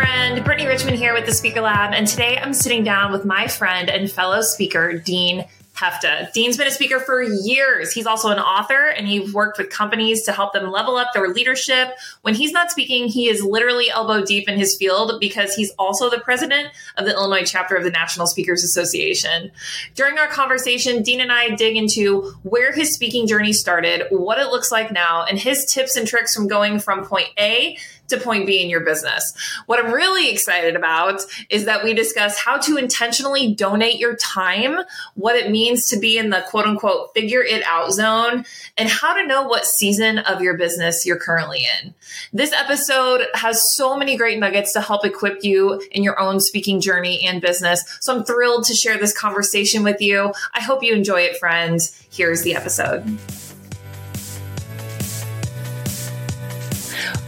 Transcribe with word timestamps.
Friend? 0.00 0.42
Brittany 0.42 0.66
Richmond 0.66 0.96
here 0.96 1.12
with 1.12 1.26
the 1.26 1.32
Speaker 1.34 1.60
Lab, 1.60 1.92
and 1.92 2.06
today 2.06 2.38
I'm 2.38 2.54
sitting 2.54 2.82
down 2.82 3.12
with 3.12 3.26
my 3.26 3.46
friend 3.46 3.90
and 3.90 4.10
fellow 4.10 4.40
speaker, 4.40 4.96
Dean 4.96 5.44
Heffta. 5.76 6.32
Dean's 6.32 6.56
been 6.56 6.66
a 6.66 6.70
speaker 6.70 7.00
for 7.00 7.22
years. 7.22 7.92
He's 7.92 8.06
also 8.06 8.28
an 8.30 8.38
author 8.38 8.88
and 8.88 9.06
he's 9.06 9.32
worked 9.34 9.58
with 9.58 9.68
companies 9.68 10.22
to 10.24 10.32
help 10.32 10.52
them 10.54 10.70
level 10.70 10.96
up 10.96 11.08
their 11.12 11.28
leadership. 11.28 11.88
When 12.22 12.34
he's 12.34 12.52
not 12.52 12.70
speaking, 12.70 13.08
he 13.08 13.28
is 13.28 13.42
literally 13.42 13.90
elbow 13.90 14.24
deep 14.24 14.48
in 14.48 14.58
his 14.58 14.74
field 14.76 15.20
because 15.20 15.54
he's 15.54 15.70
also 15.78 16.08
the 16.08 16.20
president 16.20 16.68
of 16.96 17.04
the 17.04 17.12
Illinois 17.12 17.44
chapter 17.44 17.76
of 17.76 17.84
the 17.84 17.90
National 17.90 18.26
Speakers 18.26 18.64
Association. 18.64 19.50
During 19.94 20.18
our 20.18 20.28
conversation, 20.28 21.02
Dean 21.02 21.20
and 21.20 21.32
I 21.32 21.54
dig 21.56 21.76
into 21.76 22.32
where 22.42 22.72
his 22.72 22.94
speaking 22.94 23.26
journey 23.26 23.52
started, 23.52 24.04
what 24.10 24.38
it 24.38 24.48
looks 24.48 24.72
like 24.72 24.92
now, 24.92 25.24
and 25.24 25.38
his 25.38 25.66
tips 25.66 25.96
and 25.96 26.06
tricks 26.06 26.34
from 26.34 26.46
going 26.46 26.78
from 26.78 27.04
point 27.04 27.28
A 27.38 27.76
to 28.10 28.18
point 28.18 28.46
B 28.46 28.62
in 28.62 28.70
your 28.70 28.80
business. 28.80 29.32
What 29.66 29.84
I'm 29.84 29.92
really 29.92 30.30
excited 30.30 30.76
about 30.76 31.22
is 31.48 31.64
that 31.64 31.82
we 31.82 31.94
discuss 31.94 32.38
how 32.38 32.58
to 32.58 32.76
intentionally 32.76 33.54
donate 33.54 33.98
your 33.98 34.16
time, 34.16 34.80
what 35.14 35.36
it 35.36 35.50
means 35.50 35.86
to 35.88 35.98
be 35.98 36.18
in 36.18 36.30
the 36.30 36.44
quote 36.48 36.66
unquote 36.66 37.12
figure 37.14 37.42
it 37.42 37.62
out 37.64 37.92
zone, 37.92 38.44
and 38.76 38.88
how 38.88 39.14
to 39.14 39.26
know 39.26 39.42
what 39.42 39.66
season 39.66 40.18
of 40.18 40.40
your 40.40 40.56
business 40.56 41.06
you're 41.06 41.18
currently 41.18 41.66
in. 41.82 41.94
This 42.32 42.52
episode 42.52 43.26
has 43.34 43.60
so 43.74 43.96
many 43.96 44.16
great 44.16 44.38
nuggets 44.38 44.72
to 44.74 44.80
help 44.80 45.04
equip 45.04 45.42
you 45.44 45.80
in 45.90 46.02
your 46.02 46.18
own 46.20 46.40
speaking 46.40 46.80
journey 46.80 47.26
and 47.26 47.40
business. 47.40 47.84
So 48.00 48.16
I'm 48.16 48.24
thrilled 48.24 48.64
to 48.64 48.74
share 48.74 48.98
this 48.98 49.16
conversation 49.16 49.82
with 49.82 50.00
you. 50.00 50.32
I 50.54 50.60
hope 50.60 50.82
you 50.82 50.94
enjoy 50.94 51.22
it, 51.22 51.38
friends. 51.38 52.06
Here's 52.10 52.42
the 52.42 52.54
episode. 52.54 53.18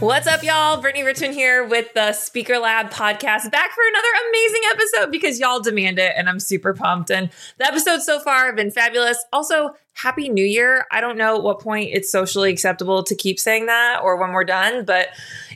What's 0.03 0.27
up, 0.27 0.43
y'all? 0.43 0.81
Brittany 0.81 1.05
Richmond 1.05 1.33
here 1.33 1.65
with 1.65 1.93
the 1.93 2.11
Speaker 2.11 2.59
Lab 2.59 2.91
podcast, 2.91 3.49
back 3.49 3.71
for 3.71 3.83
another 3.87 4.07
amazing 4.29 4.61
episode 4.73 5.11
because 5.13 5.39
y'all 5.39 5.61
demand 5.61 5.97
it, 5.97 6.11
and 6.17 6.27
I'm 6.27 6.41
super 6.41 6.73
pumped. 6.73 7.09
And 7.09 7.29
the 7.57 7.65
episodes 7.65 8.05
so 8.05 8.19
far 8.19 8.47
have 8.47 8.57
been 8.57 8.69
fabulous. 8.69 9.23
Also, 9.31 9.75
Happy 9.93 10.27
New 10.27 10.43
Year. 10.43 10.85
I 10.91 10.99
don't 10.99 11.17
know 11.17 11.37
at 11.37 11.43
what 11.43 11.61
point 11.61 11.91
it's 11.93 12.11
socially 12.11 12.51
acceptable 12.51 13.03
to 13.03 13.15
keep 13.15 13.39
saying 13.39 13.67
that 13.67 14.01
or 14.03 14.17
when 14.17 14.33
we're 14.33 14.43
done, 14.43 14.83
but 14.83 15.07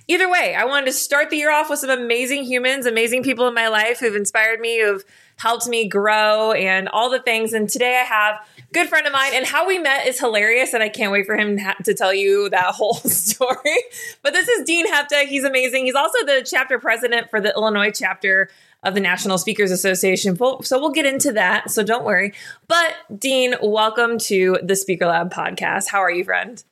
either 0.08 0.32
way, 0.32 0.56
I 0.56 0.64
wanted 0.64 0.86
to 0.86 0.94
start 0.94 1.30
the 1.30 1.36
year 1.36 1.52
off 1.52 1.70
with 1.70 1.80
some 1.80 1.90
amazing 1.90 2.46
humans, 2.46 2.86
amazing 2.86 3.24
people 3.24 3.50
in 3.50 3.54
my 3.54 3.68
life 3.68 4.00
who've 4.00 4.16
inspired 4.16 4.62
me, 4.62 4.80
who've 4.82 5.04
helped 5.38 5.68
me 5.68 5.88
grow, 5.88 6.52
and 6.52 6.90
all 6.90 7.10
the 7.10 7.20
things. 7.20 7.54
And 7.54 7.70
today 7.70 8.00
I 8.00 8.04
have 8.04 8.36
a 8.58 8.74
good 8.74 8.90
friend 8.90 9.08
of 9.08 9.14
mine. 9.14 9.32
And 9.34 9.46
how 9.46 9.68
we 9.68 9.80
met 9.80 10.08
is 10.08 10.20
hilarious. 10.20 10.74
And 10.74 10.84
I 10.84 10.90
can't 10.90 11.12
wait 11.12 11.26
for 11.26 11.36
him 11.36 11.58
to 11.84 11.94
tell 11.94 12.14
you 12.14 12.50
that 12.50 12.66
whole 12.76 12.96
story. 12.96 13.78
But 14.22 14.34
this 14.34 14.48
is 14.48 14.66
Dean 14.66 14.92
Heffta. 14.92 15.26
He's 15.26 15.44
amazing. 15.44 15.86
He's 15.86 15.96
also 15.96 16.26
the 16.26 16.46
chapter 16.46 16.80
president 16.80 17.30
for 17.30 17.40
the 17.40 17.54
Illinois 17.56 17.92
chapter 17.92 18.50
of 18.84 18.94
the 18.94 19.00
National 19.00 19.38
Speakers 19.38 19.72
Association. 19.72 20.36
So 20.38 20.80
we'll 20.80 20.92
get 20.92 21.06
into 21.06 21.32
that. 21.34 21.72
So 21.72 21.84
don't 21.84 22.06
worry. 22.06 22.34
But 22.68 22.96
Dean, 23.18 23.56
welcome 23.62 24.18
to 24.20 24.60
the 24.64 24.76
Speaker 24.76 25.08
Lab 25.08 25.34
podcast. 25.34 25.88
How 25.88 26.00
are 26.00 26.12
you, 26.12 26.24
friend? 26.24 26.64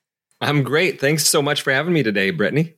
I'm 0.42 0.64
great. 0.64 1.00
Thanks 1.00 1.28
so 1.28 1.42
much 1.42 1.62
for 1.62 1.72
having 1.72 1.94
me 1.94 2.04
today, 2.04 2.30
Brittany. 2.30 2.75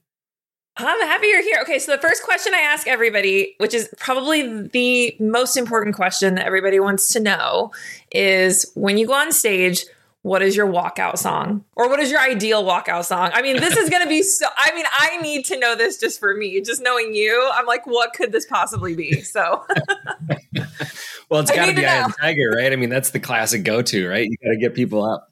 I'm 0.80 1.02
happy 1.08 1.28
you're 1.28 1.42
here. 1.42 1.60
Okay, 1.64 1.80
so 1.80 1.96
the 1.96 2.02
first 2.02 2.24
question 2.24 2.54
I 2.54 2.60
ask 2.60 2.88
everybody, 2.88 3.56
which 3.58 3.74
is 3.74 3.90
probably 3.98 4.68
the 4.68 5.16
most 5.20 5.58
important 5.58 5.96
question 5.96 6.36
that 6.36 6.46
everybody 6.46 6.80
wants 6.80 7.10
to 7.10 7.20
know, 7.20 7.72
is 8.12 8.72
when 8.76 8.98
you 8.98 9.08
go 9.08 9.14
on 9.14 9.32
stage, 9.32 9.86
what 10.22 10.42
is 10.42 10.56
your 10.56 10.68
walkout 10.68 11.18
song? 11.18 11.64
Or 11.76 11.90
what 11.90 12.00
is 12.00 12.12
your 12.12 12.20
ideal 12.20 12.64
walkout 12.64 13.06
song? 13.06 13.32
I 13.34 13.42
mean, 13.42 13.58
this 13.58 13.78
is 13.78 13.90
going 13.90 14.04
to 14.04 14.10
be 14.10 14.22
so, 14.22 14.46
I 14.56 14.76
mean, 14.76 14.86
I 14.92 15.18
need 15.22 15.46
to 15.46 15.58
know 15.58 15.76
this 15.76 15.98
just 15.98 16.20
for 16.20 16.36
me. 16.36 16.60
Just 16.62 16.82
knowing 16.82 17.16
you, 17.16 17.50
I'm 17.54 17.66
like, 17.66 17.88
what 17.88 18.14
could 18.14 18.32
this 18.32 18.46
possibly 18.46 18.94
be? 18.94 19.22
So, 19.22 19.66
well, 21.30 21.40
it's 21.40 21.52
got 21.52 21.68
to 21.68 21.74
be 21.74 21.86
Eye 21.86 22.04
of 22.04 22.12
the 22.12 22.18
Tiger, 22.22 22.52
right? 22.56 22.74
I 22.74 22.76
mean, 22.76 22.90
that's 22.90 23.12
the 23.12 23.20
classic 23.20 23.64
go 23.64 23.82
to, 23.82 24.08
right? 24.10 24.28
You 24.30 24.38
got 24.44 24.52
to 24.52 24.58
get 24.58 24.76
people 24.76 25.04
up. 25.04 25.32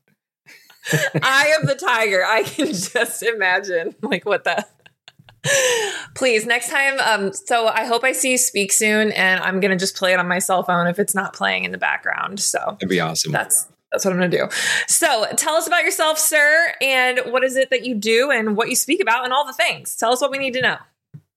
Eye 1.22 1.58
of 1.62 1.68
the 1.68 1.76
Tiger. 1.76 2.24
I 2.26 2.44
can 2.44 2.68
just 2.74 3.22
imagine, 3.22 3.96
like, 4.02 4.26
what 4.26 4.44
the 4.44 4.66
Please, 6.16 6.46
next 6.46 6.70
time. 6.70 7.00
Um, 7.00 7.34
so 7.34 7.68
I 7.68 7.86
hope 7.86 8.04
I 8.04 8.14
see 8.14 8.32
you 8.32 8.38
speak 8.38 8.72
soon, 8.72 9.12
and 9.12 9.44
I'm 9.44 9.60
gonna 9.60 9.76
just 9.76 9.96
play 9.96 10.14
it 10.14 10.20
on 10.20 10.28
my 10.28 10.40
cell 10.40 10.64
phone 10.64 10.88
if 10.88 11.00
it's 11.00 11.14
not 11.14 11.34
playing 11.34 11.66
in 11.66 11.72
the 11.72 11.78
background. 11.78 12.40
So 12.40 12.60
that'd 12.60 12.90
be 12.90 13.00
awesome. 13.00 13.32
That's 13.32 13.68
that's 13.92 14.06
what 14.06 14.12
I'm 14.12 14.20
gonna 14.20 14.30
do. 14.30 14.48
So 14.88 15.26
tell 15.36 15.56
us 15.56 15.68
about 15.68 15.84
yourself, 15.84 16.18
sir, 16.18 16.74
and 16.82 17.20
what 17.28 17.44
is 17.44 17.58
it 17.58 17.70
that 17.70 17.86
you 17.86 17.96
do, 17.96 18.32
and 18.32 18.56
what 18.56 18.70
you 18.70 18.76
speak 18.76 19.02
about, 19.02 19.26
and 19.26 19.34
all 19.34 19.46
the 19.46 19.54
things. 19.54 19.96
Tell 19.96 20.12
us 20.12 20.22
what 20.22 20.32
we 20.32 20.38
need 20.38 20.54
to 20.54 20.62
know. 20.62 20.78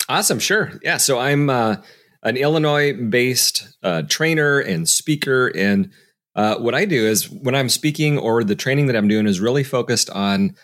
Awesome, 0.08 0.38
sure, 0.38 0.72
yeah. 0.82 0.96
So 0.96 1.18
I'm 1.18 1.50
uh, 1.50 1.76
an 2.22 2.36
Illinois-based 2.36 3.76
uh, 3.82 4.02
trainer 4.08 4.60
and 4.60 4.88
speaker, 4.88 5.48
and 5.54 5.90
uh, 6.34 6.56
what 6.58 6.74
I 6.74 6.84
do 6.84 7.04
is 7.04 7.28
when 7.28 7.56
I'm 7.56 7.68
speaking 7.68 8.16
or 8.16 8.44
the 8.44 8.54
training 8.54 8.86
that 8.86 8.96
I'm 8.96 9.08
doing 9.08 9.26
is 9.26 9.40
really 9.40 9.64
focused 9.64 10.08
on 10.10 10.54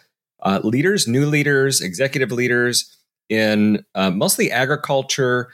uh, 0.40 0.60
leaders, 0.62 1.08
new 1.08 1.26
leaders, 1.26 1.80
executive 1.80 2.30
leaders 2.30 2.96
in 3.28 3.84
uh, 3.94 4.10
mostly 4.10 4.50
agriculture, 4.50 5.48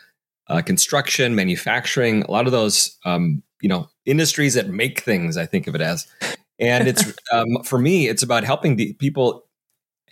uh, 0.49 0.63
construction, 0.63 1.35
manufacturing, 1.35 2.23
a 2.23 2.31
lot 2.31 2.47
of 2.47 2.53
those, 2.53 2.97
um, 3.05 3.43
you 3.61 3.69
know, 3.69 3.89
industries 4.05 4.55
that 4.55 4.69
make 4.69 5.01
things. 5.01 5.37
I 5.37 5.47
think 5.47 5.67
of 5.67 5.75
it 5.75 5.81
as, 5.81 6.07
and 6.59 6.89
it's 6.89 7.05
um, 7.33 7.63
for 7.65 7.79
me, 7.79 8.09
it's 8.09 8.23
about 8.23 8.45
helping 8.45 8.77
people 8.95 9.45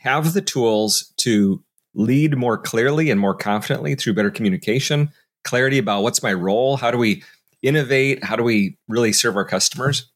have 0.01 0.33
the 0.33 0.43
tools 0.43 1.13
to 1.19 1.63
lead 1.95 2.37
more 2.37 2.57
clearly 2.57 3.11
and 3.11 3.21
more 3.21 3.35
confidently 3.35 3.95
through 3.95 4.15
better 4.15 4.31
communication, 4.31 5.11
clarity 5.45 5.79
about 5.79 6.03
what's 6.03 6.23
my 6.23 6.33
role, 6.33 6.77
how 6.77 6.91
do 6.91 6.99
we 6.99 7.23
innovate, 7.63 8.23
how 8.23 8.37
do 8.37 8.45
we 8.45 8.79
really 8.87 9.13
serve 9.13 9.35
our 9.35 9.45
customers, 9.45 10.09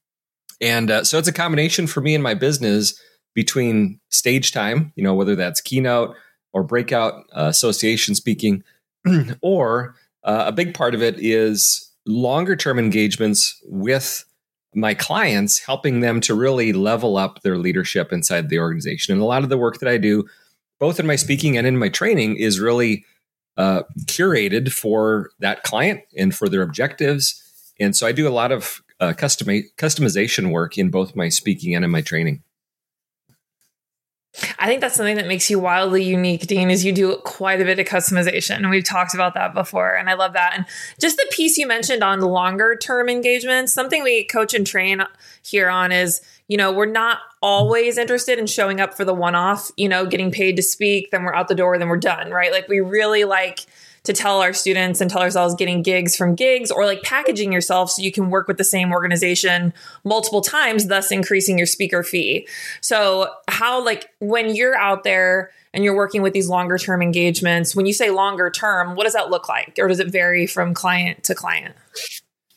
and 0.62 0.90
uh, 0.92 1.04
so 1.04 1.18
it's 1.18 1.28
a 1.28 1.32
combination 1.32 1.88
for 1.88 2.00
me 2.00 2.14
and 2.14 2.22
my 2.22 2.34
business 2.34 2.98
between 3.34 3.98
stage 4.10 4.52
time, 4.52 4.92
you 4.94 5.02
know, 5.02 5.14
whether 5.14 5.34
that's 5.34 5.60
keynote 5.60 6.14
or 6.52 6.62
breakout 6.62 7.24
uh, 7.32 7.46
association 7.48 8.14
speaking, 8.14 8.62
or 9.42 9.94
uh, 10.24 10.44
a 10.46 10.52
big 10.52 10.74
part 10.74 10.94
of 10.94 11.02
it 11.02 11.16
is 11.18 11.90
longer 12.06 12.56
term 12.56 12.78
engagements 12.78 13.60
with 13.64 14.24
my 14.74 14.94
clients, 14.94 15.58
helping 15.58 16.00
them 16.00 16.20
to 16.20 16.34
really 16.34 16.72
level 16.72 17.16
up 17.16 17.42
their 17.42 17.58
leadership 17.58 18.12
inside 18.12 18.48
the 18.48 18.58
organization. 18.58 19.12
And 19.12 19.22
a 19.22 19.26
lot 19.26 19.42
of 19.42 19.48
the 19.48 19.58
work 19.58 19.78
that 19.80 19.88
I 19.88 19.98
do, 19.98 20.24
both 20.78 20.98
in 20.98 21.06
my 21.06 21.16
speaking 21.16 21.56
and 21.56 21.66
in 21.66 21.78
my 21.78 21.88
training, 21.88 22.36
is 22.36 22.58
really 22.58 23.04
uh, 23.56 23.82
curated 24.06 24.72
for 24.72 25.30
that 25.40 25.62
client 25.62 26.00
and 26.16 26.34
for 26.34 26.48
their 26.48 26.62
objectives. 26.62 27.42
And 27.78 27.94
so 27.94 28.06
I 28.06 28.12
do 28.12 28.26
a 28.26 28.30
lot 28.30 28.50
of 28.50 28.80
uh, 28.98 29.12
custom- 29.12 29.68
customization 29.76 30.52
work 30.52 30.78
in 30.78 30.90
both 30.90 31.14
my 31.14 31.28
speaking 31.28 31.74
and 31.74 31.84
in 31.84 31.90
my 31.90 32.00
training. 32.00 32.42
I 34.58 34.66
think 34.66 34.80
that's 34.80 34.94
something 34.94 35.16
that 35.16 35.26
makes 35.26 35.50
you 35.50 35.58
wildly 35.58 36.02
unique, 36.02 36.46
Dean, 36.46 36.70
is 36.70 36.84
you 36.84 36.92
do 36.92 37.16
quite 37.16 37.60
a 37.60 37.64
bit 37.64 37.78
of 37.78 37.86
customization. 37.86 38.56
And 38.56 38.70
we've 38.70 38.84
talked 38.84 39.14
about 39.14 39.34
that 39.34 39.52
before. 39.52 39.94
And 39.94 40.08
I 40.08 40.14
love 40.14 40.32
that. 40.32 40.54
And 40.56 40.64
just 40.98 41.18
the 41.18 41.26
piece 41.32 41.58
you 41.58 41.66
mentioned 41.66 42.02
on 42.02 42.20
longer 42.20 42.74
term 42.74 43.10
engagements, 43.10 43.74
something 43.74 44.02
we 44.02 44.24
coach 44.24 44.54
and 44.54 44.66
train 44.66 45.02
here 45.42 45.68
on 45.68 45.92
is, 45.92 46.22
you 46.48 46.56
know, 46.56 46.72
we're 46.72 46.86
not 46.86 47.18
always 47.42 47.98
interested 47.98 48.38
in 48.38 48.46
showing 48.46 48.80
up 48.80 48.94
for 48.94 49.04
the 49.04 49.14
one 49.14 49.34
off, 49.34 49.70
you 49.76 49.88
know, 49.88 50.06
getting 50.06 50.30
paid 50.30 50.56
to 50.56 50.62
speak, 50.62 51.10
then 51.10 51.24
we're 51.24 51.34
out 51.34 51.48
the 51.48 51.54
door, 51.54 51.76
then 51.76 51.88
we're 51.88 51.96
done, 51.98 52.30
right? 52.30 52.52
Like 52.52 52.68
we 52.68 52.80
really 52.80 53.24
like 53.24 53.66
to 54.04 54.12
tell 54.12 54.40
our 54.40 54.52
students 54.52 55.00
and 55.00 55.10
tell 55.10 55.20
ourselves 55.20 55.54
getting 55.54 55.82
gigs 55.82 56.16
from 56.16 56.34
gigs 56.34 56.70
or 56.70 56.84
like 56.84 57.02
packaging 57.02 57.52
yourself 57.52 57.90
so 57.90 58.02
you 58.02 58.10
can 58.10 58.30
work 58.30 58.48
with 58.48 58.58
the 58.58 58.64
same 58.64 58.92
organization 58.92 59.72
multiple 60.04 60.40
times, 60.40 60.86
thus 60.86 61.12
increasing 61.12 61.56
your 61.56 61.66
speaker 61.66 62.02
fee. 62.02 62.46
So, 62.80 63.32
how, 63.48 63.84
like, 63.84 64.10
when 64.18 64.54
you're 64.54 64.76
out 64.76 65.04
there 65.04 65.50
and 65.72 65.84
you're 65.84 65.96
working 65.96 66.22
with 66.22 66.32
these 66.32 66.48
longer 66.48 66.78
term 66.78 67.02
engagements, 67.02 67.76
when 67.76 67.86
you 67.86 67.92
say 67.92 68.10
longer 68.10 68.50
term, 68.50 68.96
what 68.96 69.04
does 69.04 69.12
that 69.12 69.30
look 69.30 69.48
like? 69.48 69.76
Or 69.78 69.88
does 69.88 70.00
it 70.00 70.10
vary 70.10 70.46
from 70.46 70.74
client 70.74 71.22
to 71.24 71.34
client? 71.34 71.74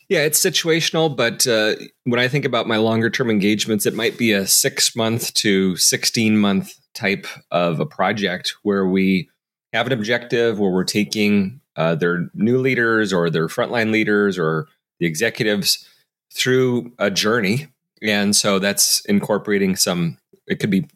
Yeah, 0.10 0.20
it's 0.20 0.40
situational, 0.40 1.16
but 1.16 1.48
uh, 1.48 1.76
when 2.04 2.20
I 2.20 2.28
think 2.28 2.46
about 2.46 2.68
my 2.68 2.78
longer 2.78 3.10
term 3.10 3.30
engagements, 3.30 3.86
it 3.86 3.96
might 3.96 4.18
be 4.18 4.34
a 4.34 4.46
six 4.46 4.96
month 4.96 5.34
to 5.36 5.76
16 5.78 6.38
month 6.38 6.74
type 6.94 7.28
of 7.52 7.80
a 7.80 7.86
project 7.86 8.56
where 8.64 8.88
we 8.88 9.30
have 9.76 9.88
an 9.88 9.94
objective, 9.94 10.60
where 10.60 10.72
we're 10.72 10.84
taking 10.84 11.60
uh, 11.76 11.96
their 11.96 12.30
new 12.34 12.58
leaders 12.58 13.12
or 13.12 13.30
their 13.30 13.48
frontline 13.48 13.92
leaders 13.92 14.38
or 14.40 14.68
the 15.00 15.06
executives 15.06 15.88
through 16.34 16.92
a 16.98 17.12
journey. 17.12 17.68
And 18.02 18.36
so 18.36 18.60
that's 18.60 19.04
incorporating 19.06 19.76
some, 19.76 20.18
it 20.48 20.60
could 20.60 20.70
be 20.70 20.88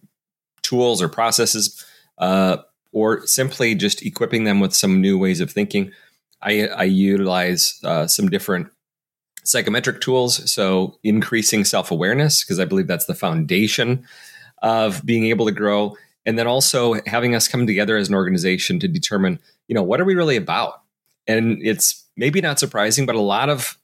tools 0.61 1.01
or 1.01 1.09
processes, 1.09 1.85
uh, 2.17 2.57
or 2.91 3.25
simply 3.27 3.75
just 3.75 4.05
equipping 4.05 4.45
them 4.45 4.59
with 4.59 4.73
some 4.73 5.01
new 5.01 5.17
ways 5.17 5.41
of 5.41 5.51
thinking. 5.51 5.91
I, 6.41 6.67
I 6.67 6.83
utilize 6.83 7.79
uh, 7.83 8.07
some 8.07 8.29
different 8.29 8.69
psychometric 9.43 10.01
tools. 10.01 10.51
So 10.51 10.97
increasing 11.03 11.65
self 11.65 11.91
awareness, 11.91 12.43
because 12.43 12.59
I 12.59 12.65
believe 12.65 12.87
that's 12.87 13.05
the 13.05 13.15
foundation 13.15 14.05
of 14.61 15.05
being 15.05 15.25
able 15.25 15.45
to 15.45 15.51
grow. 15.51 15.97
And 16.29 16.37
then 16.37 16.45
also 16.45 16.93
having 17.07 17.33
us 17.33 17.47
come 17.47 17.65
together 17.65 17.97
as 17.97 18.07
an 18.07 18.13
organization 18.13 18.79
to 18.81 18.87
determine, 18.87 19.39
you 19.67 19.73
know, 19.73 19.81
what 19.81 19.99
are 19.99 20.05
we 20.05 20.13
really 20.13 20.35
about? 20.35 20.83
And 21.25 21.57
it's 21.65 22.05
maybe 22.15 22.39
not 22.39 22.59
surprising, 22.59 23.07
but 23.07 23.15
a 23.15 23.19
lot 23.19 23.49
of 23.49 23.79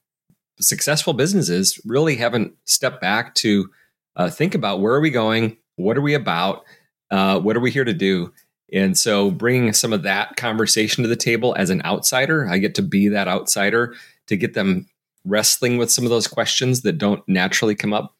successful 0.60 1.12
businesses 1.12 1.80
really 1.84 2.14
haven't 2.14 2.54
stepped 2.64 3.00
back 3.00 3.34
to 3.34 3.68
uh, 4.14 4.30
think 4.30 4.54
about 4.54 4.80
where 4.80 4.94
are 4.94 5.00
we 5.00 5.10
going? 5.10 5.56
What 5.74 5.98
are 5.98 6.02
we 6.02 6.14
about? 6.14 6.62
Uh, 7.10 7.40
what 7.40 7.56
are 7.56 7.60
we 7.60 7.72
here 7.72 7.84
to 7.84 7.92
do? 7.92 8.32
And 8.72 8.96
so 8.96 9.32
bringing 9.32 9.72
some 9.72 9.92
of 9.92 10.04
that 10.04 10.36
conversation 10.36 11.02
to 11.02 11.08
the 11.08 11.16
table 11.16 11.52
as 11.58 11.70
an 11.70 11.82
outsider, 11.84 12.48
I 12.48 12.58
get 12.58 12.76
to 12.76 12.82
be 12.82 13.08
that 13.08 13.26
outsider 13.26 13.96
to 14.28 14.36
get 14.36 14.54
them 14.54 14.86
wrestling 15.24 15.78
with 15.78 15.90
some 15.90 16.04
of 16.04 16.10
those 16.10 16.28
questions 16.28 16.82
that 16.82 16.96
don't 16.98 17.28
naturally 17.28 17.74
come 17.74 17.92
up. 17.92 18.14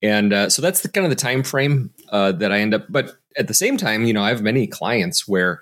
And 0.00 0.32
uh, 0.32 0.48
so 0.48 0.62
that's 0.62 0.80
the 0.80 0.88
kind 0.88 1.04
of 1.04 1.10
the 1.10 1.16
time 1.16 1.42
frame 1.42 1.90
uh, 2.08 2.32
that 2.32 2.52
I 2.52 2.60
end 2.60 2.72
up. 2.72 2.86
But 2.88 3.18
at 3.36 3.48
the 3.48 3.54
same 3.54 3.76
time, 3.76 4.04
you 4.04 4.12
know, 4.12 4.22
I 4.22 4.28
have 4.28 4.42
many 4.42 4.66
clients 4.66 5.28
where 5.28 5.60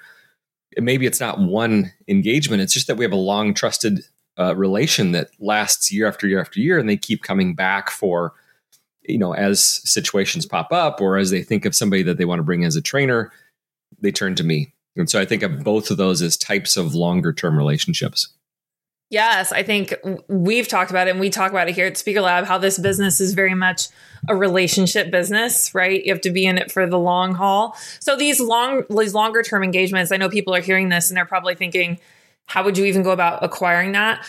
maybe 0.76 1.06
it's 1.06 1.20
not 1.20 1.38
one 1.38 1.92
engagement; 2.08 2.62
it's 2.62 2.72
just 2.72 2.86
that 2.86 2.96
we 2.96 3.04
have 3.04 3.12
a 3.12 3.16
long 3.16 3.54
trusted 3.54 4.04
uh, 4.38 4.54
relation 4.56 5.12
that 5.12 5.30
lasts 5.38 5.92
year 5.92 6.06
after 6.06 6.26
year 6.26 6.40
after 6.40 6.60
year, 6.60 6.78
and 6.78 6.88
they 6.88 6.96
keep 6.96 7.22
coming 7.22 7.54
back 7.54 7.90
for, 7.90 8.32
you 9.02 9.18
know, 9.18 9.32
as 9.32 9.62
situations 9.62 10.46
pop 10.46 10.72
up 10.72 11.00
or 11.00 11.16
as 11.16 11.30
they 11.30 11.42
think 11.42 11.64
of 11.64 11.74
somebody 11.74 12.02
that 12.02 12.18
they 12.18 12.24
want 12.24 12.38
to 12.38 12.44
bring 12.44 12.64
as 12.64 12.76
a 12.76 12.82
trainer, 12.82 13.32
they 14.00 14.10
turn 14.10 14.34
to 14.34 14.44
me. 14.44 14.72
And 14.96 15.10
so 15.10 15.20
I 15.20 15.24
think 15.24 15.42
of 15.42 15.64
both 15.64 15.90
of 15.90 15.96
those 15.96 16.22
as 16.22 16.36
types 16.36 16.76
of 16.76 16.94
longer 16.94 17.32
term 17.32 17.56
relationships. 17.56 18.28
Yes, 19.14 19.52
I 19.52 19.62
think 19.62 19.94
we've 20.26 20.66
talked 20.66 20.90
about 20.90 21.06
it 21.06 21.12
and 21.12 21.20
we 21.20 21.30
talk 21.30 21.52
about 21.52 21.68
it 21.68 21.76
here 21.76 21.86
at 21.86 21.96
Speaker 21.96 22.20
Lab 22.20 22.46
how 22.46 22.58
this 22.58 22.80
business 22.80 23.20
is 23.20 23.32
very 23.32 23.54
much 23.54 23.86
a 24.28 24.34
relationship 24.34 25.12
business, 25.12 25.72
right? 25.72 26.04
You 26.04 26.12
have 26.12 26.22
to 26.22 26.32
be 26.32 26.44
in 26.44 26.58
it 26.58 26.72
for 26.72 26.84
the 26.88 26.98
long 26.98 27.32
haul. 27.32 27.76
So 28.00 28.16
these 28.16 28.40
long 28.40 28.82
these 28.90 29.14
longer 29.14 29.44
term 29.44 29.62
engagements, 29.62 30.10
I 30.10 30.16
know 30.16 30.28
people 30.28 30.52
are 30.52 30.60
hearing 30.60 30.88
this 30.88 31.10
and 31.10 31.16
they're 31.16 31.26
probably 31.26 31.54
thinking, 31.54 32.00
how 32.46 32.62
would 32.62 32.76
you 32.76 32.84
even 32.84 33.02
go 33.02 33.10
about 33.10 33.42
acquiring 33.42 33.92
that? 33.92 34.24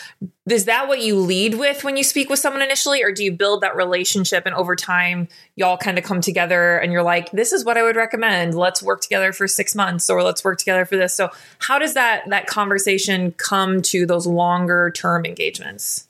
Is 0.48 0.64
that 0.64 0.88
what 0.88 1.00
you 1.00 1.16
lead 1.16 1.54
with 1.54 1.84
when 1.84 1.96
you 1.96 2.04
speak 2.04 2.30
with 2.30 2.38
someone 2.38 2.62
initially, 2.62 3.02
or 3.02 3.12
do 3.12 3.22
you 3.22 3.30
build 3.30 3.60
that 3.60 3.76
relationship 3.76 4.46
and 4.46 4.54
over 4.54 4.74
time 4.74 5.28
y'all 5.54 5.76
kind 5.76 5.98
of 5.98 6.04
come 6.04 6.20
together 6.20 6.78
and 6.78 6.92
you're 6.92 7.02
like, 7.02 7.30
this 7.32 7.52
is 7.52 7.64
what 7.64 7.76
I 7.76 7.82
would 7.82 7.96
recommend. 7.96 8.54
Let's 8.54 8.82
work 8.82 9.00
together 9.00 9.32
for 9.32 9.46
six 9.46 9.74
months 9.74 10.08
or 10.08 10.22
let's 10.22 10.42
work 10.42 10.58
together 10.58 10.84
for 10.84 10.96
this. 10.96 11.14
So 11.14 11.30
how 11.58 11.78
does 11.78 11.94
that 11.94 12.28
that 12.30 12.46
conversation 12.46 13.32
come 13.32 13.82
to 13.82 14.06
those 14.06 14.26
longer 14.26 14.90
term 14.90 15.24
engagements? 15.26 16.08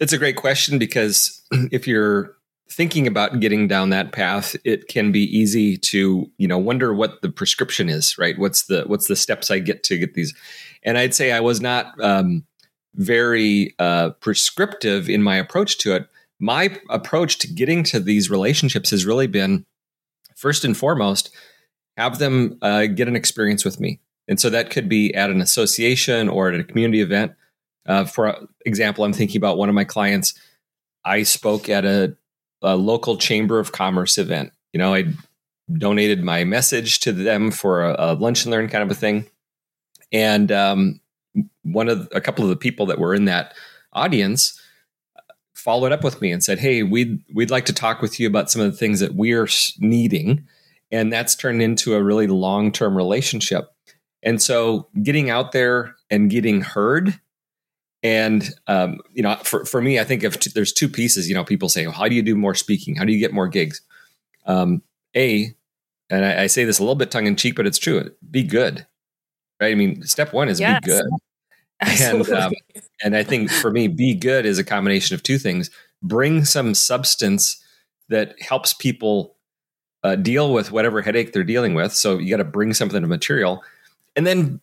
It's 0.00 0.12
a 0.12 0.18
great 0.18 0.36
question 0.36 0.78
because 0.78 1.42
if 1.72 1.88
you're 1.88 2.36
thinking 2.70 3.06
about 3.06 3.40
getting 3.40 3.66
down 3.66 3.90
that 3.90 4.12
path, 4.12 4.54
it 4.64 4.88
can 4.88 5.10
be 5.10 5.24
easy 5.36 5.76
to, 5.78 6.30
you 6.36 6.46
know, 6.46 6.58
wonder 6.58 6.92
what 6.94 7.22
the 7.22 7.30
prescription 7.30 7.88
is, 7.88 8.18
right? 8.18 8.38
What's 8.38 8.66
the 8.66 8.82
what's 8.86 9.08
the 9.08 9.16
steps 9.16 9.50
I 9.50 9.58
get 9.58 9.82
to 9.84 9.98
get 9.98 10.14
these 10.14 10.34
and 10.84 10.98
I'd 10.98 11.14
say 11.14 11.32
I 11.32 11.40
was 11.40 11.60
not 11.60 11.92
um, 12.02 12.44
very 12.94 13.74
uh, 13.78 14.10
prescriptive 14.20 15.08
in 15.08 15.22
my 15.22 15.36
approach 15.36 15.78
to 15.78 15.94
it. 15.94 16.08
My 16.40 16.78
approach 16.90 17.38
to 17.38 17.52
getting 17.52 17.82
to 17.84 18.00
these 18.00 18.30
relationships 18.30 18.90
has 18.90 19.04
really 19.04 19.26
been 19.26 19.66
first 20.36 20.64
and 20.64 20.76
foremost, 20.76 21.30
have 21.96 22.18
them 22.18 22.58
uh, 22.62 22.86
get 22.86 23.08
an 23.08 23.16
experience 23.16 23.64
with 23.64 23.80
me. 23.80 24.00
And 24.28 24.38
so 24.38 24.50
that 24.50 24.70
could 24.70 24.88
be 24.88 25.14
at 25.14 25.30
an 25.30 25.40
association 25.40 26.28
or 26.28 26.48
at 26.48 26.60
a 26.60 26.64
community 26.64 27.00
event. 27.00 27.32
Uh, 27.86 28.04
for 28.04 28.36
example, 28.66 29.04
I'm 29.04 29.12
thinking 29.12 29.38
about 29.38 29.56
one 29.56 29.68
of 29.68 29.74
my 29.74 29.84
clients. 29.84 30.34
I 31.04 31.22
spoke 31.22 31.68
at 31.68 31.84
a, 31.84 32.16
a 32.62 32.76
local 32.76 33.16
chamber 33.16 33.58
of 33.58 33.72
commerce 33.72 34.18
event. 34.18 34.52
You 34.72 34.78
know, 34.78 34.94
I 34.94 35.06
donated 35.72 36.22
my 36.22 36.44
message 36.44 37.00
to 37.00 37.12
them 37.12 37.50
for 37.50 37.82
a, 37.82 37.96
a 37.98 38.14
lunch 38.14 38.44
and 38.44 38.52
learn 38.52 38.68
kind 38.68 38.84
of 38.84 38.90
a 38.90 38.94
thing. 38.94 39.26
And 40.12 40.50
um, 40.50 41.00
one 41.62 41.88
of 41.88 42.08
a 42.12 42.20
couple 42.20 42.44
of 42.44 42.50
the 42.50 42.56
people 42.56 42.86
that 42.86 42.98
were 42.98 43.14
in 43.14 43.26
that 43.26 43.54
audience 43.92 44.60
followed 45.54 45.92
up 45.92 46.04
with 46.04 46.20
me 46.20 46.32
and 46.32 46.42
said, 46.42 46.58
"Hey, 46.58 46.82
we'd 46.82 47.20
we'd 47.34 47.50
like 47.50 47.66
to 47.66 47.72
talk 47.72 48.00
with 48.00 48.18
you 48.18 48.26
about 48.26 48.50
some 48.50 48.62
of 48.62 48.70
the 48.70 48.76
things 48.76 49.00
that 49.00 49.14
we're 49.14 49.48
needing," 49.78 50.46
and 50.90 51.12
that's 51.12 51.34
turned 51.34 51.62
into 51.62 51.94
a 51.94 52.02
really 52.02 52.26
long 52.26 52.72
term 52.72 52.96
relationship. 52.96 53.70
And 54.22 54.40
so, 54.40 54.88
getting 55.02 55.30
out 55.30 55.52
there 55.52 55.96
and 56.10 56.30
getting 56.30 56.62
heard, 56.62 57.20
and 58.02 58.48
um, 58.66 59.00
you 59.12 59.22
know, 59.22 59.36
for 59.42 59.64
for 59.64 59.82
me, 59.82 59.98
I 59.98 60.04
think 60.04 60.24
if 60.24 60.38
t- 60.40 60.50
there's 60.54 60.72
two 60.72 60.88
pieces. 60.88 61.28
You 61.28 61.34
know, 61.34 61.44
people 61.44 61.68
say, 61.68 61.86
well, 61.86 61.94
"How 61.94 62.08
do 62.08 62.14
you 62.14 62.22
do 62.22 62.36
more 62.36 62.54
speaking? 62.54 62.96
How 62.96 63.04
do 63.04 63.12
you 63.12 63.18
get 63.18 63.32
more 63.34 63.48
gigs?" 63.48 63.82
Um, 64.46 64.82
a, 65.14 65.54
and 66.08 66.24
I, 66.24 66.44
I 66.44 66.46
say 66.46 66.64
this 66.64 66.78
a 66.78 66.82
little 66.82 66.94
bit 66.94 67.10
tongue 67.10 67.26
in 67.26 67.36
cheek, 67.36 67.56
but 67.56 67.66
it's 67.66 67.78
true. 67.78 68.10
Be 68.30 68.42
good 68.42 68.86
right? 69.60 69.72
I 69.72 69.74
mean, 69.74 70.02
step 70.04 70.32
one 70.32 70.48
is 70.48 70.60
yes. 70.60 70.80
be 70.80 70.90
good. 70.90 71.04
Absolutely. 71.80 72.34
And, 72.34 72.44
um, 72.44 72.52
and 73.04 73.16
I 73.16 73.22
think 73.22 73.50
for 73.50 73.70
me, 73.70 73.86
be 73.86 74.14
good 74.14 74.44
is 74.44 74.58
a 74.58 74.64
combination 74.64 75.14
of 75.14 75.22
two 75.22 75.38
things. 75.38 75.70
Bring 76.02 76.44
some 76.44 76.74
substance 76.74 77.62
that 78.08 78.40
helps 78.40 78.72
people 78.72 79.36
uh, 80.02 80.16
deal 80.16 80.52
with 80.52 80.72
whatever 80.72 81.02
headache 81.02 81.32
they're 81.32 81.44
dealing 81.44 81.74
with. 81.74 81.92
So 81.92 82.18
you 82.18 82.30
got 82.30 82.38
to 82.38 82.44
bring 82.44 82.74
something 82.74 83.02
of 83.02 83.08
material 83.08 83.62
and 84.16 84.26
then 84.26 84.60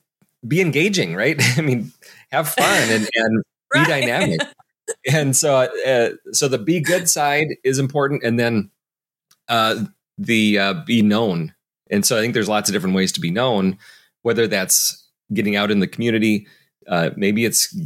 be 0.47 0.61
engaging, 0.61 1.15
right? 1.15 1.41
I 1.57 1.61
mean, 1.61 1.91
have 2.31 2.49
fun 2.49 2.89
and, 2.89 3.09
and 3.15 3.43
right. 3.73 3.85
be 3.85 3.91
dynamic. 3.91 4.41
and 5.11 5.35
so, 5.35 5.67
uh, 5.85 6.09
so 6.31 6.47
the 6.47 6.57
be 6.57 6.79
good 6.79 7.09
side 7.09 7.55
is 7.63 7.79
important. 7.79 8.23
And 8.23 8.39
then 8.39 8.71
uh, 9.47 9.85
the 10.17 10.59
uh, 10.59 10.73
be 10.85 11.01
known. 11.01 11.53
And 11.89 12.05
so 12.05 12.17
I 12.17 12.21
think 12.21 12.33
there's 12.33 12.49
lots 12.49 12.69
of 12.69 12.73
different 12.73 12.95
ways 12.95 13.11
to 13.13 13.21
be 13.21 13.31
known 13.31 13.77
whether 14.25 14.47
that's 14.47 15.07
getting 15.35 15.55
out 15.55 15.69
in 15.69 15.81
the 15.81 15.87
community, 15.87 16.47
uh, 16.87 17.11
maybe 17.15 17.45
it's 17.45 17.77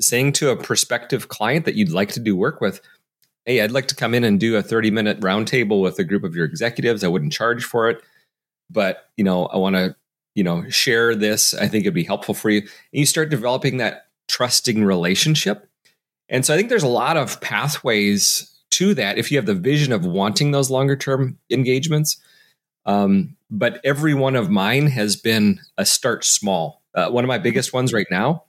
saying 0.00 0.32
to 0.32 0.50
a 0.50 0.56
prospective 0.56 1.28
client 1.28 1.64
that 1.64 1.76
you'd 1.76 1.92
like 1.92 2.08
to 2.10 2.18
do 2.18 2.34
work 2.34 2.60
with, 2.60 2.80
hey, 3.44 3.60
I'd 3.60 3.70
like 3.70 3.86
to 3.86 3.94
come 3.94 4.12
in 4.12 4.24
and 4.24 4.40
do 4.40 4.56
a 4.56 4.64
30 4.64 4.90
minute 4.90 5.20
roundtable 5.20 5.80
with 5.80 5.96
a 6.00 6.04
group 6.04 6.24
of 6.24 6.34
your 6.34 6.44
executives. 6.44 7.04
I 7.04 7.08
wouldn't 7.08 7.32
charge 7.32 7.62
for 7.62 7.88
it, 7.88 8.02
but 8.68 9.10
you 9.16 9.22
know, 9.22 9.46
I 9.46 9.58
want 9.58 9.76
to, 9.76 9.94
you 10.34 10.42
know, 10.42 10.68
share 10.70 11.14
this. 11.14 11.54
I 11.54 11.68
think 11.68 11.84
it'd 11.84 11.94
be 11.94 12.02
helpful 12.02 12.34
for 12.34 12.50
you. 12.50 12.62
And 12.62 12.68
you 12.90 13.06
start 13.06 13.30
developing 13.30 13.76
that 13.76 14.08
trusting 14.26 14.82
relationship. 14.82 15.68
And 16.28 16.44
so 16.44 16.52
I 16.52 16.56
think 16.56 16.68
there's 16.68 16.82
a 16.82 16.88
lot 16.88 17.16
of 17.16 17.40
pathways 17.40 18.52
to 18.70 18.92
that 18.94 19.18
if 19.18 19.30
you 19.30 19.38
have 19.38 19.46
the 19.46 19.54
vision 19.54 19.92
of 19.92 20.04
wanting 20.04 20.50
those 20.50 20.68
longer 20.68 20.96
term 20.96 21.38
engagements. 21.48 22.20
Um, 22.86 23.36
but 23.50 23.80
every 23.84 24.14
one 24.14 24.36
of 24.36 24.50
mine 24.50 24.86
has 24.88 25.16
been 25.16 25.60
a 25.76 25.84
start 25.84 26.24
small. 26.24 26.82
Uh, 26.94 27.10
one 27.10 27.24
of 27.24 27.28
my 27.28 27.38
biggest 27.38 27.72
ones 27.72 27.92
right 27.92 28.06
now, 28.10 28.44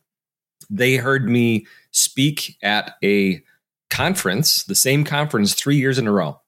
they 0.69 0.95
heard 0.95 1.29
me 1.29 1.65
speak 1.91 2.57
at 2.61 2.95
a 3.03 3.43
conference, 3.89 4.63
the 4.63 4.75
same 4.75 5.03
conference, 5.03 5.53
three 5.53 5.75
years 5.75 5.97
in 5.97 6.07
a 6.07 6.11
row. 6.11 6.39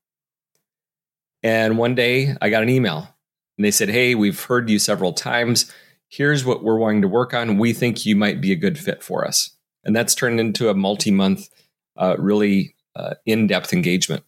And 1.43 1.77
one 1.77 1.93
day 1.93 2.35
I 2.41 2.49
got 2.49 2.63
an 2.63 2.69
email 2.69 3.09
and 3.57 3.65
they 3.65 3.71
said, 3.71 3.89
Hey, 3.89 4.15
we've 4.15 4.41
heard 4.41 4.69
you 4.69 4.79
several 4.79 5.13
times. 5.13 5.71
Here's 6.07 6.45
what 6.45 6.63
we're 6.63 6.77
wanting 6.77 7.01
to 7.01 7.07
work 7.07 7.33
on. 7.33 7.57
We 7.57 7.73
think 7.73 8.05
you 8.05 8.15
might 8.15 8.39
be 8.39 8.51
a 8.51 8.55
good 8.57 8.79
fit 8.79 9.03
for 9.03 9.27
us. 9.27 9.49
And 9.83 9.95
that's 9.95 10.15
turned 10.15 10.39
into 10.39 10.69
a 10.69 10.73
multi 10.73 11.11
month, 11.11 11.49
uh, 11.97 12.15
really 12.17 12.75
uh, 12.95 13.15
in 13.25 13.47
depth 13.47 13.73
engagement. 13.73 14.23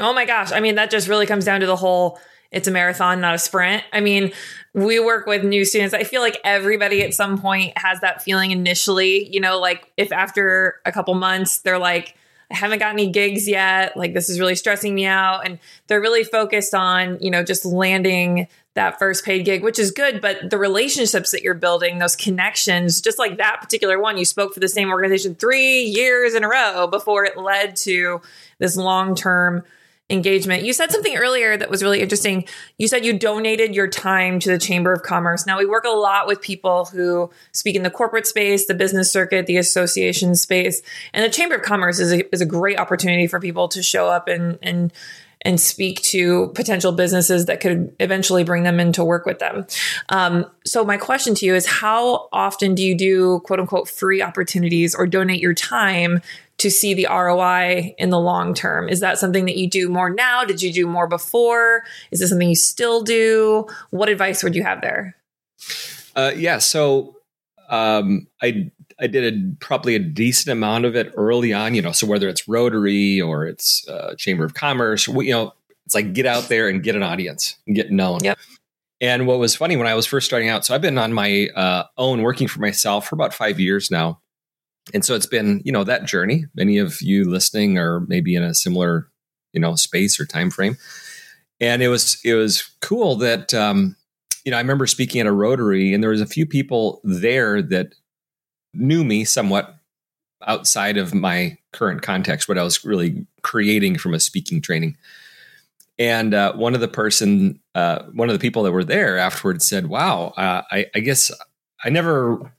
Oh 0.00 0.12
my 0.12 0.24
gosh. 0.24 0.52
I 0.52 0.60
mean, 0.60 0.74
that 0.76 0.90
just 0.90 1.08
really 1.08 1.26
comes 1.26 1.44
down 1.44 1.60
to 1.60 1.66
the 1.66 1.76
whole 1.76 2.18
it's 2.50 2.66
a 2.66 2.70
marathon, 2.70 3.20
not 3.20 3.34
a 3.34 3.38
sprint. 3.38 3.84
I 3.92 4.00
mean, 4.00 4.32
we 4.74 4.98
work 4.98 5.26
with 5.26 5.44
new 5.44 5.64
students. 5.64 5.94
I 5.94 6.02
feel 6.02 6.20
like 6.20 6.38
everybody 6.42 7.02
at 7.02 7.14
some 7.14 7.38
point 7.38 7.76
has 7.78 8.00
that 8.00 8.22
feeling 8.22 8.50
initially, 8.50 9.28
you 9.32 9.40
know, 9.40 9.58
like 9.58 9.90
if 9.96 10.12
after 10.12 10.80
a 10.84 10.92
couple 10.92 11.14
months 11.14 11.58
they're 11.58 11.78
like, 11.78 12.16
I 12.50 12.56
haven't 12.56 12.80
got 12.80 12.92
any 12.92 13.08
gigs 13.08 13.46
yet, 13.46 13.96
like 13.96 14.14
this 14.14 14.28
is 14.28 14.40
really 14.40 14.56
stressing 14.56 14.94
me 14.94 15.06
out. 15.06 15.46
And 15.46 15.60
they're 15.86 16.00
really 16.00 16.24
focused 16.24 16.74
on, 16.74 17.18
you 17.20 17.30
know, 17.30 17.44
just 17.44 17.64
landing 17.64 18.48
that 18.74 18.98
first 18.98 19.24
paid 19.24 19.44
gig, 19.44 19.62
which 19.62 19.78
is 19.78 19.92
good. 19.92 20.20
But 20.20 20.50
the 20.50 20.58
relationships 20.58 21.30
that 21.30 21.42
you're 21.42 21.54
building, 21.54 21.98
those 21.98 22.16
connections, 22.16 23.00
just 23.00 23.18
like 23.18 23.38
that 23.38 23.60
particular 23.60 24.00
one, 24.00 24.18
you 24.18 24.24
spoke 24.24 24.52
for 24.52 24.60
the 24.60 24.68
same 24.68 24.90
organization 24.90 25.36
three 25.36 25.82
years 25.82 26.34
in 26.34 26.42
a 26.42 26.48
row 26.48 26.88
before 26.88 27.24
it 27.24 27.36
led 27.36 27.76
to 27.76 28.20
this 28.58 28.76
long 28.76 29.14
term 29.14 29.64
engagement. 30.10 30.64
You 30.64 30.72
said 30.72 30.90
something 30.90 31.16
earlier 31.16 31.56
that 31.56 31.70
was 31.70 31.82
really 31.82 32.00
interesting. 32.00 32.44
You 32.78 32.88
said 32.88 33.04
you 33.04 33.18
donated 33.18 33.74
your 33.74 33.88
time 33.88 34.40
to 34.40 34.50
the 34.50 34.58
Chamber 34.58 34.92
of 34.92 35.02
Commerce. 35.02 35.46
Now, 35.46 35.58
we 35.58 35.66
work 35.66 35.84
a 35.84 35.90
lot 35.90 36.26
with 36.26 36.40
people 36.40 36.86
who 36.86 37.30
speak 37.52 37.76
in 37.76 37.82
the 37.82 37.90
corporate 37.90 38.26
space, 38.26 38.66
the 38.66 38.74
business 38.74 39.10
circuit, 39.10 39.46
the 39.46 39.56
association 39.56 40.34
space, 40.34 40.82
and 41.12 41.24
the 41.24 41.30
Chamber 41.30 41.54
of 41.54 41.62
Commerce 41.62 42.00
is 42.00 42.12
a, 42.12 42.34
is 42.34 42.40
a 42.40 42.46
great 42.46 42.78
opportunity 42.78 43.26
for 43.26 43.40
people 43.40 43.68
to 43.68 43.82
show 43.82 44.08
up 44.08 44.28
and, 44.28 44.58
and 44.62 44.92
and 45.42 45.60
speak 45.60 46.02
to 46.02 46.48
potential 46.48 46.92
businesses 46.92 47.46
that 47.46 47.60
could 47.60 47.94
eventually 47.98 48.44
bring 48.44 48.62
them 48.62 48.78
in 48.78 48.92
to 48.92 49.04
work 49.04 49.24
with 49.26 49.38
them. 49.38 49.66
Um, 50.10 50.46
so, 50.64 50.84
my 50.84 50.96
question 50.96 51.34
to 51.36 51.46
you 51.46 51.54
is 51.54 51.66
how 51.66 52.28
often 52.32 52.74
do 52.74 52.82
you 52.82 52.96
do 52.96 53.40
quote 53.40 53.60
unquote 53.60 53.88
free 53.88 54.22
opportunities 54.22 54.94
or 54.94 55.06
donate 55.06 55.40
your 55.40 55.54
time 55.54 56.20
to 56.58 56.70
see 56.70 56.92
the 56.92 57.06
ROI 57.10 57.94
in 57.98 58.10
the 58.10 58.20
long 58.20 58.52
term? 58.52 58.88
Is 58.88 59.00
that 59.00 59.18
something 59.18 59.46
that 59.46 59.56
you 59.56 59.68
do 59.68 59.88
more 59.88 60.10
now? 60.10 60.44
Did 60.44 60.62
you 60.62 60.72
do 60.72 60.86
more 60.86 61.06
before? 61.06 61.84
Is 62.10 62.20
this 62.20 62.28
something 62.28 62.48
you 62.48 62.54
still 62.54 63.02
do? 63.02 63.66
What 63.90 64.08
advice 64.08 64.42
would 64.42 64.54
you 64.54 64.62
have 64.62 64.82
there? 64.82 65.16
Uh, 66.14 66.32
yeah, 66.36 66.58
so 66.58 67.16
um, 67.70 68.26
I 68.42 68.70
I 69.00 69.06
did 69.06 69.34
a, 69.34 69.54
probably 69.60 69.94
a 69.94 69.98
decent 69.98 70.52
amount 70.52 70.84
of 70.84 70.96
it 70.96 71.12
early 71.16 71.52
on. 71.52 71.74
You 71.74 71.82
know, 71.82 71.92
so 71.92 72.06
whether 72.06 72.28
it's 72.28 72.48
Rotary 72.48 73.20
or 73.20 73.46
it's 73.46 73.86
uh, 73.88 74.14
Chamber 74.16 74.44
of 74.44 74.54
Commerce, 74.54 75.08
we, 75.08 75.26
you 75.26 75.32
know, 75.32 75.52
it's 75.86 75.94
like 75.94 76.12
get 76.12 76.26
out 76.26 76.48
there 76.48 76.68
and 76.68 76.82
get 76.82 76.96
an 76.96 77.02
audience 77.02 77.56
and 77.66 77.74
get 77.74 77.90
known. 77.90 78.20
Yep. 78.22 78.38
And 79.02 79.26
what 79.26 79.38
was 79.38 79.56
funny 79.56 79.76
when 79.76 79.86
I 79.86 79.94
was 79.94 80.04
first 80.04 80.26
starting 80.26 80.50
out, 80.50 80.64
so 80.66 80.74
I've 80.74 80.82
been 80.82 80.98
on 80.98 81.14
my 81.14 81.48
uh, 81.56 81.84
own 81.96 82.20
working 82.22 82.48
for 82.48 82.60
myself 82.60 83.08
for 83.08 83.14
about 83.14 83.32
five 83.32 83.58
years 83.58 83.90
now 83.90 84.20
and 84.92 85.04
so 85.04 85.14
it's 85.14 85.26
been 85.26 85.60
you 85.64 85.72
know 85.72 85.84
that 85.84 86.04
journey 86.04 86.46
many 86.54 86.78
of 86.78 87.00
you 87.00 87.28
listening 87.28 87.78
are 87.78 88.00
maybe 88.00 88.34
in 88.34 88.42
a 88.42 88.54
similar 88.54 89.08
you 89.52 89.60
know 89.60 89.74
space 89.74 90.18
or 90.18 90.26
time 90.26 90.50
frame 90.50 90.76
and 91.60 91.82
it 91.82 91.88
was 91.88 92.20
it 92.24 92.34
was 92.34 92.70
cool 92.80 93.16
that 93.16 93.52
um 93.54 93.96
you 94.44 94.50
know 94.50 94.56
i 94.56 94.60
remember 94.60 94.86
speaking 94.86 95.20
at 95.20 95.26
a 95.26 95.32
rotary 95.32 95.92
and 95.92 96.02
there 96.02 96.10
was 96.10 96.20
a 96.20 96.26
few 96.26 96.46
people 96.46 97.00
there 97.04 97.62
that 97.62 97.94
knew 98.74 99.04
me 99.04 99.24
somewhat 99.24 99.76
outside 100.46 100.96
of 100.96 101.12
my 101.14 101.56
current 101.72 102.02
context 102.02 102.48
what 102.48 102.58
i 102.58 102.62
was 102.62 102.84
really 102.84 103.26
creating 103.42 103.98
from 103.98 104.14
a 104.14 104.20
speaking 104.20 104.60
training 104.60 104.96
and 105.98 106.32
uh, 106.32 106.54
one 106.54 106.74
of 106.74 106.80
the 106.80 106.88
person 106.88 107.60
uh, 107.74 108.04
one 108.14 108.30
of 108.30 108.32
the 108.32 108.38
people 108.38 108.62
that 108.62 108.72
were 108.72 108.84
there 108.84 109.18
afterwards 109.18 109.66
said 109.66 109.88
wow 109.88 110.32
uh, 110.36 110.62
I, 110.70 110.86
I 110.94 111.00
guess 111.00 111.30
i 111.84 111.90
never 111.90 112.50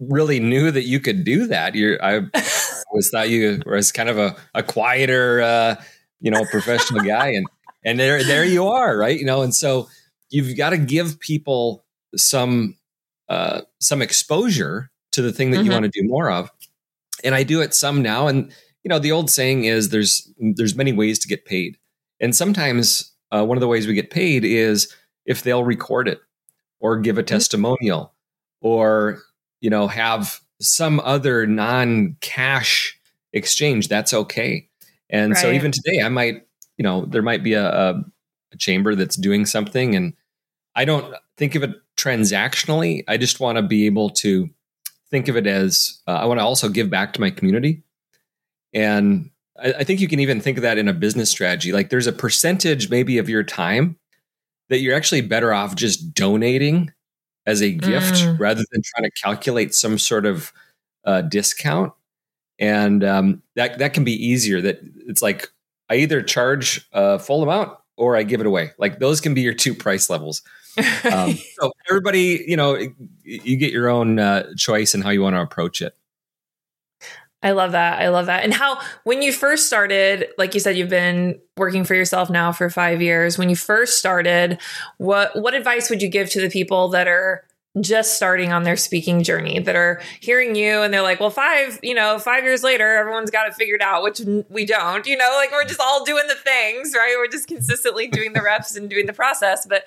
really 0.00 0.40
knew 0.40 0.70
that 0.70 0.82
you 0.82 1.00
could 1.00 1.24
do 1.24 1.46
that. 1.46 1.74
You're, 1.74 2.02
I 2.04 2.18
was 2.92 3.10
thought 3.10 3.28
you 3.28 3.62
was 3.66 3.92
kind 3.92 4.08
of 4.08 4.18
a, 4.18 4.36
a 4.54 4.62
quieter, 4.62 5.40
uh, 5.42 5.76
you 6.20 6.30
know, 6.30 6.44
professional 6.50 7.02
guy, 7.02 7.28
and 7.28 7.46
and 7.84 7.98
there 7.98 8.22
there 8.24 8.44
you 8.44 8.66
are, 8.68 8.96
right? 8.96 9.18
You 9.18 9.26
know, 9.26 9.42
and 9.42 9.54
so 9.54 9.88
you've 10.30 10.56
got 10.56 10.70
to 10.70 10.78
give 10.78 11.20
people 11.20 11.84
some 12.16 12.76
uh, 13.28 13.62
some 13.80 14.02
exposure 14.02 14.90
to 15.16 15.22
the 15.22 15.32
thing 15.32 15.50
that 15.50 15.58
mm-hmm. 15.58 15.66
you 15.66 15.72
want 15.72 15.84
to 15.84 15.90
do 15.90 16.06
more 16.06 16.30
of. 16.30 16.50
And 17.24 17.34
I 17.34 17.42
do 17.42 17.60
it 17.60 17.74
some 17.74 18.02
now, 18.02 18.28
and 18.28 18.52
you 18.84 18.88
know, 18.88 18.98
the 18.98 19.12
old 19.12 19.30
saying 19.30 19.64
is 19.64 19.88
there's 19.88 20.32
there's 20.38 20.76
many 20.76 20.92
ways 20.92 21.18
to 21.20 21.28
get 21.28 21.44
paid, 21.44 21.76
and 22.20 22.36
sometimes 22.36 23.12
uh, 23.32 23.44
one 23.44 23.56
of 23.56 23.60
the 23.60 23.68
ways 23.68 23.86
we 23.86 23.94
get 23.94 24.10
paid 24.10 24.44
is 24.44 24.94
if 25.24 25.42
they'll 25.42 25.64
record 25.64 26.08
it 26.08 26.20
or 26.78 26.98
give 26.98 27.18
a 27.18 27.22
mm-hmm. 27.22 27.34
testimonial 27.34 28.12
or 28.60 29.20
you 29.60 29.70
know, 29.70 29.88
have 29.88 30.40
some 30.60 31.00
other 31.00 31.46
non-cash 31.46 32.98
exchange, 33.32 33.88
that's 33.88 34.12
okay. 34.12 34.68
And 35.10 35.32
right. 35.32 35.40
so 35.40 35.50
even 35.50 35.72
today, 35.72 36.02
I 36.02 36.08
might, 36.08 36.46
you 36.76 36.82
know, 36.82 37.04
there 37.06 37.22
might 37.22 37.42
be 37.42 37.54
a, 37.54 37.66
a, 37.66 38.04
a 38.52 38.56
chamber 38.56 38.94
that's 38.94 39.16
doing 39.16 39.46
something, 39.46 39.94
and 39.94 40.14
I 40.74 40.84
don't 40.84 41.14
think 41.36 41.54
of 41.54 41.62
it 41.62 41.74
transactionally. 41.96 43.04
I 43.08 43.16
just 43.16 43.40
want 43.40 43.56
to 43.56 43.62
be 43.62 43.86
able 43.86 44.10
to 44.10 44.48
think 45.10 45.28
of 45.28 45.36
it 45.36 45.46
as 45.46 46.00
uh, 46.06 46.12
I 46.12 46.26
want 46.26 46.40
to 46.40 46.44
also 46.44 46.68
give 46.68 46.90
back 46.90 47.12
to 47.14 47.20
my 47.20 47.30
community. 47.30 47.82
And 48.72 49.30
I, 49.58 49.72
I, 49.74 49.84
think 49.84 50.00
you 50.00 50.08
can 50.08 50.20
even 50.20 50.40
think 50.40 50.58
of 50.58 50.62
that 50.62 50.78
in 50.78 50.88
a 50.88 50.92
business 50.92 51.30
strategy. 51.30 51.72
Like 51.72 51.90
there's 51.90 52.06
a 52.06 52.12
percentage 52.12 52.90
maybe 52.90 53.18
of 53.18 53.28
your 53.28 53.42
time 53.42 53.98
that 54.68 54.80
you're 54.80 54.96
actually 54.96 55.20
better 55.20 55.52
off 55.52 55.76
just 55.76 56.12
donating 56.14 56.92
as 57.46 57.62
a 57.62 57.70
gift 57.70 58.14
mm. 58.14 58.38
rather 58.38 58.64
than 58.72 58.82
trying 58.84 59.04
to 59.04 59.22
calculate 59.22 59.74
some 59.74 59.98
sort 59.98 60.26
of 60.26 60.52
uh, 61.04 61.22
discount. 61.22 61.92
And 62.58 63.04
um, 63.04 63.42
that 63.54 63.78
that 63.78 63.94
can 63.94 64.02
be 64.02 64.12
easier. 64.12 64.60
That 64.60 64.80
it's 65.06 65.22
like 65.22 65.50
I 65.90 65.96
either 65.96 66.22
charge 66.22 66.88
a 66.92 67.18
full 67.18 67.42
amount 67.42 67.76
or 67.96 68.16
I 68.16 68.22
give 68.22 68.40
it 68.40 68.46
away. 68.46 68.72
Like 68.78 68.98
those 68.98 69.20
can 69.20 69.34
be 69.34 69.42
your 69.42 69.54
two 69.54 69.74
price 69.74 70.10
levels. 70.10 70.42
Um, 71.10 71.34
so 71.60 71.72
everybody, 71.88 72.44
you 72.46 72.56
know, 72.56 72.78
you 73.24 73.56
get 73.56 73.72
your 73.72 73.88
own 73.88 74.18
uh, 74.18 74.52
choice 74.56 74.94
and 74.94 75.02
how 75.02 75.10
you 75.10 75.22
want 75.22 75.34
to 75.34 75.40
approach 75.40 75.80
it. 75.82 75.96
I 77.42 77.52
love 77.52 77.72
that. 77.72 78.00
I 78.00 78.08
love 78.08 78.26
that. 78.26 78.44
And 78.44 78.52
how, 78.52 78.80
when 79.04 79.22
you 79.22 79.32
first 79.32 79.66
started, 79.66 80.28
like 80.36 80.54
you 80.54 80.60
said, 80.60 80.76
you've 80.76 80.88
been 80.88 81.38
working 81.56 81.84
for 81.84 81.94
yourself 81.94 82.28
now 82.28 82.50
for 82.50 82.68
five 82.70 83.00
years. 83.00 83.38
When 83.38 83.48
you 83.48 83.56
first 83.56 83.98
started, 83.98 84.58
what 84.98 85.40
what 85.40 85.54
advice 85.54 85.88
would 85.90 86.02
you 86.02 86.08
give 86.08 86.28
to 86.30 86.40
the 86.40 86.50
people 86.50 86.88
that 86.88 87.06
are 87.06 87.45
just 87.80 88.16
starting 88.16 88.52
on 88.52 88.62
their 88.62 88.76
speaking 88.76 89.22
journey 89.22 89.58
that 89.60 89.76
are 89.76 90.00
hearing 90.20 90.54
you 90.54 90.82
and 90.82 90.94
they're 90.94 91.02
like, 91.02 91.20
well, 91.20 91.30
five, 91.30 91.78
you 91.82 91.94
know, 91.94 92.18
five 92.18 92.44
years 92.44 92.62
later, 92.62 92.96
everyone's 92.96 93.30
got 93.30 93.46
it 93.46 93.54
figured 93.54 93.82
out, 93.82 94.02
which 94.02 94.20
we 94.48 94.64
don't, 94.64 95.06
you 95.06 95.16
know, 95.16 95.30
like 95.36 95.50
we're 95.50 95.64
just 95.64 95.80
all 95.80 96.04
doing 96.04 96.26
the 96.26 96.34
things, 96.34 96.94
right? 96.96 97.14
We're 97.18 97.28
just 97.28 97.48
consistently 97.48 98.08
doing 98.08 98.32
the 98.32 98.42
reps 98.42 98.76
and 98.76 98.88
doing 98.88 99.06
the 99.06 99.12
process. 99.12 99.66
But 99.66 99.84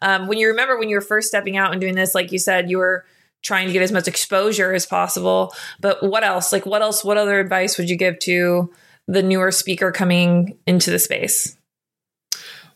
um, 0.00 0.28
when 0.28 0.38
you 0.38 0.48
remember 0.48 0.78
when 0.78 0.88
you 0.88 0.96
were 0.96 1.02
first 1.02 1.28
stepping 1.28 1.56
out 1.56 1.72
and 1.72 1.80
doing 1.80 1.94
this, 1.94 2.14
like 2.14 2.30
you 2.32 2.38
said, 2.38 2.70
you 2.70 2.78
were 2.78 3.04
trying 3.42 3.66
to 3.66 3.72
get 3.72 3.82
as 3.82 3.92
much 3.92 4.06
exposure 4.06 4.72
as 4.72 4.86
possible. 4.86 5.52
But 5.80 6.02
what 6.02 6.24
else? 6.24 6.52
Like, 6.52 6.64
what 6.64 6.82
else? 6.82 7.04
What 7.04 7.16
other 7.16 7.40
advice 7.40 7.76
would 7.76 7.90
you 7.90 7.96
give 7.96 8.18
to 8.20 8.72
the 9.08 9.22
newer 9.22 9.50
speaker 9.50 9.90
coming 9.90 10.58
into 10.66 10.90
the 10.90 10.98
space? 10.98 11.56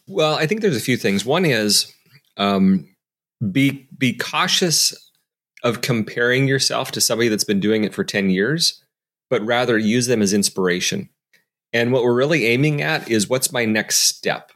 Well, 0.08 0.34
I 0.34 0.46
think 0.46 0.60
there's 0.60 0.76
a 0.76 0.80
few 0.80 0.96
things. 0.96 1.24
One 1.24 1.44
is 1.44 1.92
um, 2.36 2.88
be 3.52 3.88
be 3.96 4.14
cautious 4.14 4.94
of 5.62 5.80
comparing 5.80 6.46
yourself 6.46 6.92
to 6.92 7.00
somebody 7.00 7.28
that's 7.28 7.44
been 7.44 7.60
doing 7.60 7.84
it 7.84 7.94
for 7.94 8.04
10 8.04 8.30
years, 8.30 8.82
but 9.28 9.44
rather 9.44 9.76
use 9.76 10.06
them 10.06 10.22
as 10.22 10.32
inspiration. 10.32 11.08
And 11.72 11.92
what 11.92 12.04
we're 12.04 12.14
really 12.14 12.46
aiming 12.46 12.82
at 12.82 13.10
is 13.10 13.28
what's 13.28 13.52
my 13.52 13.64
next 13.64 13.98
step. 13.98 14.52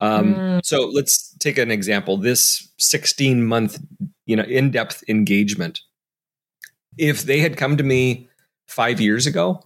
Um, 0.00 0.34
mm. 0.34 0.60
So 0.64 0.86
let's 0.86 1.34
take 1.38 1.56
an 1.56 1.70
example. 1.70 2.16
This 2.16 2.68
16 2.78 3.44
month, 3.44 3.78
you 4.26 4.36
know, 4.36 4.42
in 4.42 4.70
depth 4.70 5.02
engagement. 5.08 5.80
If 6.98 7.22
they 7.22 7.40
had 7.40 7.56
come 7.56 7.76
to 7.76 7.84
me 7.84 8.28
five 8.68 9.00
years 9.00 9.26
ago, 9.26 9.62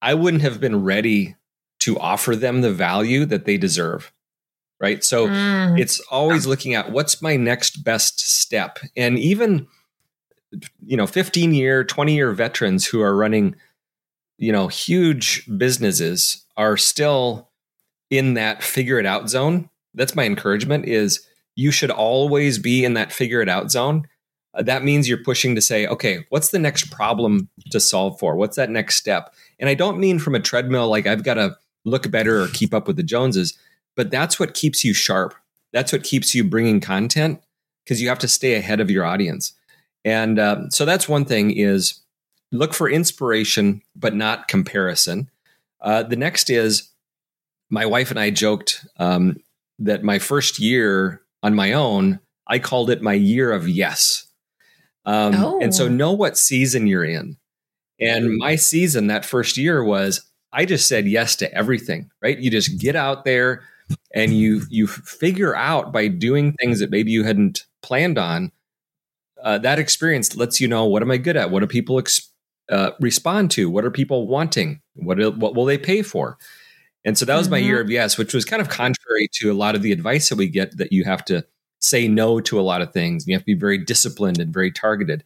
I 0.00 0.14
wouldn't 0.14 0.42
have 0.42 0.60
been 0.60 0.84
ready 0.84 1.36
to 1.80 1.98
offer 1.98 2.36
them 2.36 2.60
the 2.60 2.72
value 2.72 3.24
that 3.26 3.44
they 3.44 3.56
deserve. 3.56 4.12
Right. 4.82 5.04
So 5.04 5.28
mm. 5.28 5.78
it's 5.78 6.00
always 6.10 6.44
looking 6.44 6.74
at 6.74 6.90
what's 6.90 7.22
my 7.22 7.36
next 7.36 7.84
best 7.84 8.18
step. 8.18 8.80
And 8.96 9.16
even, 9.16 9.68
you 10.84 10.96
know, 10.96 11.06
15 11.06 11.54
year, 11.54 11.84
20 11.84 12.14
year 12.16 12.32
veterans 12.32 12.84
who 12.84 13.00
are 13.00 13.16
running, 13.16 13.54
you 14.38 14.50
know, 14.50 14.66
huge 14.66 15.48
businesses 15.56 16.44
are 16.56 16.76
still 16.76 17.48
in 18.10 18.34
that 18.34 18.64
figure 18.64 18.98
it 18.98 19.06
out 19.06 19.30
zone. 19.30 19.70
That's 19.94 20.16
my 20.16 20.24
encouragement 20.24 20.86
is 20.86 21.24
you 21.54 21.70
should 21.70 21.92
always 21.92 22.58
be 22.58 22.84
in 22.84 22.94
that 22.94 23.12
figure 23.12 23.40
it 23.40 23.48
out 23.48 23.70
zone. 23.70 24.08
Uh, 24.52 24.62
that 24.64 24.82
means 24.82 25.08
you're 25.08 25.22
pushing 25.22 25.54
to 25.54 25.62
say, 25.62 25.86
okay, 25.86 26.26
what's 26.30 26.48
the 26.48 26.58
next 26.58 26.90
problem 26.90 27.48
to 27.70 27.78
solve 27.78 28.18
for? 28.18 28.34
What's 28.34 28.56
that 28.56 28.68
next 28.68 28.96
step? 28.96 29.32
And 29.60 29.68
I 29.70 29.74
don't 29.74 30.00
mean 30.00 30.18
from 30.18 30.34
a 30.34 30.40
treadmill, 30.40 30.88
like 30.88 31.06
I've 31.06 31.22
got 31.22 31.34
to 31.34 31.56
look 31.84 32.10
better 32.10 32.42
or 32.42 32.48
keep 32.48 32.74
up 32.74 32.86
with 32.86 32.96
the 32.96 33.02
Joneses, 33.02 33.56
but 33.96 34.10
that's 34.10 34.38
what 34.38 34.54
keeps 34.54 34.84
you 34.84 34.94
sharp. 34.94 35.34
That's 35.72 35.92
what 35.92 36.02
keeps 36.02 36.34
you 36.34 36.44
bringing 36.44 36.80
content 36.80 37.42
because 37.84 38.00
you 38.00 38.08
have 38.08 38.18
to 38.20 38.28
stay 38.28 38.54
ahead 38.54 38.80
of 38.80 38.90
your 38.90 39.04
audience. 39.04 39.54
And 40.04 40.38
um, 40.38 40.70
so 40.70 40.84
that's 40.84 41.08
one 41.08 41.24
thing 41.24 41.56
is 41.56 42.00
look 42.50 42.74
for 42.74 42.88
inspiration, 42.88 43.82
but 43.96 44.14
not 44.14 44.48
comparison. 44.48 45.30
Uh, 45.80 46.02
the 46.02 46.16
next 46.16 46.50
is 46.50 46.90
my 47.70 47.86
wife 47.86 48.10
and 48.10 48.20
I 48.20 48.30
joked 48.30 48.86
um, 48.98 49.40
that 49.78 50.02
my 50.02 50.18
first 50.18 50.58
year 50.58 51.22
on 51.42 51.54
my 51.54 51.72
own, 51.72 52.20
I 52.46 52.58
called 52.58 52.90
it 52.90 53.02
my 53.02 53.14
year 53.14 53.52
of 53.52 53.68
yes. 53.68 54.26
Um, 55.04 55.34
oh. 55.34 55.60
And 55.60 55.74
so 55.74 55.86
oh. 55.86 55.88
know 55.88 56.12
what 56.12 56.36
season 56.36 56.86
you're 56.86 57.04
in. 57.04 57.36
And 57.98 58.36
my 58.36 58.56
season 58.56 59.06
that 59.08 59.24
first 59.24 59.56
year 59.56 59.82
was 59.82 60.28
I 60.52 60.64
just 60.64 60.86
said 60.86 61.06
yes 61.06 61.36
to 61.36 61.52
everything, 61.54 62.10
right? 62.20 62.38
You 62.38 62.50
just 62.50 62.78
get 62.78 62.94
out 62.94 63.24
there 63.24 63.62
and 64.14 64.32
you 64.34 64.62
you 64.68 64.86
figure 64.86 65.54
out 65.54 65.92
by 65.92 66.08
doing 66.08 66.52
things 66.54 66.80
that 66.80 66.90
maybe 66.90 67.10
you 67.10 67.24
hadn't 67.24 67.64
planned 67.82 68.18
on. 68.18 68.52
Uh, 69.42 69.58
that 69.58 69.78
experience 69.78 70.36
lets 70.36 70.60
you 70.60 70.68
know 70.68 70.84
what 70.84 71.02
am 71.02 71.10
I 71.10 71.16
good 71.16 71.36
at? 71.36 71.50
What 71.50 71.60
do 71.60 71.66
people 71.66 71.98
ex- 71.98 72.30
uh, 72.70 72.92
respond 73.00 73.50
to? 73.52 73.68
What 73.68 73.84
are 73.84 73.90
people 73.90 74.26
wanting? 74.28 74.80
What 74.94 75.18
what 75.36 75.54
will 75.54 75.64
they 75.64 75.78
pay 75.78 76.02
for? 76.02 76.38
And 77.04 77.18
so 77.18 77.24
that 77.24 77.36
was 77.36 77.46
mm-hmm. 77.46 77.52
my 77.52 77.58
year 77.58 77.78
mm-hmm. 77.78 77.86
of 77.86 77.90
yes, 77.90 78.18
which 78.18 78.34
was 78.34 78.44
kind 78.44 78.62
of 78.62 78.68
contrary 78.68 79.28
to 79.34 79.50
a 79.50 79.54
lot 79.54 79.74
of 79.74 79.82
the 79.82 79.92
advice 79.92 80.28
that 80.28 80.38
we 80.38 80.48
get 80.48 80.76
that 80.76 80.92
you 80.92 81.04
have 81.04 81.24
to 81.26 81.44
say 81.80 82.06
no 82.06 82.40
to 82.40 82.60
a 82.60 82.62
lot 82.62 82.80
of 82.80 82.92
things. 82.92 83.26
You 83.26 83.34
have 83.34 83.42
to 83.42 83.46
be 83.46 83.54
very 83.54 83.78
disciplined 83.78 84.38
and 84.38 84.52
very 84.52 84.70
targeted. 84.70 85.24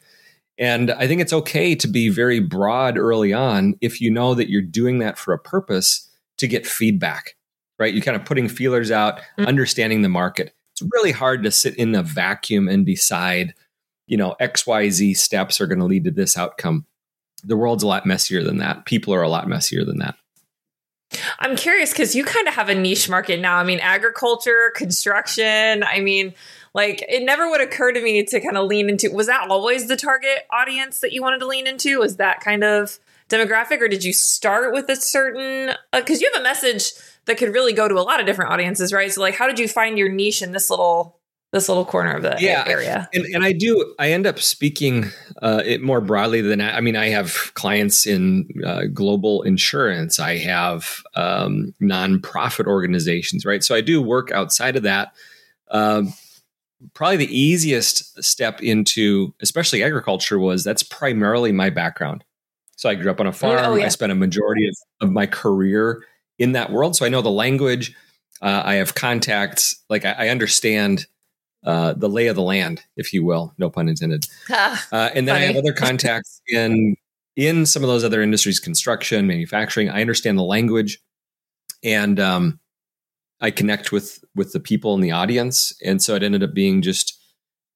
And 0.58 0.90
I 0.90 1.06
think 1.06 1.20
it's 1.20 1.34
okay 1.34 1.74
to 1.74 1.86
be 1.86 2.08
very 2.08 2.40
broad 2.40 2.96
early 2.96 3.32
on 3.32 3.74
if 3.82 4.00
you 4.00 4.10
know 4.10 4.34
that 4.34 4.48
you're 4.48 4.62
doing 4.62 4.98
that 5.00 5.18
for 5.18 5.34
a 5.34 5.38
purpose 5.38 6.08
to 6.38 6.48
get 6.48 6.66
feedback, 6.66 7.35
right? 7.78 7.92
You're 7.92 8.02
kind 8.02 8.16
of 8.16 8.24
putting 8.24 8.48
feelers 8.48 8.90
out, 8.90 9.18
mm-hmm. 9.18 9.46
understanding 9.46 10.02
the 10.02 10.08
market. 10.08 10.54
It's 10.72 10.82
really 10.92 11.12
hard 11.12 11.42
to 11.44 11.50
sit 11.50 11.76
in 11.76 11.94
a 11.94 12.02
vacuum 12.02 12.68
and 12.68 12.84
decide, 12.84 13.54
you 14.06 14.16
know, 14.16 14.36
XYZ 14.40 15.16
steps 15.16 15.60
are 15.60 15.66
going 15.66 15.78
to 15.78 15.84
lead 15.84 16.04
to 16.04 16.10
this 16.10 16.36
outcome. 16.36 16.86
The 17.44 17.56
world's 17.56 17.82
a 17.82 17.86
lot 17.86 18.06
messier 18.06 18.42
than 18.42 18.58
that. 18.58 18.84
People 18.84 19.14
are 19.14 19.22
a 19.22 19.28
lot 19.28 19.48
messier 19.48 19.84
than 19.84 19.98
that. 19.98 20.16
I'm 21.38 21.56
curious 21.56 21.92
because 21.92 22.14
you 22.14 22.24
kind 22.24 22.48
of 22.48 22.54
have 22.54 22.68
a 22.68 22.74
niche 22.74 23.08
market 23.08 23.40
now. 23.40 23.56
I 23.56 23.64
mean, 23.64 23.78
agriculture, 23.80 24.72
construction. 24.74 25.84
I 25.84 26.00
mean, 26.00 26.34
like 26.74 27.04
it 27.08 27.24
never 27.24 27.48
would 27.48 27.60
occur 27.60 27.92
to 27.92 28.02
me 28.02 28.24
to 28.24 28.40
kind 28.40 28.56
of 28.56 28.66
lean 28.66 28.88
into. 28.90 29.10
Was 29.10 29.28
that 29.28 29.48
always 29.48 29.88
the 29.88 29.96
target 29.96 30.46
audience 30.50 31.00
that 31.00 31.12
you 31.12 31.22
wanted 31.22 31.38
to 31.38 31.46
lean 31.46 31.66
into? 31.66 32.00
Was 32.00 32.16
that 32.16 32.40
kind 32.40 32.64
of 32.64 32.98
demographic, 33.28 33.80
or 33.80 33.88
did 33.88 34.04
you 34.04 34.12
start 34.12 34.72
with 34.72 34.88
a 34.88 34.96
certain? 34.96 35.74
Because 35.92 36.18
uh, 36.18 36.20
you 36.20 36.30
have 36.34 36.40
a 36.40 36.44
message 36.44 36.92
that 37.26 37.38
could 37.38 37.52
really 37.52 37.72
go 37.72 37.88
to 37.88 37.94
a 37.94 38.02
lot 38.02 38.20
of 38.20 38.26
different 38.26 38.52
audiences, 38.52 38.92
right? 38.92 39.12
So, 39.12 39.20
like, 39.20 39.34
how 39.34 39.46
did 39.46 39.58
you 39.58 39.68
find 39.68 39.98
your 39.98 40.08
niche 40.08 40.42
in 40.42 40.52
this 40.52 40.70
little 40.70 41.16
this 41.52 41.68
little 41.68 41.84
corner 41.84 42.12
of 42.12 42.22
the 42.22 42.36
yeah, 42.38 42.64
area. 42.66 43.08
And, 43.14 43.24
and 43.26 43.44
I 43.44 43.52
do, 43.52 43.94
I 43.98 44.10
end 44.10 44.26
up 44.26 44.38
speaking 44.38 45.06
uh, 45.40 45.62
it 45.64 45.80
more 45.80 46.00
broadly 46.00 46.40
than 46.40 46.60
I, 46.60 46.78
I 46.78 46.80
mean, 46.80 46.96
I 46.96 47.08
have 47.08 47.52
clients 47.54 48.06
in 48.06 48.48
uh, 48.64 48.82
global 48.92 49.42
insurance. 49.42 50.18
I 50.18 50.36
have 50.38 51.02
um, 51.14 51.72
nonprofit 51.80 52.66
organizations, 52.66 53.46
right? 53.46 53.62
So 53.62 53.74
I 53.74 53.80
do 53.80 54.02
work 54.02 54.30
outside 54.32 54.76
of 54.76 54.82
that. 54.82 55.14
Um, 55.70 56.12
probably 56.94 57.16
the 57.16 57.38
easiest 57.38 58.22
step 58.22 58.60
into, 58.60 59.32
especially 59.40 59.82
agriculture, 59.82 60.38
was 60.38 60.64
that's 60.64 60.82
primarily 60.82 61.52
my 61.52 61.70
background. 61.70 62.24
So 62.76 62.90
I 62.90 62.96
grew 62.96 63.10
up 63.10 63.20
on 63.20 63.26
a 63.26 63.32
farm. 63.32 63.64
Oh, 63.64 63.74
yeah. 63.76 63.86
I 63.86 63.88
spent 63.88 64.12
a 64.12 64.16
majority 64.16 64.68
of, 64.68 64.76
of 65.00 65.10
my 65.10 65.26
career 65.26 66.04
in 66.38 66.52
that 66.52 66.70
world. 66.70 66.96
So 66.96 67.06
I 67.06 67.08
know 67.08 67.22
the 67.22 67.30
language. 67.30 67.94
Uh, 68.42 68.62
I 68.64 68.74
have 68.74 68.94
contacts. 68.94 69.82
Like 69.88 70.04
I, 70.04 70.12
I 70.12 70.28
understand 70.28 71.06
uh, 71.64 71.94
the 71.94 72.08
lay 72.08 72.28
of 72.28 72.36
the 72.36 72.42
land, 72.42 72.82
if 72.96 73.12
you 73.12 73.24
will, 73.24 73.54
no 73.58 73.70
pun 73.70 73.88
intended. 73.88 74.26
uh, 74.50 74.76
and 74.92 75.26
then 75.26 75.34
funny. 75.34 75.44
I 75.44 75.46
have 75.48 75.56
other 75.56 75.72
contacts 75.76 76.40
in 76.48 76.96
in 77.34 77.66
some 77.66 77.82
of 77.82 77.88
those 77.88 78.04
other 78.04 78.22
industries, 78.22 78.58
construction, 78.58 79.26
manufacturing. 79.26 79.90
I 79.90 80.00
understand 80.00 80.38
the 80.38 80.42
language, 80.42 81.00
and 81.82 82.18
um, 82.20 82.60
I 83.40 83.50
connect 83.50 83.92
with 83.92 84.24
with 84.34 84.52
the 84.52 84.60
people 84.60 84.94
in 84.94 85.00
the 85.00 85.12
audience, 85.12 85.76
and 85.84 86.02
so 86.02 86.14
it 86.14 86.22
ended 86.22 86.42
up 86.42 86.54
being 86.54 86.82
just 86.82 87.18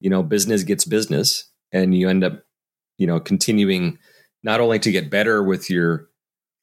you 0.00 0.10
know 0.10 0.22
business 0.22 0.62
gets 0.62 0.84
business, 0.84 1.50
and 1.72 1.94
you 1.94 2.08
end 2.08 2.24
up 2.24 2.44
you 2.98 3.06
know 3.06 3.18
continuing 3.18 3.98
not 4.42 4.60
only 4.60 4.78
to 4.78 4.92
get 4.92 5.10
better 5.10 5.42
with 5.42 5.68
your 5.68 6.08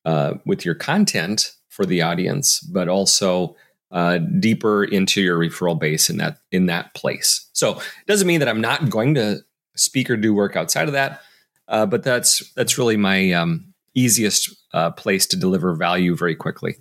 uh, 0.06 0.36
with 0.46 0.66
your 0.66 0.75
content 0.75 1.56
for 1.77 1.86
the 1.86 2.01
audience, 2.01 2.60
but 2.62 2.89
also 2.89 3.55
uh, 3.91 4.17
deeper 4.17 4.84
into 4.84 5.22
your 5.22 5.37
referral 5.37 5.79
base 5.79 6.09
in 6.09 6.18
that 6.18 6.40
in 6.51 6.66
that 6.66 6.94
place. 6.96 7.48
So 7.53 7.77
it 7.77 8.07
doesn't 8.07 8.27
mean 8.27 8.40
that 8.40 8.50
I'm 8.50 8.59
not 8.59 8.90
going 8.90 9.13
to 9.13 9.42
speak 9.75 10.09
or 10.09 10.18
do 10.18 10.33
work 10.33 10.55
outside 10.55 10.87
of 10.87 10.94
that, 10.94 11.22
uh, 11.68 11.85
but 11.85 12.01
that's 12.01 12.51
that's 12.53 12.79
really 12.79 12.98
my 12.98 13.31
um, 13.31 13.74
easiest 13.94 14.53
uh, 14.74 14.90
place 14.90 15.27
to 15.27 15.37
deliver 15.37 15.75
value 15.75 16.16
very 16.16 16.35
quickly. 16.35 16.77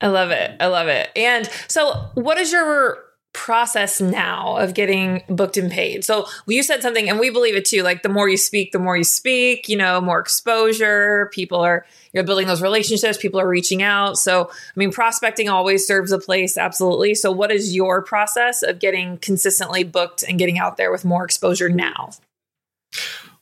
I 0.00 0.08
love 0.08 0.32
it. 0.32 0.50
I 0.58 0.66
love 0.66 0.88
it. 0.88 1.10
And 1.14 1.48
so, 1.68 2.10
what 2.14 2.38
is 2.38 2.50
your 2.50 2.98
process 3.32 4.00
now 4.00 4.56
of 4.56 4.74
getting 4.74 5.22
booked 5.28 5.56
and 5.56 5.70
paid. 5.70 6.04
So 6.04 6.26
you 6.46 6.62
said 6.62 6.82
something, 6.82 7.08
and 7.08 7.20
we 7.20 7.30
believe 7.30 7.54
it 7.54 7.64
too. 7.64 7.82
Like 7.82 8.02
the 8.02 8.08
more 8.08 8.28
you 8.28 8.36
speak, 8.36 8.72
the 8.72 8.78
more 8.78 8.96
you 8.96 9.04
speak. 9.04 9.68
You 9.68 9.76
know, 9.76 10.00
more 10.00 10.18
exposure. 10.18 11.30
People 11.32 11.60
are 11.60 11.86
you're 12.12 12.24
building 12.24 12.48
those 12.48 12.62
relationships. 12.62 13.18
People 13.18 13.40
are 13.40 13.48
reaching 13.48 13.82
out. 13.82 14.18
So 14.18 14.50
I 14.50 14.72
mean, 14.76 14.90
prospecting 14.90 15.48
always 15.48 15.86
serves 15.86 16.12
a 16.12 16.18
place, 16.18 16.58
absolutely. 16.58 17.14
So 17.14 17.30
what 17.30 17.52
is 17.52 17.74
your 17.74 18.02
process 18.02 18.62
of 18.62 18.80
getting 18.80 19.18
consistently 19.18 19.84
booked 19.84 20.22
and 20.22 20.38
getting 20.38 20.58
out 20.58 20.76
there 20.76 20.90
with 20.90 21.04
more 21.04 21.24
exposure 21.24 21.68
now? 21.68 22.10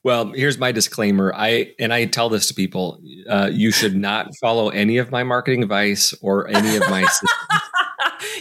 Well, 0.04 0.32
here's 0.32 0.58
my 0.58 0.70
disclaimer. 0.70 1.32
I 1.34 1.74
and 1.78 1.92
I 1.92 2.04
tell 2.04 2.28
this 2.28 2.46
to 2.48 2.54
people: 2.54 3.00
uh, 3.28 3.50
you 3.52 3.70
should 3.70 3.96
not 3.96 4.28
follow 4.40 4.68
any 4.68 4.98
of 4.98 5.10
my 5.10 5.22
marketing 5.24 5.62
advice 5.62 6.14
or 6.20 6.46
any 6.48 6.76
of 6.76 6.82
my. 6.88 7.06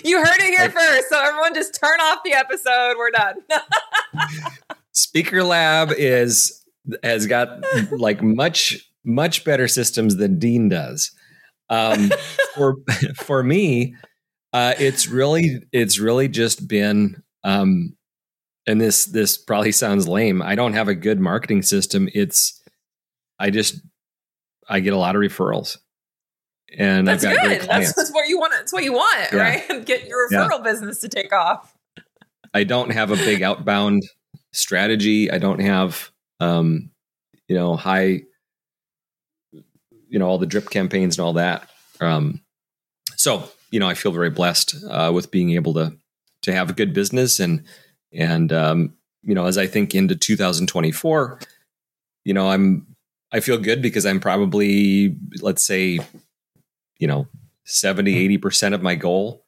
you 0.08 0.18
heard 0.24 0.40
it 0.40 0.48
here 0.48 0.62
like, 0.62 0.72
first. 0.72 1.10
So 1.10 1.22
everyone 1.22 1.54
just 1.54 1.80
turn 1.80 2.00
off 2.00 2.20
the 2.24 2.34
episode. 2.34 2.96
We're 2.98 3.12
done. 3.12 3.36
Speaker 4.92 5.44
Lab 5.44 5.92
is 5.92 6.64
has 7.04 7.28
got 7.28 7.64
like 7.92 8.22
much 8.24 8.90
much 9.04 9.44
better 9.44 9.68
systems 9.68 10.18
than 10.18 10.40
Dean 10.40 10.70
does. 10.70 11.12
Um, 11.70 12.12
for 12.56 12.78
for 13.16 13.44
me, 13.44 13.96
uh, 14.54 14.74
it's 14.80 15.08
really 15.08 15.62
it's 15.72 16.00
really 16.00 16.28
just 16.28 16.68
been 16.68 17.22
um, 17.44 17.96
and 18.66 18.82
this 18.82 19.06
this 19.06 19.38
probably 19.38 19.72
sounds 19.72 20.08
lame. 20.08 20.42
I 20.42 20.56
don't 20.56 20.74
have 20.74 20.88
a 20.88 20.96
good 20.96 21.20
marketing 21.20 21.62
system. 21.62 22.10
It's 22.14 22.62
I 23.40 23.50
just 23.50 23.82
I 24.68 24.80
get 24.80 24.94
a 24.94 24.98
lot 24.98 25.16
of 25.16 25.22
referrals 25.22 25.78
and 26.76 27.08
that's 27.08 27.24
good. 27.24 27.62
That's, 27.62 27.94
that's, 27.94 28.12
what 28.12 28.28
you 28.28 28.40
want. 28.40 28.54
That's 28.54 28.74
what 28.74 28.84
you 28.84 28.94
want, 28.94 29.32
yeah. 29.32 29.40
right? 29.40 29.86
Get 29.86 30.08
your 30.08 30.30
referral 30.30 30.58
yeah. 30.58 30.64
business 30.64 31.00
to 31.02 31.10
take 31.10 31.34
off. 31.34 31.74
I 32.54 32.64
don't 32.64 32.92
have 32.92 33.12
a 33.12 33.16
big 33.16 33.42
outbound 33.42 34.04
strategy. 34.52 35.32
I 35.32 35.38
don't 35.38 35.60
have, 35.60 36.12
um, 36.40 36.90
you 37.48 37.56
know, 37.56 37.76
high, 37.76 38.24
you 39.52 40.20
know, 40.20 40.28
all 40.28 40.38
the 40.38 40.46
drip 40.46 40.70
campaigns 40.70 41.18
and 41.18 41.26
all 41.26 41.34
that. 41.34 41.70
Um, 42.02 42.42
so, 43.16 43.50
you 43.72 43.80
know, 43.80 43.88
I 43.88 43.94
feel 43.94 44.12
very 44.12 44.30
blessed 44.30 44.76
uh, 44.90 45.12
with 45.14 45.32
being 45.32 45.52
able 45.52 45.74
to 45.76 45.96
to 46.44 46.54
have 46.54 46.70
a 46.70 46.74
good 46.74 46.94
business 46.94 47.40
and 47.40 47.64
and 48.14 48.52
um, 48.54 48.94
you 49.24 49.36
know, 49.36 49.46
as 49.46 49.58
I 49.58 49.68
think 49.68 49.94
into 49.94 50.16
2024, 50.16 51.40
you 52.24 52.34
know, 52.34 52.50
I'm 52.50 52.96
I 53.32 53.40
feel 53.42 53.58
good 53.58 53.82
because 53.82 54.06
I'm 54.06 54.20
probably 54.20 55.18
let's 55.42 55.64
say 55.64 56.00
you 57.00 57.08
know 57.08 57.28
70 57.66 58.38
80% 58.38 58.74
of 58.74 58.82
my 58.82 58.96
goal 58.96 59.46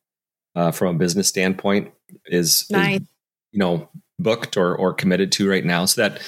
uh, 0.56 0.72
from 0.72 0.96
a 0.96 1.00
business 1.00 1.28
standpoint 1.28 1.92
is, 2.26 2.66
nice. 2.70 3.00
is, 3.00 3.08
you 3.52 3.60
know 3.60 3.90
booked 4.18 4.58
or 4.58 4.76
or 4.76 4.94
committed 4.94 5.32
to 5.34 5.50
right 5.50 5.64
now. 5.64 5.86
So 5.86 6.02
that 6.02 6.22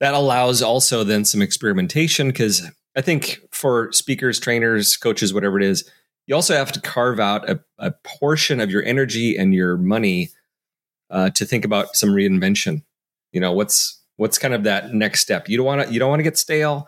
that 0.00 0.14
allows 0.14 0.62
also 0.62 1.02
then 1.04 1.24
some 1.24 1.42
experimentation 1.42 2.28
because 2.28 2.70
i 2.96 3.00
think 3.00 3.40
for 3.50 3.90
speakers 3.92 4.38
trainers 4.38 4.96
coaches 4.96 5.34
whatever 5.34 5.58
it 5.58 5.64
is 5.64 5.90
you 6.28 6.34
also 6.34 6.54
have 6.54 6.70
to 6.72 6.80
carve 6.80 7.18
out 7.18 7.48
a, 7.48 7.58
a 7.78 7.90
portion 8.04 8.60
of 8.60 8.70
your 8.70 8.84
energy 8.84 9.34
and 9.36 9.54
your 9.54 9.78
money 9.78 10.28
uh, 11.10 11.30
to 11.30 11.46
think 11.46 11.64
about 11.64 11.96
some 11.96 12.10
reinvention. 12.10 12.82
You 13.32 13.40
know 13.40 13.52
what's 13.52 14.00
what's 14.16 14.38
kind 14.38 14.52
of 14.52 14.64
that 14.64 14.92
next 14.92 15.20
step? 15.20 15.48
You 15.48 15.56
don't 15.56 15.66
want 15.66 15.86
to 15.86 15.92
you 15.92 15.98
don't 15.98 16.10
want 16.10 16.20
to 16.20 16.24
get 16.24 16.36
stale 16.36 16.86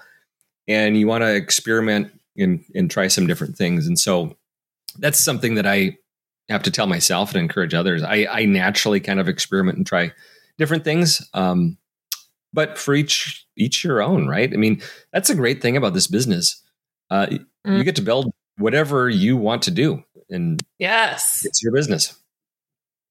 and 0.68 0.96
you 0.96 1.06
want 1.06 1.22
to 1.22 1.34
experiment 1.34 2.12
and 2.40 2.64
and 2.74 2.90
try 2.90 3.09
some 3.09 3.26
different 3.26 3.57
things. 3.57 3.87
And 3.87 3.98
so 3.98 4.37
that's 4.98 5.20
something 5.20 5.55
that 5.55 5.66
I 5.66 5.98
have 6.48 6.62
to 6.64 6.70
tell 6.70 6.87
myself 6.87 7.33
and 7.33 7.40
encourage 7.40 7.74
others. 7.74 8.03
I, 8.03 8.26
I 8.31 8.44
naturally 8.44 9.00
kind 9.00 9.20
of 9.20 9.29
experiment 9.29 9.79
and 9.79 9.87
try 9.87 10.12
different 10.59 10.85
things. 10.85 11.26
Um, 11.33 11.79
but 12.53 12.79
for 12.79 12.94
each 12.94 13.46
each 13.57 13.85
your 13.85 14.03
own, 14.03 14.26
right? 14.26 14.53
I 14.53 14.57
mean, 14.57 14.83
that's 15.12 15.31
a 15.31 15.35
great 15.35 15.62
thing 15.62 15.76
about 15.76 15.94
this 15.94 16.07
business. 16.07 16.62
Uh, 17.11 17.26
mm. 17.26 17.79
You 17.79 17.85
get 17.85 17.96
to 17.96 18.03
build 18.03 18.33
whatever 18.59 19.09
you 19.09 19.37
want 19.37 19.62
to 19.62 19.70
do, 19.70 20.03
and 20.29 20.61
yes, 20.79 21.42
it's 21.44 21.62
your 21.62 21.72
business. 21.72 22.16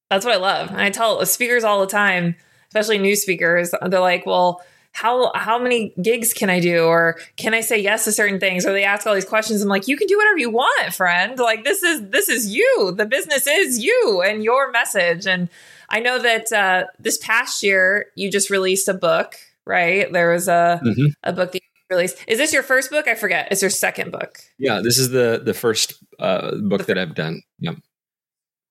That's 0.10 0.26
what 0.26 0.34
I 0.34 0.38
love. 0.38 0.70
And 0.70 0.82
I 0.82 0.90
tell 0.90 1.24
speakers 1.26 1.64
all 1.64 1.80
the 1.80 1.88
time, 1.88 2.36
especially 2.70 2.98
new 2.98 3.16
speakers, 3.16 3.74
they're 3.88 4.00
like, 4.00 4.26
"Well, 4.26 4.62
how 4.92 5.32
how 5.34 5.60
many 5.60 5.94
gigs 6.02 6.34
can 6.34 6.50
I 6.50 6.60
do? 6.60 6.84
Or 6.84 7.18
can 7.38 7.54
I 7.54 7.62
say 7.62 7.80
yes 7.80 8.06
to 8.06 8.12
certain 8.12 8.40
things? 8.40 8.66
Or 8.66 8.74
they 8.74 8.84
ask 8.84 9.06
all 9.08 9.14
these 9.14 9.26
questions. 9.26 9.62
I'm 9.62 9.70
like 9.70 9.88
you 9.88 9.98
can 9.98 10.08
do 10.08 10.18
whatever 10.18 10.38
you 10.38 10.50
want 10.50 10.94
friend. 10.94 11.38
Like 11.40 11.64
this 11.64 11.84
is 11.84 12.10
this 12.10 12.30
is 12.30 12.54
you. 12.54 12.94
The 12.98 13.06
business 13.06 13.48
is 13.48 13.80
you 13.80 14.24
and 14.26 14.44
your 14.44 14.72
message. 14.72 15.26
And 15.26 15.50
I 15.90 16.00
know 16.00 16.20
that 16.20 16.52
uh, 16.52 16.86
this 17.00 17.18
past 17.18 17.64
year 17.64 18.08
you 18.16 18.32
just 18.32 18.50
released 18.50 18.88
a 18.88 18.94
book 18.94 19.36
right? 19.70 20.12
There 20.12 20.32
was 20.32 20.48
a 20.48 20.82
mm-hmm. 20.84 21.06
a 21.24 21.32
book 21.32 21.52
that 21.52 21.62
you 21.62 21.96
released. 21.96 22.18
Is 22.28 22.40
this 22.40 22.52
your 22.52 22.64
first 22.64 22.90
book? 22.90 23.08
I 23.08 23.16
forget. 23.16 23.52
Is 23.52 23.62
your 23.62 23.70
second 23.70 24.12
book. 24.12 24.40
Yeah 24.58 24.82
this 24.84 24.98
is 24.98 25.12
the 25.12 25.42
the 25.44 25.54
first 25.54 25.94
uh, 26.20 26.56
book 26.56 26.82
the 26.82 26.96
that 26.96 26.98
I've 26.98 27.16
done. 27.16 27.42
Yep 27.60 27.76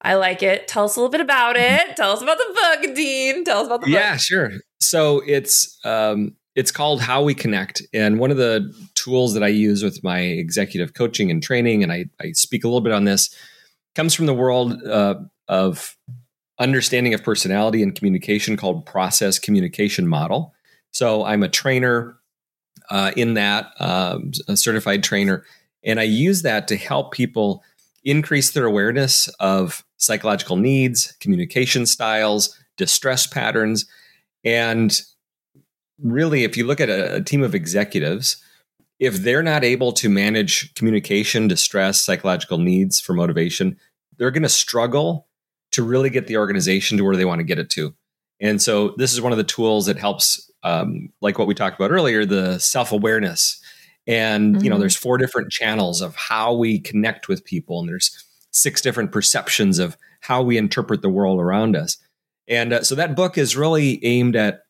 I 0.01 0.15
like 0.15 0.43
it. 0.43 0.69
Tell 0.69 0.85
us 0.85 0.97
a 0.97 1.01
little 1.01 1.11
bit 1.11 1.21
about 1.21 1.57
mm-hmm. 1.57 1.91
it. 1.91 1.97
Tell 1.97 2.13
us 2.13 2.23
about 2.23 2.39
the 2.39 2.55
book, 2.55 2.95
Dean. 2.95 3.45
Tell 3.45 3.61
us 3.61 3.67
about 3.67 3.81
the 3.81 3.87
book. 3.87 3.95
Yeah, 3.95 4.17
sure. 4.17 4.53
So 4.81 5.23
it's 5.27 5.79
um, 5.85 6.37
it's 6.55 6.71
called 6.71 7.01
How 7.01 7.23
We 7.23 7.35
Connect, 7.35 7.83
and 7.93 8.19
one 8.19 8.31
of 8.31 8.37
the 8.37 8.73
tools 8.95 9.35
that 9.35 9.43
I 9.43 9.49
use 9.49 9.83
with 9.83 10.03
my 10.03 10.21
executive 10.21 10.95
coaching 10.95 11.31
and 11.31 11.43
training, 11.43 11.83
and 11.83 11.93
I, 11.93 12.07
I 12.21 12.33
speak 12.33 12.65
a 12.65 12.69
little 12.69 12.81
bit 12.81 12.93
on 12.93 13.05
this, 13.05 13.35
comes 13.95 14.15
from 14.15 14.27
the 14.27 14.35
world 14.35 14.83
uh, 14.85 15.17
of 15.49 15.97
understanding 16.59 17.15
of 17.15 17.23
personality 17.23 17.83
and 17.83 17.95
communication 17.95 18.57
called 18.57 18.85
process 18.87 19.39
communication 19.39 20.09
model. 20.09 20.53
So 20.91 21.25
I'm 21.25 21.43
a 21.43 21.49
trainer 21.49 22.17
uh, 22.91 23.13
in 23.17 23.35
that, 23.35 23.73
um, 23.79 24.33
a 24.49 24.57
certified 24.57 25.03
trainer, 25.03 25.45
and 25.85 26.01
I 26.01 26.05
use 26.05 26.43
that 26.43 26.67
to 26.69 26.77
help 26.77 27.13
people 27.13 27.63
increase 28.05 28.51
their 28.51 28.65
awareness 28.65 29.29
of 29.39 29.85
psychological 29.99 30.57
needs, 30.57 31.13
communication 31.21 31.85
styles, 31.85 32.59
distress 32.77 33.27
patterns. 33.27 33.85
And 34.45 34.99
really, 36.03 36.45
if 36.45 36.57
you 36.57 36.67
look 36.67 36.81
at 36.81 36.89
a, 36.89 37.17
a, 37.17 37.21
team 37.21 37.43
of 37.43 37.55
executives, 37.55 38.43
if 38.99 39.17
they're 39.17 39.43
not 39.43 39.65
able 39.65 39.93
to 39.93 40.09
manage 40.09 40.73
communication, 40.75 41.49
distress, 41.49 42.03
psychological 42.03 42.59
needs 42.59 43.01
for 43.01 43.13
motivation, 43.13 43.77
they're 44.17 44.31
going 44.31 44.43
to 44.43 44.49
struggle 44.49 45.29
to 45.73 45.83
really 45.83 46.11
get 46.11 46.27
the 46.27 46.37
organization 46.37 46.97
to 46.97 47.05
where 47.05 47.17
they 47.17 47.25
want 47.25 47.41
to 47.41 47.45
get 47.45 47.59
it 47.59 47.71
to. 47.71 47.95
And 48.41 48.63
so, 48.63 48.95
this 48.97 49.13
is 49.13 49.21
one 49.21 49.33
of 49.33 49.39
the 49.39 49.45
tools 49.45 49.87
that 49.87 49.99
helps, 49.99 50.51
um, 50.63 51.13
like 51.21 51.39
what 51.39 51.49
we 51.49 51.55
talked 51.55 51.79
about 51.79 51.91
earlier, 51.91 52.25
the 52.25 52.59
self 52.59 52.93
awareness. 52.93 53.61
And 54.07 54.55
mm-hmm. 54.55 54.65
you 54.65 54.71
know, 54.71 54.77
mm-hmm. 54.77 54.81
there's 54.81 54.97
four 54.97 55.19
different 55.19 55.51
channels 55.51 56.01
of 56.01 56.15
how 56.15 56.55
we 56.55 56.79
connect 56.79 57.29
with 57.29 57.45
people, 57.45 57.81
and 57.81 57.89
there's 57.89 58.28
six 58.61 58.81
different 58.81 59.12
perceptions 59.12 59.79
of 59.79 59.97
how 60.21 60.42
we 60.42 60.59
interpret 60.59 61.03
the 61.03 61.09
world 61.09 61.40
around 61.40 61.77
us. 61.77 61.99
And 62.49 62.73
uh, 62.73 62.83
so 62.83 62.94
that 62.94 63.14
book 63.14 63.38
is 63.38 63.57
really 63.57 64.05
aimed 64.05 64.37
at 64.37 64.62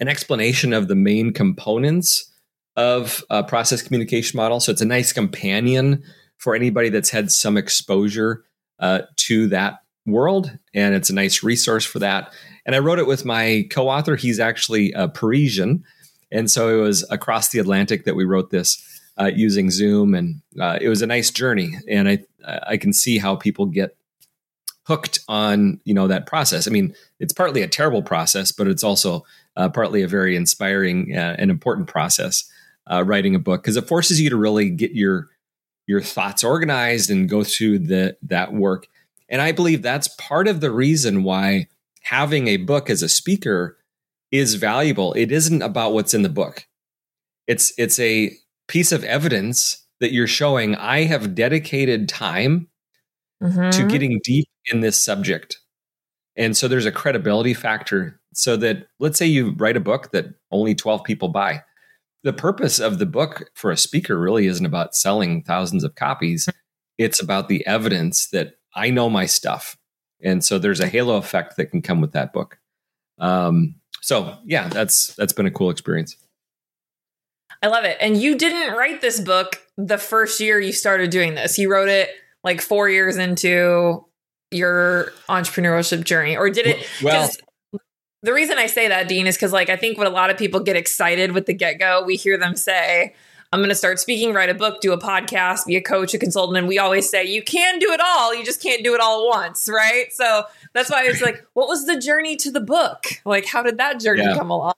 an 0.00 0.08
explanation 0.08 0.72
of 0.72 0.88
the 0.88 0.94
main 0.94 1.32
components 1.32 2.32
of 2.76 3.24
a 3.30 3.44
process 3.44 3.82
communication 3.82 4.36
model. 4.36 4.60
So 4.60 4.72
it's 4.72 4.80
a 4.80 4.86
nice 4.86 5.12
companion 5.12 6.02
for 6.38 6.54
anybody 6.54 6.88
that's 6.88 7.10
had 7.10 7.30
some 7.30 7.56
exposure 7.56 8.44
uh, 8.80 9.02
to 9.16 9.46
that 9.48 9.78
world. 10.06 10.56
And 10.74 10.94
it's 10.94 11.10
a 11.10 11.14
nice 11.14 11.42
resource 11.42 11.84
for 11.84 12.00
that. 12.00 12.32
And 12.66 12.74
I 12.74 12.80
wrote 12.80 12.98
it 12.98 13.06
with 13.06 13.24
my 13.24 13.66
co 13.70 13.88
author. 13.88 14.16
He's 14.16 14.40
actually 14.40 14.92
a 14.92 15.08
Parisian. 15.08 15.84
And 16.32 16.50
so 16.50 16.76
it 16.76 16.82
was 16.82 17.08
across 17.10 17.50
the 17.50 17.60
Atlantic 17.60 18.04
that 18.04 18.16
we 18.16 18.24
wrote 18.24 18.50
this 18.50 18.82
uh, 19.20 19.30
using 19.34 19.70
Zoom. 19.70 20.14
And 20.14 20.42
uh, 20.60 20.78
it 20.80 20.88
was 20.88 21.02
a 21.02 21.06
nice 21.06 21.30
journey. 21.30 21.74
And 21.88 22.08
I, 22.08 22.24
I 22.44 22.76
can 22.76 22.92
see 22.92 23.18
how 23.18 23.36
people 23.36 23.66
get 23.66 23.96
hooked 24.86 25.20
on 25.28 25.80
you 25.84 25.94
know 25.94 26.08
that 26.08 26.26
process. 26.26 26.68
I 26.68 26.70
mean, 26.70 26.94
it's 27.18 27.32
partly 27.32 27.62
a 27.62 27.68
terrible 27.68 28.02
process, 28.02 28.52
but 28.52 28.68
it's 28.68 28.84
also 28.84 29.24
uh, 29.56 29.68
partly 29.68 30.02
a 30.02 30.08
very 30.08 30.36
inspiring 30.36 31.16
uh, 31.16 31.36
and 31.38 31.50
important 31.50 31.88
process. 31.88 32.50
Uh, 32.86 33.02
writing 33.02 33.34
a 33.34 33.38
book 33.38 33.62
because 33.62 33.78
it 33.78 33.88
forces 33.88 34.20
you 34.20 34.28
to 34.28 34.36
really 34.36 34.68
get 34.68 34.92
your 34.92 35.30
your 35.86 36.02
thoughts 36.02 36.44
organized 36.44 37.10
and 37.10 37.30
go 37.30 37.42
through 37.42 37.78
the 37.78 38.14
that 38.22 38.52
work. 38.52 38.88
And 39.30 39.40
I 39.40 39.52
believe 39.52 39.80
that's 39.80 40.08
part 40.08 40.48
of 40.48 40.60
the 40.60 40.70
reason 40.70 41.22
why 41.22 41.68
having 42.02 42.46
a 42.46 42.58
book 42.58 42.90
as 42.90 43.02
a 43.02 43.08
speaker 43.08 43.78
is 44.30 44.56
valuable. 44.56 45.14
It 45.14 45.32
isn't 45.32 45.62
about 45.62 45.94
what's 45.94 46.12
in 46.12 46.22
the 46.22 46.28
book. 46.28 46.66
It's 47.46 47.72
it's 47.78 47.98
a 47.98 48.32
piece 48.68 48.92
of 48.92 49.04
evidence 49.04 49.84
that 50.00 50.12
you're 50.12 50.26
showing 50.26 50.74
I 50.76 51.04
have 51.04 51.34
dedicated 51.34 52.08
time 52.08 52.68
mm-hmm. 53.42 53.70
to 53.70 53.88
getting 53.88 54.20
deep 54.22 54.48
in 54.70 54.80
this 54.80 55.00
subject. 55.00 55.58
And 56.36 56.56
so 56.56 56.66
there's 56.66 56.86
a 56.86 56.92
credibility 56.92 57.54
factor 57.54 58.20
so 58.34 58.56
that 58.56 58.88
let's 58.98 59.18
say 59.18 59.26
you 59.26 59.52
write 59.56 59.76
a 59.76 59.80
book 59.80 60.10
that 60.10 60.26
only 60.50 60.74
12 60.74 61.04
people 61.04 61.28
buy. 61.28 61.62
The 62.24 62.32
purpose 62.32 62.80
of 62.80 62.98
the 62.98 63.06
book 63.06 63.50
for 63.54 63.70
a 63.70 63.76
speaker 63.76 64.18
really 64.18 64.46
isn't 64.46 64.66
about 64.66 64.96
selling 64.96 65.42
thousands 65.42 65.84
of 65.84 65.94
copies. 65.94 66.48
It's 66.98 67.20
about 67.20 67.48
the 67.48 67.64
evidence 67.66 68.28
that 68.28 68.54
I 68.74 68.90
know 68.90 69.08
my 69.08 69.26
stuff. 69.26 69.76
And 70.22 70.42
so 70.42 70.58
there's 70.58 70.80
a 70.80 70.88
halo 70.88 71.16
effect 71.16 71.56
that 71.56 71.66
can 71.66 71.82
come 71.82 72.00
with 72.00 72.12
that 72.12 72.32
book. 72.32 72.58
Um, 73.18 73.76
so 74.00 74.36
yeah, 74.44 74.68
that's 74.68 75.14
that's 75.14 75.32
been 75.32 75.46
a 75.46 75.50
cool 75.50 75.70
experience. 75.70 76.16
I 77.64 77.68
love 77.68 77.84
it. 77.84 77.96
And 77.98 78.20
you 78.20 78.36
didn't 78.36 78.76
write 78.76 79.00
this 79.00 79.18
book 79.18 79.62
the 79.78 79.96
first 79.96 80.38
year 80.38 80.60
you 80.60 80.70
started 80.70 81.08
doing 81.08 81.34
this. 81.34 81.56
You 81.56 81.72
wrote 81.72 81.88
it 81.88 82.10
like 82.42 82.60
four 82.60 82.90
years 82.90 83.16
into 83.16 84.04
your 84.50 85.14
entrepreneurship 85.30 86.04
journey, 86.04 86.36
or 86.36 86.50
did 86.50 86.66
it? 86.66 86.86
Well, 87.02 87.30
the 88.22 88.34
reason 88.34 88.58
I 88.58 88.66
say 88.66 88.88
that, 88.88 89.08
Dean, 89.08 89.26
is 89.26 89.36
because 89.36 89.54
like 89.54 89.70
I 89.70 89.78
think 89.78 89.96
when 89.96 90.06
a 90.06 90.10
lot 90.10 90.28
of 90.28 90.36
people 90.36 90.60
get 90.60 90.76
excited 90.76 91.32
with 91.32 91.46
the 91.46 91.54
get 91.54 91.78
go, 91.78 92.04
we 92.04 92.16
hear 92.16 92.36
them 92.36 92.54
say, 92.54 93.14
I'm 93.50 93.60
going 93.60 93.70
to 93.70 93.74
start 93.74 93.98
speaking, 93.98 94.34
write 94.34 94.50
a 94.50 94.54
book, 94.54 94.82
do 94.82 94.92
a 94.92 94.98
podcast, 94.98 95.64
be 95.64 95.76
a 95.76 95.80
coach, 95.80 96.12
a 96.12 96.18
consultant. 96.18 96.58
And 96.58 96.68
we 96.68 96.78
always 96.78 97.08
say, 97.08 97.24
you 97.24 97.42
can 97.42 97.78
do 97.78 97.92
it 97.92 98.00
all. 98.04 98.34
You 98.34 98.44
just 98.44 98.62
can't 98.62 98.84
do 98.84 98.94
it 98.94 99.00
all 99.00 99.22
at 99.22 99.38
once. 99.38 99.70
Right. 99.72 100.12
So 100.12 100.44
that's 100.74 100.90
why 100.90 101.06
it's 101.06 101.22
like, 101.22 101.42
what 101.54 101.66
was 101.68 101.86
the 101.86 101.98
journey 101.98 102.36
to 102.36 102.50
the 102.50 102.60
book? 102.60 103.06
Like, 103.24 103.46
how 103.46 103.62
did 103.62 103.78
that 103.78 104.00
journey 104.00 104.24
yeah. 104.24 104.36
come 104.36 104.50
along? 104.50 104.74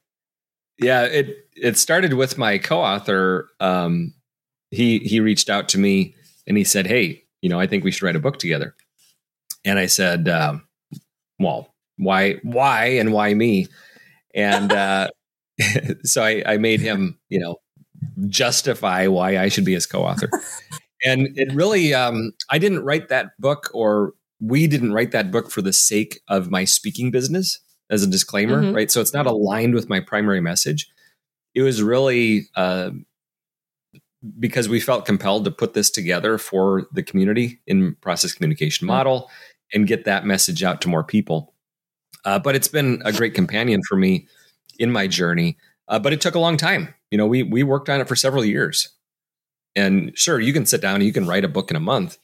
Yeah. 0.78 1.04
It, 1.04 1.48
it 1.54 1.76
started 1.78 2.14
with 2.14 2.38
my 2.38 2.58
co-author. 2.58 3.48
Um, 3.60 4.14
he, 4.70 4.98
he 4.98 5.20
reached 5.20 5.48
out 5.48 5.68
to 5.70 5.78
me 5.78 6.14
and 6.46 6.56
he 6.56 6.64
said, 6.64 6.86
Hey, 6.86 7.24
you 7.40 7.48
know, 7.48 7.60
I 7.60 7.66
think 7.66 7.84
we 7.84 7.90
should 7.90 8.02
write 8.02 8.16
a 8.16 8.20
book 8.20 8.38
together. 8.38 8.74
And 9.64 9.78
I 9.78 9.86
said, 9.86 10.28
um, 10.28 10.66
well, 11.38 11.74
why, 11.96 12.36
why, 12.42 12.86
and 12.86 13.12
why 13.12 13.34
me? 13.34 13.66
And 14.34 14.72
uh, 14.72 15.08
so 16.04 16.22
I, 16.22 16.42
I 16.46 16.56
made 16.56 16.80
him, 16.80 17.18
you 17.28 17.40
know, 17.40 17.56
justify 18.28 19.06
why 19.06 19.38
I 19.38 19.48
should 19.48 19.64
be 19.64 19.74
his 19.74 19.86
co-author. 19.86 20.30
and 21.04 21.28
it 21.36 21.52
really, 21.52 21.94
um, 21.94 22.32
I 22.50 22.58
didn't 22.58 22.84
write 22.84 23.08
that 23.08 23.30
book, 23.38 23.70
or 23.74 24.12
we 24.40 24.66
didn't 24.66 24.92
write 24.92 25.12
that 25.12 25.30
book 25.30 25.50
for 25.50 25.62
the 25.62 25.72
sake 25.72 26.20
of 26.28 26.50
my 26.50 26.64
speaking 26.64 27.10
business. 27.10 27.58
As 27.88 28.03
a 28.03 28.07
disclaimer, 28.07 28.62
mm-hmm. 28.62 28.75
right? 28.75 28.90
So 28.90 29.01
it's 29.01 29.14
not 29.14 29.27
aligned 29.27 29.75
with 29.75 29.88
my 29.88 30.01
primary 30.01 30.40
message. 30.40 30.90
It 31.55 31.62
was 31.62 31.83
really 31.83 32.49
uh, 32.57 32.90
because 34.38 34.68
we 34.68 34.81
felt 34.81 35.07
compelled 35.07 35.44
to 35.44 35.51
put 35.51 35.75
this 35.75 35.90
together 35.90 36.38
for 36.38 36.88
the 36.92 37.03
community 37.03 37.61
in 37.66 37.94
process 38.01 38.33
communication 38.33 38.87
mm-hmm. 38.87 38.96
model 38.96 39.31
and 39.72 39.87
get 39.87 40.05
that 40.05 40.25
message 40.25 40.62
out 40.62 40.81
to 40.81 40.88
more 40.88 41.05
people. 41.05 41.55
Uh, 42.25 42.38
but 42.38 42.57
it's 42.57 42.68
been 42.68 43.01
a 43.05 43.12
great 43.12 43.35
companion 43.35 43.81
for 43.88 43.96
me 43.96 44.27
in 44.79 44.90
my 44.90 45.07
journey. 45.07 45.57
Uh, 45.88 45.99
but 45.99 46.12
it 46.12 46.20
took 46.20 46.35
a 46.35 46.40
long 46.40 46.57
time. 46.57 46.92
You 47.11 47.18
know, 47.18 47.27
we 47.27 47.42
we 47.42 47.62
worked 47.62 47.88
on 47.88 48.01
it 48.01 48.09
for 48.09 48.16
several 48.16 48.44
years. 48.44 48.88
And 49.77 50.16
sure, 50.18 50.40
you 50.40 50.53
can 50.53 50.66
sit 50.66 50.81
down 50.81 50.96
and 50.96 51.05
you 51.05 51.12
can 51.12 51.27
write 51.27 51.44
a 51.44 51.49
book 51.49 51.70
in 51.70 51.77
a 51.77 51.81
month. 51.81 52.18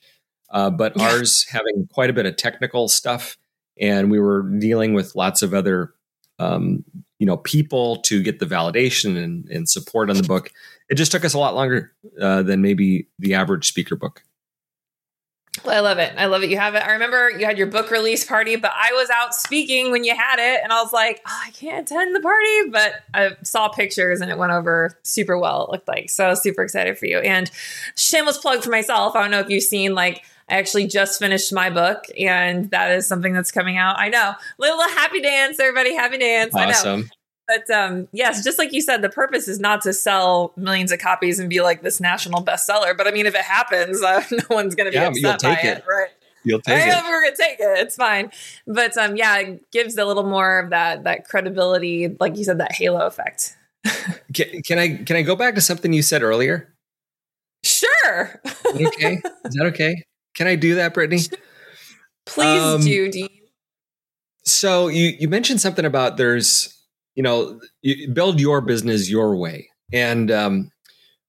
Uh, 0.50 0.70
but 0.70 0.96
yeah. 0.96 1.10
ours 1.10 1.46
having 1.48 1.88
quite 1.92 2.10
a 2.10 2.12
bit 2.12 2.26
of 2.26 2.36
technical 2.36 2.88
stuff, 2.88 3.38
and 3.80 4.10
we 4.10 4.18
were 4.18 4.42
dealing 4.42 4.94
with 4.94 5.14
lots 5.14 5.42
of 5.42 5.54
other, 5.54 5.94
um, 6.38 6.84
you 7.18 7.26
know, 7.26 7.36
people 7.36 7.96
to 8.02 8.22
get 8.22 8.38
the 8.38 8.46
validation 8.46 9.22
and, 9.22 9.48
and, 9.48 9.68
support 9.68 10.10
on 10.10 10.16
the 10.16 10.22
book. 10.22 10.50
It 10.88 10.96
just 10.96 11.12
took 11.12 11.24
us 11.24 11.34
a 11.34 11.38
lot 11.38 11.54
longer 11.54 11.92
uh, 12.20 12.42
than 12.42 12.62
maybe 12.62 13.08
the 13.18 13.34
average 13.34 13.68
speaker 13.68 13.96
book. 13.96 14.22
I 15.66 15.80
love 15.80 15.98
it. 15.98 16.14
I 16.16 16.26
love 16.26 16.42
it. 16.42 16.50
You 16.50 16.56
have 16.58 16.74
it. 16.74 16.78
I 16.78 16.92
remember 16.92 17.30
you 17.30 17.44
had 17.44 17.58
your 17.58 17.66
book 17.66 17.90
release 17.90 18.24
party, 18.24 18.56
but 18.56 18.72
I 18.74 18.92
was 18.92 19.10
out 19.10 19.34
speaking 19.34 19.90
when 19.90 20.02
you 20.02 20.16
had 20.16 20.38
it, 20.38 20.60
and 20.62 20.72
I 20.72 20.82
was 20.82 20.94
like, 20.94 21.20
oh, 21.26 21.40
I 21.44 21.50
can't 21.50 21.88
attend 21.88 22.16
the 22.16 22.20
party, 22.20 22.70
but 22.70 22.94
I 23.12 23.36
saw 23.44 23.68
pictures 23.68 24.22
and 24.22 24.30
it 24.30 24.38
went 24.38 24.52
over 24.52 24.98
super 25.02 25.38
well. 25.38 25.64
It 25.64 25.70
looked 25.70 25.88
like 25.88 26.08
so 26.08 26.34
super 26.34 26.62
excited 26.62 26.98
for 26.98 27.06
you. 27.06 27.18
And 27.18 27.50
shameless 27.96 28.38
plug 28.38 28.62
for 28.62 28.70
myself. 28.70 29.14
I 29.14 29.20
don't 29.20 29.30
know 29.30 29.40
if 29.40 29.50
you've 29.50 29.62
seen 29.62 29.94
like 29.94 30.24
I 30.48 30.56
actually 30.56 30.86
just 30.86 31.18
finished 31.18 31.52
my 31.52 31.70
book, 31.70 32.04
and 32.18 32.70
that 32.70 32.90
is 32.92 33.06
something 33.06 33.32
that's 33.32 33.52
coming 33.52 33.78
out. 33.78 33.98
I 33.98 34.08
know, 34.08 34.34
little 34.58 34.80
happy 34.80 35.20
dance, 35.20 35.58
everybody, 35.60 35.94
happy 35.94 36.18
dance. 36.18 36.54
Awesome. 36.54 36.90
I 36.90 37.02
know. 37.02 37.08
But 37.48 37.70
um, 37.74 38.08
yes, 38.12 38.44
just 38.44 38.58
like 38.58 38.72
you 38.72 38.80
said, 38.80 39.02
the 39.02 39.08
purpose 39.08 39.48
is 39.48 39.58
not 39.58 39.82
to 39.82 39.92
sell 39.92 40.52
millions 40.56 40.92
of 40.92 41.00
copies 41.00 41.38
and 41.38 41.50
be 41.50 41.60
like 41.60 41.82
this 41.82 42.00
national 42.00 42.44
bestseller. 42.44 42.96
But 42.96 43.06
I 43.06 43.10
mean, 43.10 43.26
if 43.26 43.34
it 43.34 43.42
happens, 43.42 44.00
uh, 44.02 44.22
no 44.30 44.44
one's 44.50 44.74
going 44.74 44.86
to 44.86 44.90
be 44.90 44.96
yeah, 44.96 45.08
upset 45.08 45.42
by 45.42 45.58
it. 45.58 45.78
it, 45.78 45.84
right? 45.88 46.10
You'll 46.44 46.60
take 46.60 46.76
I 46.76 46.98
it. 46.98 47.04
We're 47.04 47.22
gonna 47.24 47.36
take 47.36 47.60
it. 47.60 47.78
It's 47.78 47.96
fine. 47.96 48.30
But 48.66 48.96
um, 48.96 49.16
yeah, 49.16 49.38
it 49.38 49.70
gives 49.70 49.96
a 49.96 50.04
little 50.04 50.24
more 50.24 50.58
of 50.60 50.70
that 50.70 51.04
that 51.04 51.28
credibility, 51.28 52.16
like 52.18 52.36
you 52.36 52.44
said, 52.44 52.58
that 52.58 52.72
halo 52.72 53.06
effect. 53.06 53.56
can, 54.34 54.62
can 54.62 54.78
I 54.78 54.96
can 54.96 55.16
I 55.16 55.22
go 55.22 55.36
back 55.36 55.54
to 55.54 55.60
something 55.60 55.92
you 55.92 56.02
said 56.02 56.22
earlier? 56.22 56.74
Sure. 57.64 58.40
okay. 58.66 59.20
Is 59.44 59.54
that 59.54 59.66
okay? 59.66 60.02
Can 60.34 60.46
I 60.46 60.56
do 60.56 60.76
that, 60.76 60.94
Brittany? 60.94 61.22
Please 62.26 62.62
um, 62.62 62.80
do, 62.80 63.10
Dean. 63.10 63.28
So 64.44 64.88
you 64.88 65.14
you 65.18 65.28
mentioned 65.28 65.60
something 65.60 65.84
about 65.84 66.16
there's 66.16 66.76
you 67.14 67.22
know 67.22 67.60
you 67.82 68.10
build 68.10 68.40
your 68.40 68.60
business 68.60 69.10
your 69.10 69.36
way, 69.36 69.68
and 69.92 70.30
um, 70.30 70.70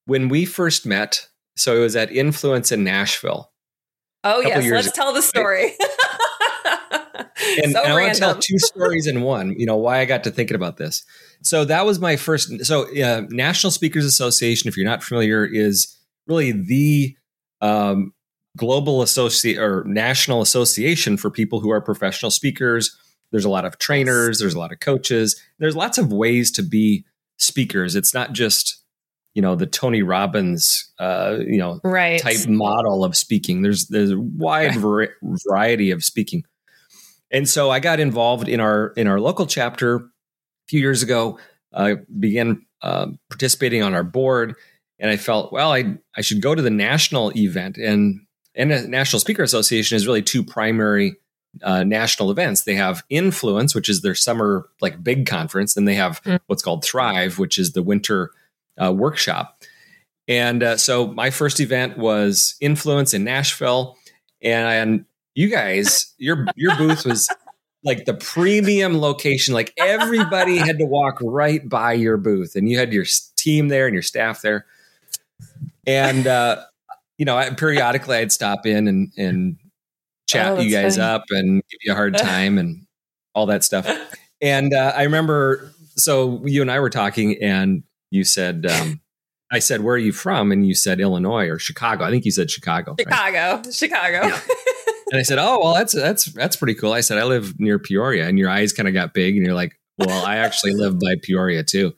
when 0.06 0.28
we 0.28 0.44
first 0.44 0.86
met, 0.86 1.28
so 1.56 1.76
it 1.76 1.80
was 1.80 1.96
at 1.96 2.10
Influence 2.10 2.72
in 2.72 2.84
Nashville. 2.84 3.50
Oh 4.24 4.40
yes, 4.40 4.64
let's 4.70 4.86
ago, 4.88 4.94
tell 4.94 5.12
the 5.12 5.22
story. 5.22 5.64
and, 7.62 7.72
so 7.72 7.82
and 7.82 7.92
I 7.92 8.00
want 8.00 8.14
to 8.14 8.20
tell 8.20 8.34
two 8.34 8.58
stories 8.58 9.06
in 9.06 9.20
one. 9.20 9.54
You 9.58 9.66
know 9.66 9.76
why 9.76 9.98
I 9.98 10.06
got 10.06 10.24
to 10.24 10.30
thinking 10.30 10.56
about 10.56 10.76
this. 10.76 11.04
So 11.42 11.64
that 11.66 11.84
was 11.84 12.00
my 12.00 12.16
first. 12.16 12.64
So 12.64 12.84
uh, 13.02 13.22
National 13.28 13.70
Speakers 13.70 14.06
Association, 14.06 14.68
if 14.68 14.76
you're 14.76 14.86
not 14.86 15.02
familiar, 15.02 15.44
is 15.44 15.94
really 16.26 16.52
the 16.52 17.16
um, 17.60 18.13
global 18.56 19.02
associate 19.02 19.58
or 19.58 19.84
national 19.84 20.42
association 20.42 21.16
for 21.16 21.30
people 21.30 21.60
who 21.60 21.70
are 21.70 21.80
professional 21.80 22.30
speakers. 22.30 22.96
There's 23.30 23.44
a 23.44 23.50
lot 23.50 23.64
of 23.64 23.78
trainers. 23.78 24.38
There's 24.38 24.54
a 24.54 24.58
lot 24.58 24.72
of 24.72 24.80
coaches. 24.80 25.40
There's 25.58 25.76
lots 25.76 25.98
of 25.98 26.12
ways 26.12 26.52
to 26.52 26.62
be 26.62 27.04
speakers. 27.36 27.96
It's 27.96 28.14
not 28.14 28.32
just 28.32 28.80
you 29.34 29.42
know 29.42 29.56
the 29.56 29.66
Tony 29.66 30.02
Robbins 30.02 30.92
uh, 30.98 31.38
you 31.40 31.58
know 31.58 31.80
right. 31.82 32.20
type 32.20 32.46
model 32.46 33.04
of 33.04 33.16
speaking. 33.16 33.62
There's 33.62 33.88
there's 33.88 34.12
a 34.12 34.20
wide 34.20 34.76
right. 34.76 35.10
variety 35.22 35.90
of 35.90 36.04
speaking. 36.04 36.44
And 37.30 37.48
so 37.48 37.70
I 37.70 37.80
got 37.80 37.98
involved 37.98 38.48
in 38.48 38.60
our 38.60 38.88
in 38.96 39.08
our 39.08 39.18
local 39.18 39.46
chapter 39.46 39.96
a 39.96 40.00
few 40.68 40.80
years 40.80 41.02
ago. 41.02 41.38
I 41.72 41.96
began 42.18 42.64
uh, 42.82 43.08
participating 43.28 43.82
on 43.82 43.94
our 43.94 44.04
board, 44.04 44.54
and 45.00 45.10
I 45.10 45.16
felt 45.16 45.52
well, 45.52 45.72
I 45.72 45.98
I 46.16 46.20
should 46.20 46.40
go 46.40 46.54
to 46.54 46.62
the 46.62 46.70
national 46.70 47.36
event. 47.36 47.76
And 47.76 48.20
and 48.54 48.70
the 48.70 48.86
National 48.88 49.20
Speaker 49.20 49.42
Association 49.42 49.96
is 49.96 50.06
really 50.06 50.22
two 50.22 50.42
primary 50.42 51.16
uh, 51.62 51.84
national 51.84 52.30
events. 52.30 52.62
They 52.62 52.74
have 52.74 53.04
Influence, 53.08 53.74
which 53.74 53.88
is 53.88 54.02
their 54.02 54.14
summer 54.14 54.68
like 54.80 55.02
big 55.02 55.26
conference, 55.26 55.76
and 55.76 55.86
they 55.86 55.94
have 55.94 56.22
mm. 56.22 56.40
what's 56.46 56.62
called 56.62 56.84
Thrive, 56.84 57.38
which 57.38 57.58
is 57.58 57.72
the 57.72 57.82
winter 57.82 58.30
uh, 58.82 58.92
workshop. 58.92 59.62
And 60.26 60.62
uh, 60.62 60.76
so 60.76 61.08
my 61.08 61.30
first 61.30 61.60
event 61.60 61.98
was 61.98 62.56
Influence 62.60 63.14
in 63.14 63.24
Nashville, 63.24 63.96
and 64.42 65.04
you 65.34 65.48
guys, 65.48 66.12
your 66.18 66.46
your 66.56 66.76
booth 66.76 67.04
was 67.04 67.28
like 67.84 68.06
the 68.06 68.14
premium 68.14 68.98
location. 68.98 69.54
Like 69.54 69.72
everybody 69.76 70.56
had 70.58 70.78
to 70.78 70.86
walk 70.86 71.18
right 71.22 71.66
by 71.68 71.92
your 71.92 72.16
booth, 72.16 72.56
and 72.56 72.68
you 72.68 72.78
had 72.78 72.92
your 72.92 73.04
team 73.36 73.68
there 73.68 73.86
and 73.86 73.94
your 73.94 74.02
staff 74.02 74.42
there. 74.42 74.66
And 75.86 76.26
uh, 76.26 76.62
you 77.18 77.24
know, 77.24 77.50
periodically 77.56 78.16
I'd 78.16 78.32
stop 78.32 78.66
in 78.66 78.88
and 78.88 79.12
and 79.16 79.56
chat 80.28 80.52
oh, 80.52 80.60
you 80.60 80.70
guys 80.70 80.96
funny. 80.96 81.08
up 81.08 81.24
and 81.30 81.62
give 81.70 81.78
you 81.82 81.92
a 81.92 81.94
hard 81.94 82.16
time 82.16 82.58
and 82.58 82.86
all 83.34 83.46
that 83.46 83.64
stuff. 83.64 83.88
And 84.40 84.74
uh, 84.74 84.92
I 84.94 85.04
remember, 85.04 85.72
so 85.96 86.42
you 86.44 86.60
and 86.62 86.70
I 86.70 86.80
were 86.80 86.90
talking, 86.90 87.42
and 87.42 87.82
you 88.10 88.24
said. 88.24 88.66
Um, 88.66 89.00
I 89.52 89.60
said, 89.60 89.82
"Where 89.82 89.94
are 89.94 89.98
you 89.98 90.12
from?" 90.12 90.50
And 90.50 90.66
you 90.66 90.74
said 90.74 91.00
Illinois 91.00 91.48
or 91.48 91.58
Chicago. 91.58 92.04
I 92.04 92.10
think 92.10 92.24
you 92.24 92.32
said 92.32 92.50
Chicago. 92.50 92.96
Chicago, 92.98 93.56
right? 93.56 93.72
Chicago. 93.72 94.26
Yeah. 94.26 94.40
And 95.12 95.20
I 95.20 95.22
said, 95.22 95.38
"Oh, 95.38 95.60
well, 95.62 95.74
that's 95.74 95.92
that's 95.92 96.24
that's 96.24 96.56
pretty 96.56 96.74
cool." 96.74 96.92
I 96.92 97.00
said, 97.00 97.18
"I 97.18 97.24
live 97.24 97.60
near 97.60 97.78
Peoria," 97.78 98.26
and 98.26 98.36
your 98.38 98.50
eyes 98.50 98.72
kind 98.72 98.88
of 98.88 98.94
got 98.94 99.14
big, 99.14 99.36
and 99.36 99.46
you're 99.46 99.54
like, 99.54 99.78
"Well, 99.96 100.24
I 100.26 100.36
actually 100.38 100.72
live 100.72 100.98
by 100.98 101.14
Peoria 101.22 101.62
too." 101.62 101.94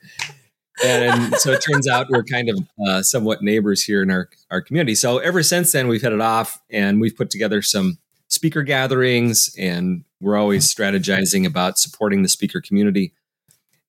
And, 0.85 1.35
so 1.37 1.53
it 1.53 1.63
turns 1.63 1.89
out 1.89 2.11
we're 2.11 2.23
kind 2.23 2.51
of 2.51 2.69
uh, 2.87 3.03
somewhat 3.03 3.43
neighbors 3.43 3.83
here 3.83 4.03
in 4.03 4.11
our 4.11 4.29
our 4.51 4.61
community. 4.61 4.95
So 4.95 5.19
ever 5.19 5.43
since 5.43 5.73
then, 5.73 5.89
we've 5.89 6.03
headed 6.03 6.21
off, 6.21 6.61
and 6.71 7.01
we've 7.01 7.17
put 7.17 7.31
together 7.31 7.63
some 7.63 7.99
speaker 8.29 8.63
gatherings, 8.63 9.55
and 9.59 10.05
we're 10.21 10.37
always 10.37 10.73
strategizing 10.73 11.47
about 11.47 11.79
supporting 11.79 12.23
the 12.23 12.29
speaker 12.29 12.61
community. 12.61 13.15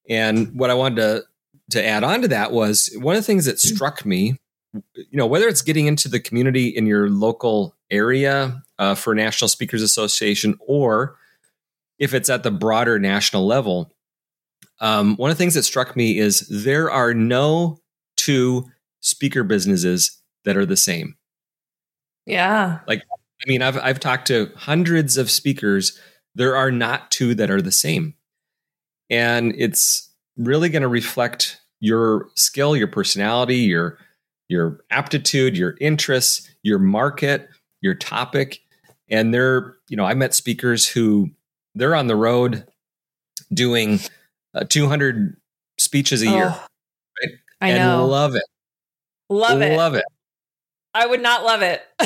And 0.08 0.54
what 0.54 0.70
I 0.70 0.74
wanted 0.74 0.96
to 0.96 1.24
to 1.70 1.86
add 1.86 2.04
on 2.04 2.22
to 2.22 2.28
that 2.28 2.52
was 2.52 2.90
one 2.98 3.14
of 3.14 3.20
the 3.22 3.26
things 3.26 3.44
that 3.44 3.60
struck 3.60 4.06
me 4.06 4.38
you 4.94 5.06
know 5.12 5.26
whether 5.26 5.48
it's 5.48 5.62
getting 5.62 5.86
into 5.86 6.08
the 6.08 6.20
community 6.20 6.68
in 6.68 6.86
your 6.86 7.08
local 7.08 7.74
area 7.90 8.62
uh, 8.78 8.94
for 8.94 9.14
National 9.14 9.48
Speakers 9.48 9.82
Association, 9.82 10.56
or 10.60 11.16
if 11.98 12.14
it's 12.14 12.30
at 12.30 12.42
the 12.42 12.50
broader 12.50 12.98
national 12.98 13.46
level. 13.46 13.92
Um, 14.80 15.16
one 15.16 15.30
of 15.30 15.36
the 15.36 15.42
things 15.42 15.54
that 15.54 15.64
struck 15.64 15.96
me 15.96 16.18
is 16.18 16.40
there 16.48 16.90
are 16.90 17.14
no 17.14 17.80
two 18.16 18.66
speaker 19.00 19.44
businesses 19.44 20.18
that 20.44 20.56
are 20.56 20.66
the 20.66 20.76
same. 20.76 21.16
Yeah. 22.26 22.80
Like, 22.86 23.02
I 23.02 23.48
mean, 23.48 23.62
I've, 23.62 23.78
I've 23.78 24.00
talked 24.00 24.26
to 24.28 24.50
hundreds 24.56 25.16
of 25.16 25.30
speakers. 25.30 25.98
There 26.34 26.56
are 26.56 26.70
not 26.70 27.10
two 27.10 27.34
that 27.36 27.50
are 27.50 27.62
the 27.62 27.72
same. 27.72 28.14
And 29.10 29.54
it's 29.56 30.10
really 30.36 30.68
going 30.68 30.82
to 30.82 30.88
reflect 30.88 31.60
your 31.80 32.28
skill, 32.34 32.76
your 32.76 32.88
personality, 32.88 33.56
your 33.56 33.98
your 34.48 34.80
aptitude, 34.90 35.58
your 35.58 35.76
interests, 35.78 36.48
your 36.62 36.78
market, 36.78 37.48
your 37.82 37.94
topic. 37.94 38.60
And 39.10 39.32
they're, 39.32 39.76
you 39.88 39.96
know, 39.96 40.04
I 40.04 40.14
met 40.14 40.34
speakers 40.34 40.88
who 40.88 41.30
they're 41.74 41.94
on 41.94 42.06
the 42.06 42.16
road 42.16 42.66
doing 43.52 44.00
uh, 44.58 44.64
200 44.64 45.36
speeches 45.78 46.22
a 46.22 46.28
oh, 46.28 46.34
year. 46.34 46.46
Right? 46.46 47.32
I 47.60 47.68
and 47.70 47.78
know. 47.78 48.06
love 48.06 48.34
it. 48.34 48.44
Love 49.30 49.62
it. 49.62 49.76
Love 49.76 49.94
it. 49.94 50.04
I 50.94 51.06
would 51.06 51.22
not 51.22 51.44
love 51.44 51.62
it. 51.62 51.82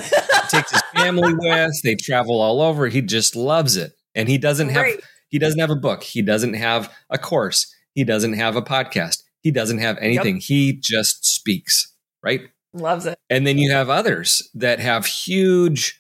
takes 0.49 0.71
his 0.71 0.83
family 0.95 1.33
with. 1.35 1.83
They 1.83 1.95
travel 1.95 2.41
all 2.41 2.61
over. 2.61 2.89
He 2.89 3.01
just 3.01 3.37
loves 3.37 3.77
it. 3.77 3.93
And 4.15 4.29
he 4.29 4.39
doesn't 4.39 4.69
have 4.71 4.87
he 5.29 5.39
doesn't 5.39 5.61
have 5.61 5.71
a 5.71 5.77
book. 5.77 6.03
He 6.03 6.21
doesn't 6.21 6.55
have 6.55 6.93
a 7.09 7.17
course. 7.17 7.75
He 7.95 8.05
doesn't 8.05 8.35
have 8.35 8.57
a 8.57 8.63
podcast. 8.63 9.23
He 9.41 9.51
doesn't 9.51 9.79
have 9.79 9.97
anything. 9.99 10.37
Yep. 10.37 10.43
He 10.43 10.73
just 10.75 11.25
speaks, 11.25 11.95
right? 12.23 12.43
Loves 12.75 13.07
it. 13.07 13.19
And 13.31 13.47
then 13.47 13.57
you 13.57 13.73
have 13.73 13.89
others 13.89 14.51
that 14.55 14.81
have 14.81 15.07
huge 15.07 15.99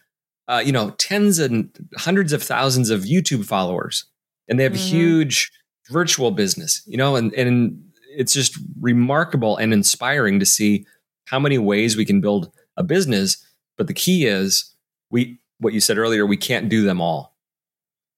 uh, 0.48 0.62
you 0.64 0.72
know, 0.72 0.90
tens 0.98 1.38
and 1.38 1.70
hundreds 1.96 2.32
of 2.32 2.42
thousands 2.42 2.90
of 2.90 3.02
YouTube 3.02 3.46
followers, 3.46 4.06
and 4.48 4.58
they 4.58 4.64
have 4.64 4.72
mm-hmm. 4.72 4.96
huge 4.96 5.50
virtual 5.92 6.30
business, 6.30 6.82
you 6.86 6.96
know, 6.96 7.16
and 7.16 7.32
and 7.34 7.82
it's 8.16 8.32
just 8.32 8.58
remarkable 8.80 9.56
and 9.56 9.72
inspiring 9.72 10.38
to 10.40 10.46
see 10.46 10.86
how 11.26 11.38
many 11.38 11.58
ways 11.58 11.96
we 11.96 12.04
can 12.04 12.20
build 12.20 12.50
a 12.76 12.82
business. 12.82 13.44
But 13.76 13.86
the 13.86 13.94
key 13.94 14.26
is 14.26 14.74
we 15.10 15.38
what 15.58 15.72
you 15.72 15.80
said 15.80 15.98
earlier, 15.98 16.26
we 16.26 16.36
can't 16.36 16.68
do 16.68 16.82
them 16.82 17.00
all. 17.00 17.36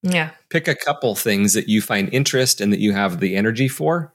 Yeah. 0.02 0.30
Pick 0.50 0.68
a 0.68 0.74
couple 0.74 1.14
things 1.14 1.54
that 1.54 1.68
you 1.68 1.80
find 1.80 2.12
interest 2.12 2.60
and 2.60 2.72
that 2.72 2.80
you 2.80 2.92
have 2.92 3.20
the 3.20 3.36
energy 3.36 3.68
for 3.68 4.14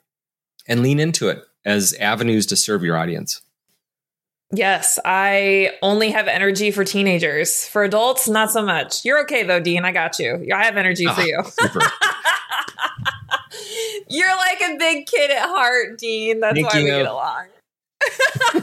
and 0.67 0.81
lean 0.81 0.99
into 0.99 1.29
it 1.29 1.39
as 1.65 1.93
avenues 1.99 2.45
to 2.47 2.55
serve 2.55 2.83
your 2.83 2.95
audience. 2.95 3.41
Yes, 4.51 4.97
I 5.05 5.71
only 5.83 6.09
have 6.09 6.27
energy 6.27 6.71
for 6.71 6.83
teenagers. 6.83 7.67
For 7.67 7.83
adults, 7.83 8.27
not 8.27 8.51
so 8.51 8.63
much. 8.63 9.05
You're 9.05 9.21
okay 9.21 9.43
though, 9.43 9.59
Dean. 9.59 9.85
I 9.85 9.91
got 9.91 10.17
you. 10.17 10.47
I 10.53 10.65
have 10.65 10.77
energy 10.77 11.05
for 11.05 11.13
ah, 11.17 11.23
you. 11.23 11.43
You're 14.09 14.35
like 14.35 14.61
a 14.61 14.77
big 14.77 15.05
kid 15.05 15.31
at 15.31 15.47
heart, 15.47 15.97
Dean. 15.97 16.39
That's 16.39 16.55
Thank 16.55 16.73
why 16.73 16.79
you. 16.79 16.85
we 16.85 16.91
get 16.91 17.05
uh, 17.05 17.13
along. 17.13 17.45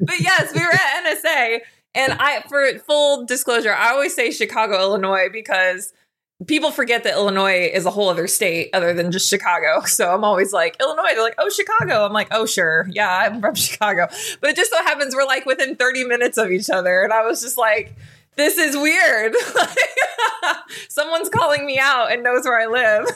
but 0.00 0.20
yes, 0.20 0.54
we 0.54 0.60
were 0.60 0.72
at 0.72 1.04
NSA, 1.04 1.60
and 1.94 2.12
I, 2.14 2.42
for 2.48 2.78
full 2.80 3.26
disclosure, 3.26 3.72
I 3.72 3.90
always 3.90 4.14
say 4.14 4.30
Chicago, 4.30 4.78
Illinois, 4.80 5.28
because 5.32 5.92
people 6.46 6.70
forget 6.70 7.02
that 7.02 7.14
Illinois 7.14 7.68
is 7.72 7.84
a 7.84 7.90
whole 7.90 8.08
other 8.08 8.28
state 8.28 8.70
other 8.72 8.94
than 8.94 9.10
just 9.10 9.28
Chicago. 9.28 9.82
So 9.86 10.14
I'm 10.14 10.22
always 10.22 10.52
like, 10.52 10.76
Illinois. 10.80 11.08
They're 11.08 11.22
like, 11.22 11.34
oh, 11.38 11.50
Chicago. 11.50 12.04
I'm 12.04 12.12
like, 12.12 12.28
oh, 12.30 12.46
sure. 12.46 12.86
Yeah, 12.90 13.10
I'm 13.10 13.40
from 13.40 13.54
Chicago. 13.56 14.06
But 14.40 14.50
it 14.50 14.56
just 14.56 14.70
so 14.70 14.76
happens 14.84 15.14
we're 15.14 15.24
like 15.24 15.44
within 15.44 15.74
30 15.74 16.04
minutes 16.04 16.38
of 16.38 16.52
each 16.52 16.70
other. 16.70 17.02
And 17.02 17.12
I 17.12 17.22
was 17.22 17.42
just 17.42 17.58
like, 17.58 17.96
this 18.36 18.58
is 18.58 18.76
weird. 18.76 19.34
Someone's 20.88 21.28
calling 21.30 21.66
me 21.66 21.80
out 21.80 22.12
and 22.12 22.22
knows 22.22 22.44
where 22.44 22.60
I 22.60 22.66
live. 22.66 23.08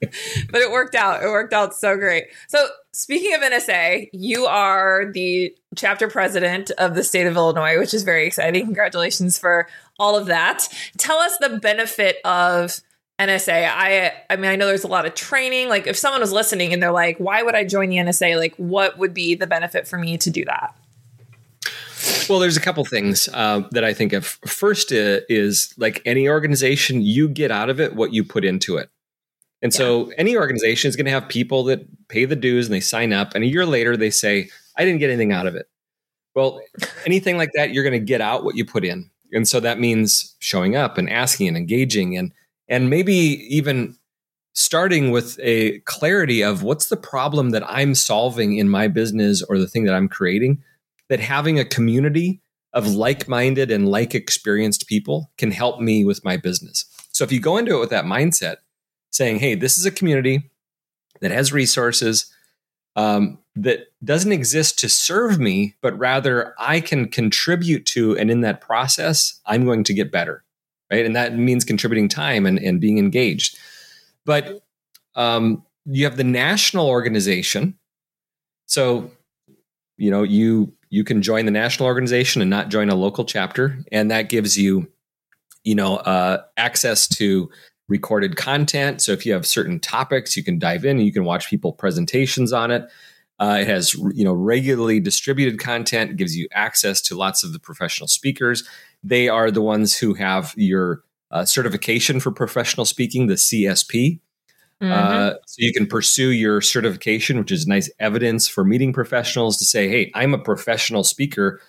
but 0.50 0.60
it 0.60 0.70
worked 0.70 0.94
out. 0.94 1.22
It 1.22 1.26
worked 1.26 1.52
out 1.52 1.74
so 1.74 1.96
great. 1.96 2.26
So, 2.48 2.68
speaking 2.92 3.34
of 3.34 3.40
NSA, 3.40 4.08
you 4.12 4.46
are 4.46 5.10
the 5.12 5.54
chapter 5.76 6.08
president 6.08 6.70
of 6.72 6.94
the 6.94 7.02
state 7.02 7.26
of 7.26 7.36
Illinois, 7.36 7.78
which 7.78 7.94
is 7.94 8.02
very 8.02 8.26
exciting. 8.26 8.64
Congratulations 8.64 9.38
for 9.38 9.68
all 9.98 10.16
of 10.16 10.26
that. 10.26 10.68
Tell 10.96 11.18
us 11.18 11.36
the 11.38 11.58
benefit 11.58 12.16
of 12.24 12.80
NSA. 13.18 13.68
I 13.68 14.12
I 14.30 14.36
mean 14.36 14.50
I 14.50 14.56
know 14.56 14.66
there's 14.66 14.84
a 14.84 14.88
lot 14.88 15.06
of 15.06 15.14
training. 15.14 15.68
Like 15.68 15.86
if 15.86 15.96
someone 15.96 16.20
was 16.20 16.32
listening 16.32 16.72
and 16.72 16.82
they're 16.82 16.92
like, 16.92 17.18
"Why 17.18 17.42
would 17.42 17.54
I 17.54 17.64
join 17.64 17.88
the 17.88 17.96
NSA?" 17.96 18.36
Like 18.36 18.54
what 18.56 18.98
would 18.98 19.12
be 19.12 19.34
the 19.34 19.46
benefit 19.46 19.88
for 19.88 19.98
me 19.98 20.16
to 20.18 20.30
do 20.30 20.44
that? 20.44 20.76
Well, 22.28 22.38
there's 22.38 22.56
a 22.56 22.60
couple 22.60 22.84
things 22.84 23.28
uh, 23.32 23.62
that 23.72 23.84
I 23.84 23.92
think 23.92 24.12
of. 24.12 24.26
First 24.26 24.92
uh, 24.92 25.20
is 25.28 25.74
like 25.76 26.00
any 26.04 26.28
organization, 26.28 27.02
you 27.02 27.28
get 27.28 27.50
out 27.50 27.70
of 27.70 27.80
it 27.80 27.96
what 27.96 28.12
you 28.12 28.22
put 28.22 28.44
into 28.44 28.76
it. 28.76 28.90
And 29.62 29.72
yeah. 29.72 29.78
so 29.78 30.12
any 30.16 30.36
organization 30.36 30.88
is 30.88 30.96
going 30.96 31.06
to 31.06 31.10
have 31.10 31.28
people 31.28 31.64
that 31.64 31.86
pay 32.08 32.24
the 32.24 32.36
dues 32.36 32.66
and 32.66 32.74
they 32.74 32.80
sign 32.80 33.12
up, 33.12 33.34
and 33.34 33.44
a 33.44 33.48
year 33.48 33.66
later 33.66 33.96
they 33.96 34.10
say, 34.10 34.50
I 34.76 34.84
didn't 34.84 35.00
get 35.00 35.10
anything 35.10 35.32
out 35.32 35.46
of 35.46 35.54
it. 35.54 35.66
Well, 36.34 36.60
anything 37.06 37.36
like 37.36 37.50
that, 37.54 37.72
you're 37.72 37.84
going 37.84 38.00
to 38.00 38.04
get 38.04 38.20
out 38.20 38.44
what 38.44 38.56
you 38.56 38.64
put 38.64 38.84
in. 38.84 39.10
And 39.32 39.46
so 39.46 39.60
that 39.60 39.78
means 39.78 40.36
showing 40.38 40.76
up 40.76 40.96
and 40.96 41.10
asking 41.10 41.48
and 41.48 41.56
engaging 41.56 42.16
and 42.16 42.32
and 42.70 42.90
maybe 42.90 43.12
even 43.14 43.96
starting 44.52 45.10
with 45.10 45.38
a 45.42 45.78
clarity 45.80 46.42
of 46.42 46.62
what's 46.62 46.88
the 46.88 46.96
problem 46.96 47.50
that 47.50 47.62
I'm 47.68 47.94
solving 47.94 48.56
in 48.56 48.68
my 48.68 48.88
business 48.88 49.42
or 49.42 49.58
the 49.58 49.66
thing 49.66 49.84
that 49.84 49.94
I'm 49.94 50.08
creating 50.08 50.62
that 51.08 51.20
having 51.20 51.58
a 51.58 51.64
community 51.64 52.42
of 52.74 52.94
like-minded 52.94 53.70
and 53.70 53.88
like 53.88 54.14
experienced 54.14 54.86
people 54.86 55.30
can 55.38 55.50
help 55.50 55.80
me 55.80 56.04
with 56.04 56.24
my 56.24 56.36
business. 56.36 56.84
So 57.12 57.24
if 57.24 57.32
you 57.32 57.40
go 57.40 57.56
into 57.56 57.76
it 57.76 57.80
with 57.80 57.90
that 57.90 58.04
mindset 58.04 58.56
saying, 59.10 59.38
"Hey, 59.38 59.54
this 59.54 59.78
is 59.78 59.86
a 59.86 59.90
community 59.90 60.50
that 61.20 61.30
has 61.30 61.52
resources 61.52 62.32
um, 62.96 63.38
that 63.54 63.86
doesn't 64.04 64.32
exist 64.32 64.78
to 64.80 64.88
serve 64.88 65.38
me, 65.38 65.76
but 65.80 65.96
rather 65.98 66.54
I 66.58 66.80
can 66.80 67.08
contribute 67.08 67.86
to, 67.86 68.16
and 68.16 68.30
in 68.30 68.40
that 68.40 68.60
process, 68.60 69.40
I'm 69.46 69.64
going 69.64 69.84
to 69.84 69.94
get 69.94 70.10
better, 70.10 70.44
right? 70.90 71.06
And 71.06 71.14
that 71.14 71.36
means 71.36 71.64
contributing 71.64 72.08
time 72.08 72.44
and, 72.44 72.58
and 72.58 72.80
being 72.80 72.98
engaged. 72.98 73.56
But 74.24 74.62
um, 75.14 75.64
you 75.86 76.04
have 76.04 76.16
the 76.16 76.24
national 76.24 76.88
organization, 76.88 77.78
so 78.66 79.10
you 79.96 80.10
know 80.10 80.22
you 80.22 80.72
you 80.90 81.04
can 81.04 81.22
join 81.22 81.44
the 81.44 81.50
national 81.50 81.86
organization 81.86 82.42
and 82.42 82.50
not 82.50 82.68
join 82.68 82.90
a 82.90 82.94
local 82.94 83.24
chapter, 83.24 83.78
and 83.90 84.10
that 84.10 84.28
gives 84.28 84.58
you 84.58 84.88
you 85.64 85.74
know 85.74 85.96
uh, 85.98 86.42
access 86.56 87.08
to 87.08 87.48
recorded 87.88 88.36
content. 88.36 89.02
So 89.02 89.12
if 89.12 89.24
you 89.26 89.32
have 89.32 89.46
certain 89.46 89.80
topics, 89.80 90.36
you 90.36 90.44
can 90.44 90.58
dive 90.58 90.84
in 90.84 90.98
and 90.98 91.06
you 91.06 91.12
can 91.12 91.24
watch 91.24 91.48
people 91.48 91.72
presentations 91.72 92.52
on 92.52 92.70
it. 92.70 92.88
Uh, 93.40 93.58
it 93.60 93.68
has 93.68 93.94
you 93.94 94.24
know 94.24 94.32
regularly 94.32 95.00
distributed 95.00 95.60
content. 95.60 96.16
Gives 96.16 96.36
you 96.36 96.48
access 96.52 97.00
to 97.02 97.16
lots 97.16 97.44
of 97.44 97.52
the 97.52 97.60
professional 97.60 98.08
speakers. 98.08 98.68
They 99.02 99.28
are 99.28 99.50
the 99.50 99.62
ones 99.62 99.96
who 99.96 100.14
have 100.14 100.54
your 100.56 101.02
uh, 101.30 101.44
certification 101.44 102.20
for 102.20 102.32
professional 102.32 102.84
speaking, 102.84 103.28
the 103.28 103.34
CSP. 103.34 104.18
Mm-hmm. 104.82 104.92
Uh, 104.92 105.30
so 105.46 105.56
you 105.58 105.72
can 105.72 105.86
pursue 105.86 106.30
your 106.30 106.60
certification, 106.60 107.38
which 107.38 107.52
is 107.52 107.66
nice 107.66 107.90
evidence 107.98 108.48
for 108.48 108.64
meeting 108.64 108.92
professionals 108.92 109.56
to 109.58 109.64
say, 109.64 109.88
"Hey, 109.88 110.10
I'm 110.14 110.34
a 110.34 110.38
professional 110.38 111.04
speaker." 111.04 111.60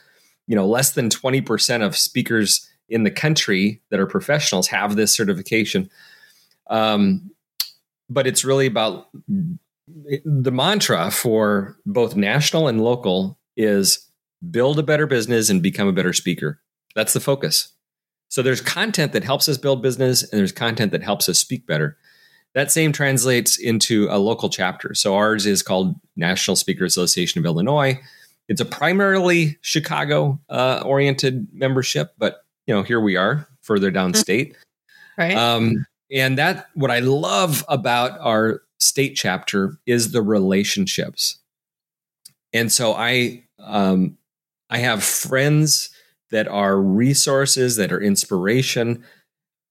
You 0.48 0.56
know, 0.56 0.68
less 0.68 0.94
than 0.94 1.12
twenty 1.12 1.42
percent 1.42 1.84
of 1.84 1.96
speakers 1.96 2.68
in 2.90 3.04
the 3.04 3.12
country 3.12 3.82
that 3.90 4.00
are 4.00 4.08
professionals 4.08 4.68
have 4.68 4.96
this 4.96 5.16
certification. 5.16 5.90
Um, 6.70 7.32
but 8.10 8.28
it's 8.28 8.44
really 8.44 8.68
about 8.68 9.08
the 9.88 10.52
mantra 10.52 11.12
for 11.12 11.78
both 11.86 12.16
national 12.16 12.68
and 12.68 12.82
local 12.82 13.38
is 13.56 14.08
build 14.52 14.80
a 14.80 14.84
better 14.84 15.06
business 15.06 15.50
and 15.50 15.62
become 15.62 15.88
a 15.88 15.94
better 15.94 16.14
speaker. 16.14 16.62
That's 16.96 17.14
the 17.14 17.20
focus. 17.20 17.74
So 18.30 18.42
there's 18.42 18.62
content 18.62 19.14
that 19.14 19.24
helps 19.24 19.50
us 19.50 19.58
build 19.58 19.82
business 19.82 20.24
and 20.24 20.40
there's 20.40 20.52
content 20.52 20.92
that 20.92 21.04
helps 21.04 21.28
us 21.28 21.40
speak 21.40 21.66
better. 21.66 21.98
That 22.54 22.72
same 22.72 22.92
translates 22.92 23.58
into 23.58 24.08
a 24.10 24.18
local 24.18 24.50
chapter. 24.50 24.94
So 24.96 25.16
ours 25.16 25.46
is 25.46 25.62
called 25.62 25.96
National 26.16 26.56
Speaker 26.56 26.86
Association 26.86 27.40
of 27.40 27.46
Illinois. 27.46 28.00
It's 28.48 28.62
a 28.62 28.66
primarily 28.66 29.58
Chicago 29.62 30.40
uh, 30.50 30.82
oriented 30.84 31.48
membership, 31.54 32.14
but 32.18 32.44
you 32.66 32.74
know 32.74 32.82
here 32.82 33.00
we 33.00 33.16
are 33.16 33.48
further 33.62 33.92
downstate. 33.92 34.56
Right. 35.18 35.36
Um, 35.36 35.86
and 36.12 36.38
that 36.38 36.68
what 36.74 36.92
I 36.92 37.00
love 37.00 37.64
about 37.68 38.20
our 38.20 38.62
state 38.80 39.16
chapter 39.16 39.78
is 39.86 40.12
the 40.12 40.22
relationships. 40.22 41.40
And 42.54 42.72
so 42.72 42.94
I 42.94 43.46
um, 43.60 44.18
I 44.70 44.80
have 44.80 45.04
friends 45.04 45.90
that 46.32 46.48
are 46.48 46.80
resources, 46.80 47.76
that 47.76 47.92
are 47.92 48.02
inspiration, 48.02 49.04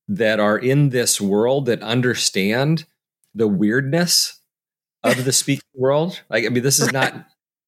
that 0.08 0.40
are 0.40 0.58
in 0.58 0.90
this 0.90 1.20
world 1.20 1.66
that 1.66 1.82
understand 1.82 2.84
the 3.34 3.48
weirdness 3.48 4.40
of 5.02 5.24
the 5.24 5.32
speaking 5.32 5.62
world. 5.74 6.20
Like, 6.28 6.44
I 6.44 6.48
mean, 6.48 6.62
this 6.62 6.80
is 6.80 6.92
not 6.92 7.12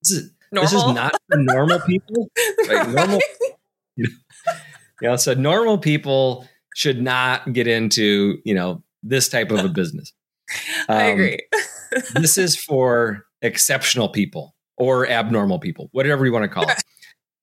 this 0.02 0.12
is, 0.12 0.30
this 0.52 0.72
is 0.72 0.84
not 0.86 1.16
for 1.28 1.38
normal 1.38 1.80
people. 1.80 2.30
Like 2.68 2.88
normal, 2.90 3.20
you 3.96 4.04
know, 4.04 4.10
you 5.00 5.08
know, 5.08 5.16
so 5.16 5.34
normal 5.34 5.78
people 5.78 6.46
should 6.80 7.02
not 7.02 7.52
get 7.52 7.66
into 7.66 8.38
you 8.46 8.54
know 8.54 8.82
this 9.02 9.28
type 9.28 9.50
of 9.50 9.64
a 9.64 9.68
business. 9.68 10.12
Um, 10.88 10.96
I 10.96 11.02
agree. 11.04 11.38
this 12.14 12.36
is 12.36 12.56
for 12.56 13.24
exceptional 13.40 14.08
people 14.08 14.56
or 14.78 15.08
abnormal 15.08 15.60
people, 15.60 15.90
whatever 15.92 16.26
you 16.26 16.32
want 16.32 16.42
to 16.42 16.48
call 16.48 16.68
it. 16.68 16.82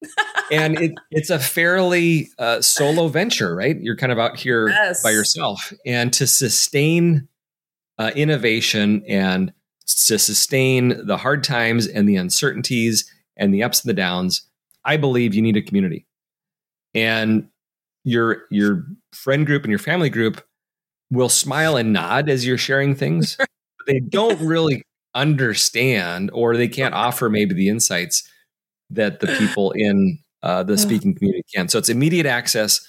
and 0.52 0.78
it, 0.78 0.92
it's 1.10 1.30
a 1.30 1.40
fairly 1.40 2.28
uh, 2.38 2.60
solo 2.60 3.08
venture, 3.08 3.56
right? 3.56 3.80
You're 3.80 3.96
kind 3.96 4.12
of 4.12 4.20
out 4.20 4.38
here 4.38 4.68
yes. 4.68 5.02
by 5.02 5.12
yourself, 5.12 5.72
and 5.86 6.12
to 6.14 6.28
sustain 6.28 7.30
uh, 7.98 8.12
innovation 8.14 9.06
and 9.08 9.54
to 9.86 10.20
sustain 10.20 11.06
the 11.06 11.16
hard 11.16 11.46
times 11.46 11.88
and 11.88 12.10
the 12.10 12.18
uncertainties 12.18 13.10
and 13.38 13.54
the 13.54 13.64
ups 13.64 13.82
and 13.82 13.90
the 13.90 13.94
downs, 13.94 14.42
I 14.84 14.98
believe 14.98 15.34
you 15.34 15.42
need 15.42 15.56
a 15.56 15.62
community. 15.62 16.06
And 16.94 17.48
your 18.08 18.44
your 18.50 18.86
friend 19.14 19.46
group 19.46 19.64
and 19.64 19.70
your 19.70 19.80
family 19.80 20.10
group 20.10 20.42
will 21.12 21.30
smile 21.30 21.78
and 21.78 21.94
nod 21.94 22.30
as 22.30 22.46
you're 22.46 22.58
sharing 22.58 22.96
things. 22.96 23.38
they 23.88 24.00
don't 24.00 24.40
really 24.42 24.84
understand 25.16 26.30
or 26.34 26.56
they 26.56 26.68
can't 26.68 26.94
offer 26.94 27.30
maybe 27.30 27.54
the 27.54 27.70
insights 27.70 28.30
that 28.90 29.20
the 29.20 29.28
people 29.28 29.72
in 29.72 30.20
uh, 30.44 30.64
the 30.64 30.78
speaking 30.78 31.16
community 31.16 31.44
can. 31.54 31.68
So 31.68 31.78
it's 31.78 31.90
immediate 31.90 32.26
access 32.26 32.86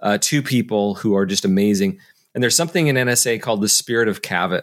uh, 0.00 0.18
to 0.22 0.42
people 0.42 0.94
who 0.94 1.14
are 1.14 1.26
just 1.26 1.44
amazing. 1.44 1.98
And 2.34 2.42
there's 2.42 2.56
something 2.56 2.86
in 2.86 2.96
NSA 2.96 3.40
called 3.40 3.60
the 3.60 3.68
spirit 3.68 4.08
of 4.08 4.22
Cavett. 4.22 4.62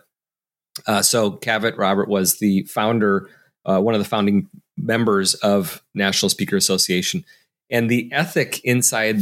Uh, 0.87 1.01
so 1.01 1.31
Cavett 1.31 1.77
Robert 1.77 2.09
was 2.09 2.39
the 2.39 2.63
founder, 2.63 3.29
uh, 3.65 3.79
one 3.79 3.93
of 3.93 3.99
the 3.99 4.07
founding 4.07 4.49
members 4.77 5.35
of 5.35 5.83
National 5.93 6.29
Speaker 6.29 6.57
Association, 6.57 7.23
and 7.69 7.89
the 7.89 8.11
ethic 8.11 8.59
inside 8.63 9.21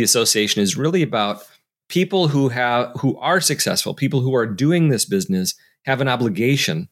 the 0.00 0.04
association 0.04 0.62
is 0.62 0.78
really 0.78 1.02
about 1.02 1.42
people 1.90 2.28
who 2.28 2.48
have 2.48 2.90
who 3.00 3.18
are 3.18 3.38
successful, 3.38 3.92
people 3.92 4.20
who 4.20 4.34
are 4.34 4.46
doing 4.46 4.88
this 4.88 5.04
business 5.04 5.54
have 5.84 6.00
an 6.00 6.08
obligation 6.08 6.88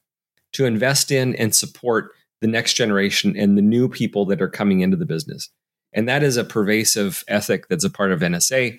to 0.53 0.67
invest 0.67 1.11
in 1.11 1.35
and 1.37 1.55
support 1.55 2.11
the 2.43 2.47
next 2.47 2.75
generation 2.75 3.35
and 3.35 3.57
the 3.57 3.63
new 3.63 3.89
people 3.89 4.27
that 4.27 4.43
are 4.43 4.49
coming 4.49 4.81
into 4.81 4.97
the 4.97 5.07
business. 5.07 5.49
And 5.95 6.07
that 6.07 6.23
is 6.23 6.37
a 6.37 6.45
pervasive 6.45 7.25
ethic 7.29 7.69
that's 7.69 7.85
a 7.85 7.89
part 7.89 8.13
of 8.13 8.21
NSA 8.21 8.79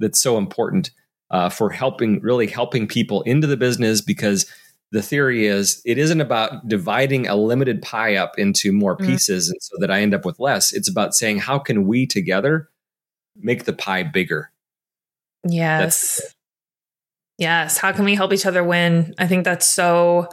that's 0.00 0.20
so 0.20 0.38
important 0.38 0.90
uh, 1.30 1.48
for 1.48 1.70
helping, 1.70 2.18
really 2.18 2.48
helping 2.48 2.88
people 2.88 3.22
into 3.22 3.46
the 3.46 3.56
business 3.56 4.00
because 4.00 4.52
the 4.90 5.02
theory 5.02 5.46
is 5.46 5.80
it 5.84 5.98
isn't 5.98 6.20
about 6.20 6.66
dividing 6.66 7.28
a 7.28 7.36
limited 7.36 7.80
pie 7.80 8.16
up 8.16 8.40
into 8.40 8.72
more 8.72 8.96
mm-hmm. 8.96 9.06
pieces 9.06 9.46
mm-hmm. 9.46 9.52
and 9.52 9.62
so 9.62 9.76
that 9.78 9.92
I 9.92 10.00
end 10.00 10.14
up 10.14 10.24
with 10.24 10.40
less. 10.40 10.72
It's 10.72 10.90
about 10.90 11.14
saying, 11.14 11.38
how 11.38 11.60
can 11.60 11.86
we 11.86 12.08
together 12.08 12.68
make 13.38 13.64
the 13.64 13.72
pie 13.72 14.02
bigger? 14.02 14.50
Yes. 15.46 16.20
Yes. 17.38 17.78
How 17.78 17.92
can 17.92 18.04
we 18.04 18.14
help 18.14 18.32
each 18.32 18.46
other 18.46 18.64
win? 18.64 19.14
I 19.18 19.26
think 19.26 19.44
that's 19.44 19.66
so 19.66 20.28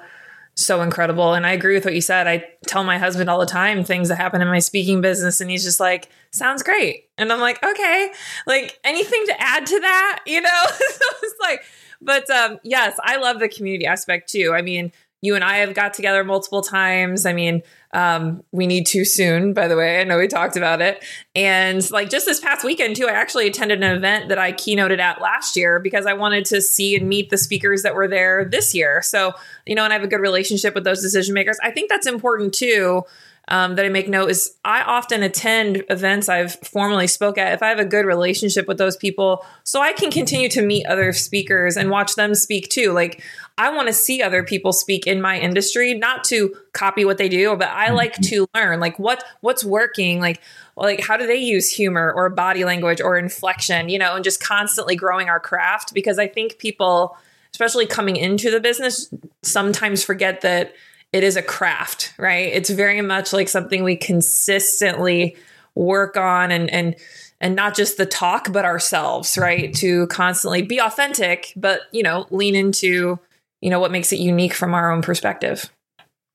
so 0.56 0.82
incredible. 0.82 1.34
And 1.34 1.46
I 1.46 1.52
agree 1.52 1.76
with 1.76 1.86
what 1.86 1.94
you 1.94 2.02
said. 2.02 2.28
I 2.28 2.46
tell 2.66 2.84
my 2.84 2.98
husband 2.98 3.30
all 3.30 3.40
the 3.40 3.46
time 3.46 3.84
things 3.84 4.08
that 4.08 4.16
happen 4.16 4.42
in 4.42 4.48
my 4.48 4.60
speaking 4.60 5.02
business, 5.02 5.42
and 5.42 5.52
he's 5.52 5.64
just 5.66 5.82
like, 5.82 6.10
sounds 6.32 6.64
great. 6.64 7.10
And 7.18 7.32
I'm 7.32 7.42
like, 7.42 7.62
okay, 7.64 8.12
like 8.48 8.80
anything 8.84 9.24
to 9.28 9.42
add 9.42 9.66
to 9.66 9.80
that, 9.82 10.22
you 10.26 10.42
know? 10.42 10.64
so 10.68 11.06
it's 11.24 11.40
like, 11.42 11.62
but 12.02 12.30
um, 12.30 12.60
yes, 12.64 12.98
I 13.04 13.18
love 13.18 13.40
the 13.40 13.50
community 13.50 13.86
aspect 13.86 14.30
too. 14.32 14.54
I 14.56 14.62
mean, 14.62 14.92
you 15.26 15.36
and 15.36 15.44
I 15.44 15.58
have 15.58 15.74
got 15.74 15.94
together 15.94 16.24
multiple 16.24 16.62
times. 16.62 17.26
I 17.26 17.34
mean, 17.34 17.64
um, 17.94 18.44
we 18.52 18.68
need 18.68 18.86
to 18.88 19.04
soon, 19.06 19.54
by 19.54 19.68
the 19.68 19.76
way. 19.76 20.00
I 20.00 20.04
know 20.04 20.18
we 20.18 20.28
talked 20.28 20.56
about 20.56 20.82
it. 20.82 21.04
And 21.36 21.90
like 21.92 22.10
just 22.10 22.26
this 22.26 22.40
past 22.40 22.64
weekend, 22.64 22.96
too, 22.96 23.08
I 23.08 23.12
actually 23.12 23.48
attended 23.48 23.84
an 23.84 23.96
event 23.96 24.30
that 24.30 24.38
I 24.38 24.52
keynoted 24.52 25.00
at 25.00 25.22
last 25.22 25.56
year 25.56 25.80
because 25.80 26.06
I 26.06 26.14
wanted 26.14 26.46
to 26.46 26.62
see 26.62 26.96
and 26.96 27.10
meet 27.10 27.30
the 27.30 27.38
speakers 27.38 27.84
that 27.84 27.96
were 27.96 28.08
there 28.08 28.46
this 28.46 28.76
year. 28.76 29.02
So, 29.02 29.34
you 29.66 29.76
know, 29.76 29.84
and 29.84 29.92
I 29.92 29.96
have 29.96 30.04
a 30.04 30.08
good 30.08 30.22
relationship 30.22 30.76
with 30.76 30.84
those 30.84 31.02
decision 31.02 31.34
makers. 31.34 31.58
I 31.64 31.72
think 31.72 31.90
that's 31.90 32.08
important 32.08 32.54
too 32.54 33.04
um, 33.48 33.76
that 33.76 33.86
I 33.86 33.90
make 33.90 34.10
note 34.10 34.32
is 34.32 34.56
I 34.66 34.82
often 34.82 35.22
attend 35.22 35.84
events 35.90 36.30
I've 36.30 36.56
formally 36.56 37.08
spoke 37.08 37.38
at 37.38 37.54
if 37.54 37.62
I 37.62 37.70
have 37.70 37.80
a 37.80 37.86
good 37.86 38.06
relationship 38.06 38.68
with 38.68 38.78
those 38.78 38.98
people, 38.98 39.46
so 39.64 39.82
I 39.82 39.94
can 39.94 40.12
continue 40.12 40.50
to 40.50 40.62
meet 40.62 40.86
other 40.88 41.14
speakers 41.14 41.78
and 41.78 41.90
watch 41.90 42.16
them 42.16 42.34
speak 42.34 42.70
too. 42.70 42.92
Like 42.92 43.24
I 43.58 43.70
want 43.74 43.88
to 43.88 43.94
see 43.94 44.22
other 44.22 44.44
people 44.44 44.74
speak 44.74 45.08
in 45.08 45.22
my 45.22 45.40
industry, 45.40 45.94
not 45.94 46.26
to 46.26 46.54
copy 46.74 47.06
what 47.06 47.18
they 47.18 47.30
do, 47.30 47.56
but 47.56 47.70
I 47.70 47.92
like 47.92 48.14
mm-hmm. 48.14 48.24
to 48.24 48.48
learn 48.54 48.80
like 48.80 49.00
what 49.00 49.24
what's 49.42 49.64
working, 49.64 50.20
like 50.20 50.42
like 50.76 51.02
how 51.02 51.16
do 51.16 51.26
they 51.26 51.38
use 51.38 51.72
humor 51.72 52.12
or 52.12 52.30
body 52.30 52.66
language 52.66 53.00
or 53.00 53.18
inflection, 53.18 53.88
you 53.88 53.98
know, 53.98 54.16
and 54.16 54.24
just 54.24 54.44
constantly 54.44 54.96
growing 54.96 55.30
our 55.30 55.40
craft 55.40 55.94
because 55.94 56.20
I 56.20 56.28
think 56.28 56.58
people 56.58 57.18
especially 57.56 57.86
coming 57.86 58.18
into 58.18 58.52
the 58.52 58.60
business, 58.60 59.10
sometimes 59.42 60.04
forget 60.04 60.42
that 60.42 60.74
it 61.14 61.24
is 61.24 61.38
a 61.38 61.42
craft, 61.42 62.14
right? 62.18 62.52
It's 62.52 62.70
very 62.70 63.00
much 63.00 63.32
like 63.32 63.48
something 63.48 63.82
we 63.82 63.96
consistently 63.96 65.38
work 65.74 66.18
on 66.18 66.52
and 66.52 66.70
and 66.70 66.96
and 67.40 67.56
not 67.56 67.76
just 67.76 67.96
the 67.96 68.06
talk 68.06 68.52
but 68.52 68.66
ourselves, 68.66 69.38
right? 69.38 69.74
To 69.76 70.08
constantly 70.08 70.64
be 70.64 70.82
authentic, 70.82 71.54
but 71.56 71.82
you 71.94 72.04
know, 72.04 72.28
lean 72.30 72.56
into, 72.56 73.20
you 73.66 73.72
know, 73.72 73.80
what 73.80 73.90
makes 73.90 74.14
it 74.14 74.20
unique 74.20 74.54
from 74.54 74.76
our 74.76 74.92
own 74.92 75.02
perspective. 75.02 75.72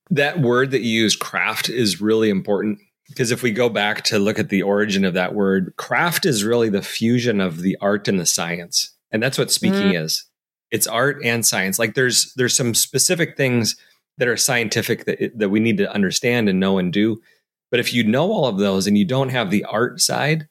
That 0.09 0.41
word 0.41 0.71
that 0.71 0.81
you 0.81 0.89
use 1.03 1.15
craft 1.15 1.69
is 1.69 2.01
really 2.01 2.29
important 2.29 2.79
because 3.07 3.31
if 3.31 3.41
we 3.41 3.51
go 3.51 3.69
back 3.69 4.03
to 4.05 4.19
look 4.19 4.37
at 4.37 4.49
the 4.49 4.63
origin 4.63 5.05
of 5.05 5.13
that 5.13 5.33
word, 5.33 5.73
craft 5.77 6.25
is 6.25 6.43
really 6.43 6.67
the 6.67 6.81
fusion 6.81 7.39
of 7.39 7.61
the 7.61 7.77
art 7.79 8.09
and 8.09 8.19
the 8.19 8.25
science. 8.25 8.93
And 9.11 9.23
that's 9.23 9.37
what 9.37 9.49
speaking 9.49 9.93
mm. 9.93 10.03
is. 10.03 10.25
It's 10.71 10.87
art 10.87 11.23
and 11.23 11.45
science. 11.45 11.79
Like 11.79 11.93
there's 11.93 12.33
there's 12.33 12.53
some 12.53 12.73
specific 12.73 13.37
things 13.37 13.77
that 14.17 14.27
are 14.27 14.35
scientific 14.35 15.05
that 15.05 15.31
that 15.37 15.49
we 15.49 15.61
need 15.61 15.77
to 15.77 15.89
understand 15.89 16.49
and 16.49 16.59
know 16.59 16.79
and 16.79 16.91
do. 16.91 17.21
But 17.69 17.79
if 17.79 17.93
you 17.93 18.03
know 18.03 18.29
all 18.29 18.47
of 18.47 18.57
those 18.57 18.87
and 18.87 18.97
you 18.97 19.05
don't 19.05 19.29
have 19.29 19.51
the 19.51 19.63
art 19.63 20.01
side, 20.01 20.49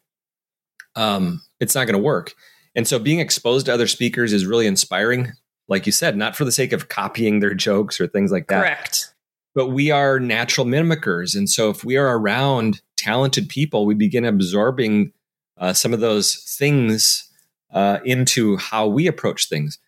um, 0.97 1.43
it's 1.61 1.75
not 1.75 1.85
going 1.85 1.99
to 1.99 2.03
work. 2.03 2.33
And 2.75 2.89
so 2.89 2.99
being 2.99 3.21
exposed 3.21 3.67
to 3.67 3.75
other 3.75 3.87
speakers 3.87 4.33
is 4.33 4.47
really 4.47 4.67
inspiring. 4.67 5.33
Like 5.71 5.87
you 5.87 5.93
said, 5.93 6.17
not 6.17 6.37
for 6.37 6.45
the 6.45 6.53
sake 6.53 6.73
of 6.73 6.89
copying 6.89 7.41
their 7.41 7.55
jokes 7.55 8.01
or 8.01 8.07
things 8.07 8.31
like 8.31 8.49
that. 8.49 8.61
Correct 8.61 9.15
but 9.55 9.69
we 9.69 9.91
are 9.91 10.21
natural 10.21 10.67
mimickers. 10.67 11.37
And 11.37 11.49
so 11.49 11.71
if 11.71 11.85
we 11.85 11.97
are 11.97 12.19
around 12.19 12.81
talented 12.97 13.49
people, 13.49 13.87
we 13.87 13.95
begin 13.95 14.25
absorbing 14.25 15.13
uh, 15.59 15.73
some 15.73 15.93
of 15.93 16.01
those 16.01 16.35
things 16.59 17.29
uh, 17.73 17.99
into 18.05 18.57
how 18.57 18.87
we 18.87 19.07
approach 19.07 19.49
things. 19.49 19.79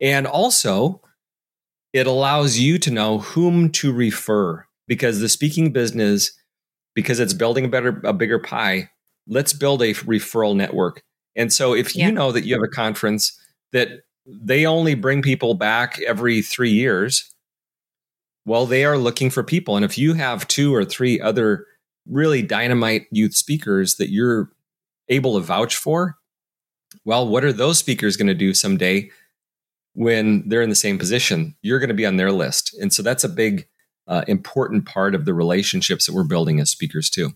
And 0.00 0.26
also, 0.26 1.00
it 1.92 2.06
allows 2.06 2.58
you 2.58 2.78
to 2.78 2.90
know 2.90 3.18
whom 3.18 3.70
to 3.70 3.92
refer 3.92 4.66
because 4.88 5.20
the 5.20 5.28
speaking 5.28 5.72
business, 5.72 6.32
because 6.94 7.20
it's 7.20 7.34
building 7.34 7.66
a 7.66 7.68
better, 7.68 8.00
a 8.04 8.12
bigger 8.12 8.38
pie, 8.38 8.90
let's 9.26 9.52
build 9.52 9.82
a 9.82 9.94
referral 9.94 10.56
network. 10.56 11.02
And 11.36 11.52
so 11.52 11.74
if 11.74 11.94
you 11.94 12.10
know 12.10 12.32
that 12.32 12.44
you 12.44 12.54
have 12.54 12.64
a 12.64 12.68
conference 12.68 13.38
that 13.72 14.02
they 14.26 14.66
only 14.66 14.94
bring 14.94 15.22
people 15.22 15.54
back 15.54 16.00
every 16.02 16.42
three 16.42 16.70
years, 16.70 17.34
well, 18.44 18.66
they 18.66 18.84
are 18.84 18.98
looking 18.98 19.30
for 19.30 19.42
people. 19.42 19.76
And 19.76 19.84
if 19.84 19.96
you 19.98 20.14
have 20.14 20.48
two 20.48 20.74
or 20.74 20.84
three 20.84 21.20
other 21.20 21.66
really 22.08 22.42
dynamite 22.42 23.06
youth 23.10 23.34
speakers 23.34 23.96
that 23.96 24.10
you're 24.10 24.50
able 25.08 25.34
to 25.34 25.40
vouch 25.40 25.76
for, 25.76 26.16
well, 27.04 27.26
what 27.26 27.44
are 27.44 27.52
those 27.52 27.78
speakers 27.78 28.16
going 28.16 28.26
to 28.26 28.34
do 28.34 28.54
someday 28.54 29.10
when 29.94 30.48
they're 30.48 30.62
in 30.62 30.70
the 30.70 30.74
same 30.74 30.98
position? 30.98 31.56
You're 31.62 31.78
going 31.78 31.88
to 31.88 31.94
be 31.94 32.06
on 32.06 32.16
their 32.16 32.32
list. 32.32 32.76
And 32.80 32.92
so 32.92 33.02
that's 33.02 33.24
a 33.24 33.28
big, 33.28 33.68
uh, 34.08 34.24
important 34.26 34.84
part 34.84 35.14
of 35.14 35.24
the 35.24 35.34
relationships 35.34 36.06
that 36.06 36.14
we're 36.14 36.24
building 36.24 36.58
as 36.60 36.70
speakers, 36.70 37.08
too. 37.08 37.30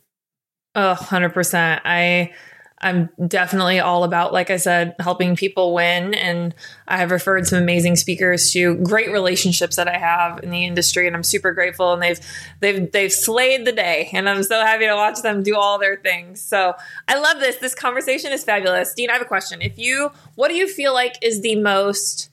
Oh, 0.75 0.97
100%. 0.99 1.81
I 1.85 2.35
I'm 2.79 3.09
definitely 3.27 3.81
all 3.81 4.05
about, 4.05 4.35
like 4.35 4.51
I 4.51 4.59
said, 4.59 4.95
helping 4.99 5.35
people 5.35 5.73
win. 5.73 6.13
And 6.13 6.55
I 6.87 6.99
have 6.99 7.11
referred 7.11 7.47
some 7.47 7.59
amazing 7.59 7.97
speakers 7.97 8.53
to 8.53 8.75
great 8.77 9.11
relationships 9.11 9.77
that 9.77 9.89
I 9.89 9.97
have 9.97 10.43
in 10.43 10.51
the 10.51 10.67
industry, 10.67 11.07
and 11.07 11.17
I'm 11.17 11.23
super 11.23 11.53
grateful. 11.53 11.95
And 11.95 12.03
they've 12.03 12.21
they've 12.61 12.93
they've 12.93 13.13
slayed 13.13 13.65
the 13.65 13.73
day, 13.73 14.11
and 14.13 14.29
I'm 14.29 14.43
so 14.43 14.61
happy 14.61 14.87
to 14.87 14.95
watch 14.95 15.23
them 15.23 15.43
do 15.43 15.57
all 15.57 15.79
their 15.79 15.97
things. 15.97 16.43
So 16.43 16.75
I 17.09 17.19
love 17.19 17.41
this. 17.41 17.57
This 17.57 17.75
conversation 17.75 18.31
is 18.31 18.45
fabulous. 18.45 18.93
Dean, 18.93 19.09
I 19.09 19.15
have 19.15 19.23
a 19.23 19.27
question. 19.27 19.63
If 19.63 19.79
you, 19.79 20.11
what 20.35 20.49
do 20.49 20.55
you 20.55 20.69
feel 20.69 20.93
like 20.93 21.15
is 21.23 21.41
the 21.41 21.57
most 21.57 22.31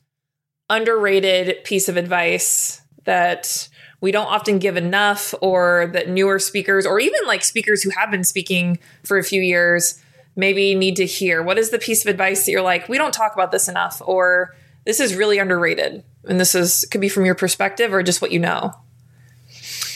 underrated 0.69 1.63
piece 1.63 1.87
of 1.87 1.95
advice 1.95 2.81
that 3.05 3.69
we 4.01 4.11
don't 4.11 4.27
often 4.27 4.59
give 4.59 4.75
enough, 4.75 5.33
or 5.39 5.89
that 5.93 6.09
newer 6.09 6.37
speakers, 6.37 6.85
or 6.85 6.99
even 6.99 7.21
like 7.25 7.45
speakers 7.45 7.81
who 7.81 7.91
have 7.91 8.11
been 8.11 8.25
speaking 8.25 8.77
for 9.05 9.17
a 9.17 9.23
few 9.23 9.41
years? 9.41 10.02
Maybe 10.35 10.75
need 10.75 10.95
to 10.97 11.05
hear? 11.05 11.41
What 11.41 11.57
is 11.57 11.69
the 11.69 11.79
piece 11.79 12.03
of 12.03 12.09
advice 12.09 12.45
that 12.45 12.51
you're 12.51 12.61
like, 12.61 12.89
we 12.89 12.97
don't 12.97 13.13
talk 13.13 13.33
about 13.33 13.51
this 13.51 13.67
enough, 13.67 14.01
or 14.05 14.55
this 14.85 14.99
is 14.99 15.15
really 15.15 15.39
underrated? 15.39 16.03
And 16.25 16.39
this 16.39 16.55
is 16.55 16.85
could 16.91 17.01
be 17.01 17.09
from 17.09 17.25
your 17.25 17.35
perspective 17.35 17.93
or 17.93 18.03
just 18.03 18.21
what 18.21 18.31
you 18.31 18.39
know. 18.39 18.73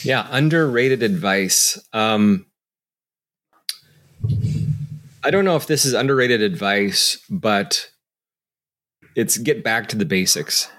Yeah, 0.03 0.27
underrated 0.29 1.03
advice. 1.03 1.79
Um, 1.93 2.45
I 5.23 5.31
don't 5.31 5.45
know 5.45 5.55
if 5.55 5.67
this 5.67 5.85
is 5.85 5.93
underrated 5.93 6.41
advice, 6.41 7.19
but 7.29 7.89
it's 9.15 9.37
get 9.37 9.63
back 9.63 9.87
to 9.89 9.97
the 9.97 10.05
basics. 10.05 10.69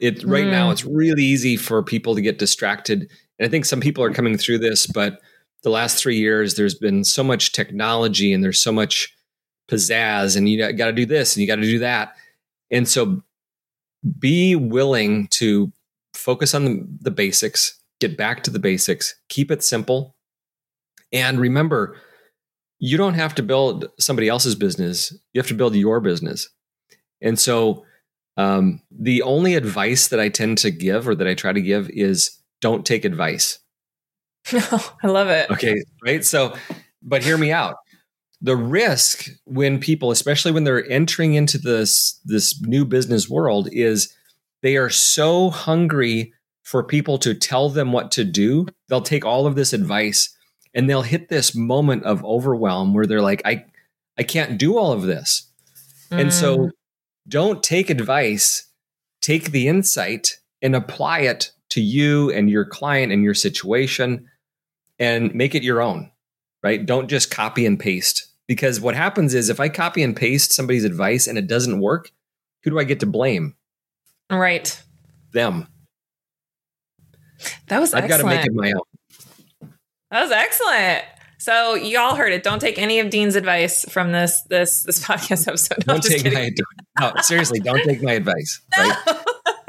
It 0.00 0.22
right 0.24 0.46
mm. 0.46 0.50
now 0.50 0.70
it's 0.70 0.84
really 0.84 1.24
easy 1.24 1.56
for 1.56 1.82
people 1.82 2.14
to 2.14 2.20
get 2.20 2.38
distracted. 2.38 3.10
And 3.38 3.46
I 3.46 3.48
think 3.48 3.64
some 3.64 3.80
people 3.80 4.04
are 4.04 4.12
coming 4.12 4.38
through 4.38 4.58
this, 4.58 4.86
but 4.86 5.20
the 5.62 5.70
last 5.70 5.98
three 5.98 6.16
years, 6.16 6.54
there's 6.54 6.74
been 6.74 7.04
so 7.04 7.24
much 7.24 7.52
technology 7.52 8.32
and 8.32 8.42
there's 8.42 8.60
so 8.60 8.72
much 8.72 9.14
pizzazz, 9.70 10.36
and 10.36 10.48
you 10.48 10.72
got 10.72 10.86
to 10.86 10.92
do 10.92 11.06
this 11.06 11.34
and 11.34 11.42
you 11.42 11.46
got 11.46 11.56
to 11.56 11.62
do 11.62 11.78
that. 11.80 12.14
And 12.70 12.88
so 12.88 13.22
be 14.18 14.54
willing 14.54 15.26
to 15.28 15.72
focus 16.14 16.54
on 16.54 16.64
the, 16.64 16.86
the 17.00 17.10
basics, 17.10 17.78
get 18.00 18.16
back 18.16 18.42
to 18.44 18.50
the 18.50 18.58
basics, 18.58 19.14
keep 19.28 19.50
it 19.50 19.62
simple. 19.62 20.16
And 21.12 21.40
remember, 21.40 21.96
you 22.78 22.96
don't 22.96 23.14
have 23.14 23.34
to 23.36 23.42
build 23.42 23.86
somebody 23.98 24.28
else's 24.28 24.54
business, 24.54 25.12
you 25.32 25.40
have 25.40 25.48
to 25.48 25.54
build 25.54 25.74
your 25.74 26.00
business. 26.00 26.48
And 27.20 27.38
so, 27.38 27.84
um, 28.36 28.80
the 28.92 29.22
only 29.22 29.56
advice 29.56 30.08
that 30.08 30.20
I 30.20 30.28
tend 30.28 30.58
to 30.58 30.70
give 30.70 31.08
or 31.08 31.16
that 31.16 31.26
I 31.26 31.34
try 31.34 31.52
to 31.52 31.60
give 31.60 31.90
is 31.90 32.38
don't 32.60 32.86
take 32.86 33.04
advice. 33.04 33.58
I 35.02 35.06
love 35.06 35.28
it. 35.28 35.50
Okay, 35.50 35.82
right. 36.04 36.24
So, 36.24 36.54
but 37.02 37.22
hear 37.22 37.38
me 37.38 37.52
out. 37.52 37.76
The 38.40 38.56
risk 38.56 39.28
when 39.44 39.80
people, 39.80 40.10
especially 40.10 40.52
when 40.52 40.64
they're 40.64 40.88
entering 40.90 41.34
into 41.34 41.58
this 41.58 42.20
this 42.24 42.60
new 42.62 42.84
business 42.84 43.28
world, 43.28 43.68
is 43.72 44.14
they 44.62 44.76
are 44.76 44.90
so 44.90 45.50
hungry 45.50 46.32
for 46.62 46.82
people 46.82 47.18
to 47.18 47.34
tell 47.34 47.68
them 47.68 47.92
what 47.92 48.10
to 48.12 48.24
do. 48.24 48.66
They'll 48.88 49.00
take 49.00 49.24
all 49.24 49.46
of 49.46 49.54
this 49.54 49.72
advice 49.72 50.34
and 50.74 50.88
they'll 50.88 51.02
hit 51.02 51.28
this 51.28 51.54
moment 51.54 52.04
of 52.04 52.24
overwhelm 52.24 52.94
where 52.94 53.06
they're 53.06 53.22
like, 53.22 53.42
I 53.44 53.64
I 54.18 54.22
can't 54.22 54.58
do 54.58 54.78
all 54.78 54.92
of 54.92 55.02
this. 55.02 55.50
Mm. 56.10 56.20
And 56.20 56.32
so 56.32 56.58
mm. 56.58 56.70
don't 57.26 57.62
take 57.62 57.90
advice, 57.90 58.66
take 59.20 59.50
the 59.50 59.68
insight 59.68 60.38
and 60.62 60.74
apply 60.74 61.20
it 61.20 61.52
to 61.70 61.80
you 61.80 62.30
and 62.30 62.50
your 62.50 62.64
client 62.64 63.12
and 63.12 63.22
your 63.22 63.34
situation 63.34 64.28
and 64.98 65.34
make 65.34 65.54
it 65.54 65.62
your 65.62 65.80
own, 65.80 66.10
right? 66.62 66.84
Don't 66.84 67.08
just 67.08 67.30
copy 67.30 67.66
and 67.66 67.78
paste. 67.78 68.26
Because 68.46 68.80
what 68.80 68.94
happens 68.94 69.34
is 69.34 69.50
if 69.50 69.60
I 69.60 69.68
copy 69.68 70.02
and 70.02 70.16
paste 70.16 70.52
somebody's 70.52 70.84
advice 70.84 71.26
and 71.26 71.36
it 71.36 71.46
doesn't 71.46 71.80
work, 71.80 72.10
who 72.64 72.70
do 72.70 72.78
I 72.78 72.84
get 72.84 73.00
to 73.00 73.06
blame? 73.06 73.54
Right. 74.30 74.80
Them. 75.32 75.68
That 77.68 77.80
was 77.80 77.94
I've 77.94 78.04
excellent. 78.04 78.24
got 78.24 78.30
to 78.30 78.36
make 78.36 78.46
it 78.46 78.54
my 78.54 78.72
own. 78.72 79.72
That 80.10 80.22
was 80.22 80.32
excellent. 80.32 81.04
So 81.38 81.74
y'all 81.74 82.16
heard 82.16 82.32
it. 82.32 82.42
Don't 82.42 82.58
take 82.58 82.78
any 82.78 82.98
of 82.98 83.10
Dean's 83.10 83.36
advice 83.36 83.84
from 83.88 84.12
this 84.12 84.42
this 84.48 84.82
this 84.82 85.04
podcast 85.06 85.46
episode. 85.46 85.86
No, 85.86 85.94
don't 85.94 86.02
take 86.02 86.22
kidding. 86.22 86.34
my 86.34 86.40
advice. 86.40 87.14
no 87.16 87.22
seriously. 87.22 87.60
Don't 87.60 87.82
take 87.84 88.02
my 88.02 88.12
advice. 88.12 88.60
No. 88.76 88.88
Right? 88.88 89.24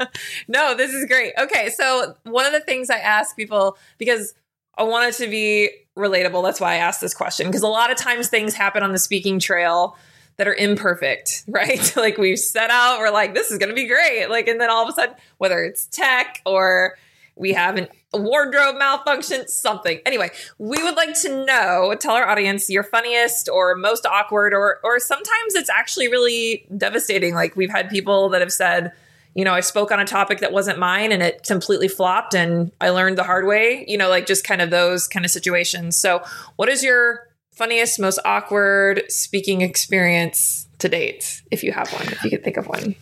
no, 0.48 0.74
this 0.74 0.92
is 0.92 1.06
great. 1.06 1.34
Okay, 1.38 1.68
so 1.68 2.14
one 2.24 2.46
of 2.46 2.52
the 2.52 2.60
things 2.60 2.90
I 2.90 2.96
ask 2.96 3.36
people 3.36 3.76
because 3.98 4.34
I 4.80 4.84
want 4.84 5.14
it 5.14 5.22
to 5.22 5.30
be 5.30 5.68
relatable. 5.94 6.42
That's 6.42 6.58
why 6.58 6.72
I 6.72 6.76
asked 6.76 7.02
this 7.02 7.12
question 7.12 7.46
because 7.46 7.60
a 7.60 7.68
lot 7.68 7.90
of 7.90 7.98
times 7.98 8.28
things 8.28 8.54
happen 8.54 8.82
on 8.82 8.92
the 8.92 8.98
speaking 8.98 9.38
trail 9.38 9.94
that 10.38 10.48
are 10.48 10.54
imperfect, 10.54 11.44
right? 11.48 11.94
like 11.96 12.16
we've 12.16 12.38
set 12.38 12.70
out, 12.70 12.98
we're 12.98 13.10
like, 13.10 13.34
this 13.34 13.50
is 13.50 13.58
going 13.58 13.68
to 13.68 13.74
be 13.74 13.86
great. 13.86 14.30
Like, 14.30 14.48
and 14.48 14.58
then 14.58 14.70
all 14.70 14.82
of 14.82 14.88
a 14.88 14.92
sudden, 14.92 15.14
whether 15.36 15.62
it's 15.62 15.84
tech 15.86 16.40
or 16.46 16.96
we 17.36 17.52
have 17.52 17.76
an, 17.76 17.88
a 18.14 18.18
wardrobe 18.18 18.76
malfunction, 18.78 19.46
something. 19.48 20.00
Anyway, 20.06 20.30
we 20.56 20.82
would 20.82 20.96
like 20.96 21.12
to 21.20 21.44
know, 21.44 21.94
tell 22.00 22.14
our 22.14 22.26
audience 22.26 22.70
your 22.70 22.82
funniest 22.82 23.50
or 23.50 23.74
most 23.74 24.06
awkward, 24.06 24.54
or, 24.54 24.78
or 24.82 24.98
sometimes 24.98 25.54
it's 25.54 25.68
actually 25.68 26.08
really 26.08 26.66
devastating. 26.74 27.34
Like 27.34 27.54
we've 27.54 27.70
had 27.70 27.90
people 27.90 28.30
that 28.30 28.40
have 28.40 28.52
said, 28.52 28.92
you 29.34 29.44
know, 29.44 29.54
I 29.54 29.60
spoke 29.60 29.92
on 29.92 30.00
a 30.00 30.04
topic 30.04 30.40
that 30.40 30.52
wasn't 30.52 30.78
mine 30.78 31.12
and 31.12 31.22
it 31.22 31.44
completely 31.44 31.88
flopped 31.88 32.34
and 32.34 32.72
I 32.80 32.90
learned 32.90 33.16
the 33.16 33.22
hard 33.22 33.46
way, 33.46 33.84
you 33.86 33.96
know, 33.96 34.08
like 34.08 34.26
just 34.26 34.44
kind 34.44 34.60
of 34.60 34.70
those 34.70 35.06
kind 35.06 35.24
of 35.24 35.30
situations. 35.30 35.96
So, 35.96 36.22
what 36.56 36.68
is 36.68 36.82
your 36.82 37.28
funniest, 37.54 38.00
most 38.00 38.18
awkward 38.24 39.02
speaking 39.08 39.60
experience 39.60 40.66
to 40.78 40.88
date, 40.88 41.42
if 41.50 41.62
you 41.62 41.72
have 41.72 41.92
one, 41.92 42.08
if 42.08 42.24
you 42.24 42.30
could 42.30 42.42
think 42.42 42.56
of 42.56 42.66
one? 42.66 42.96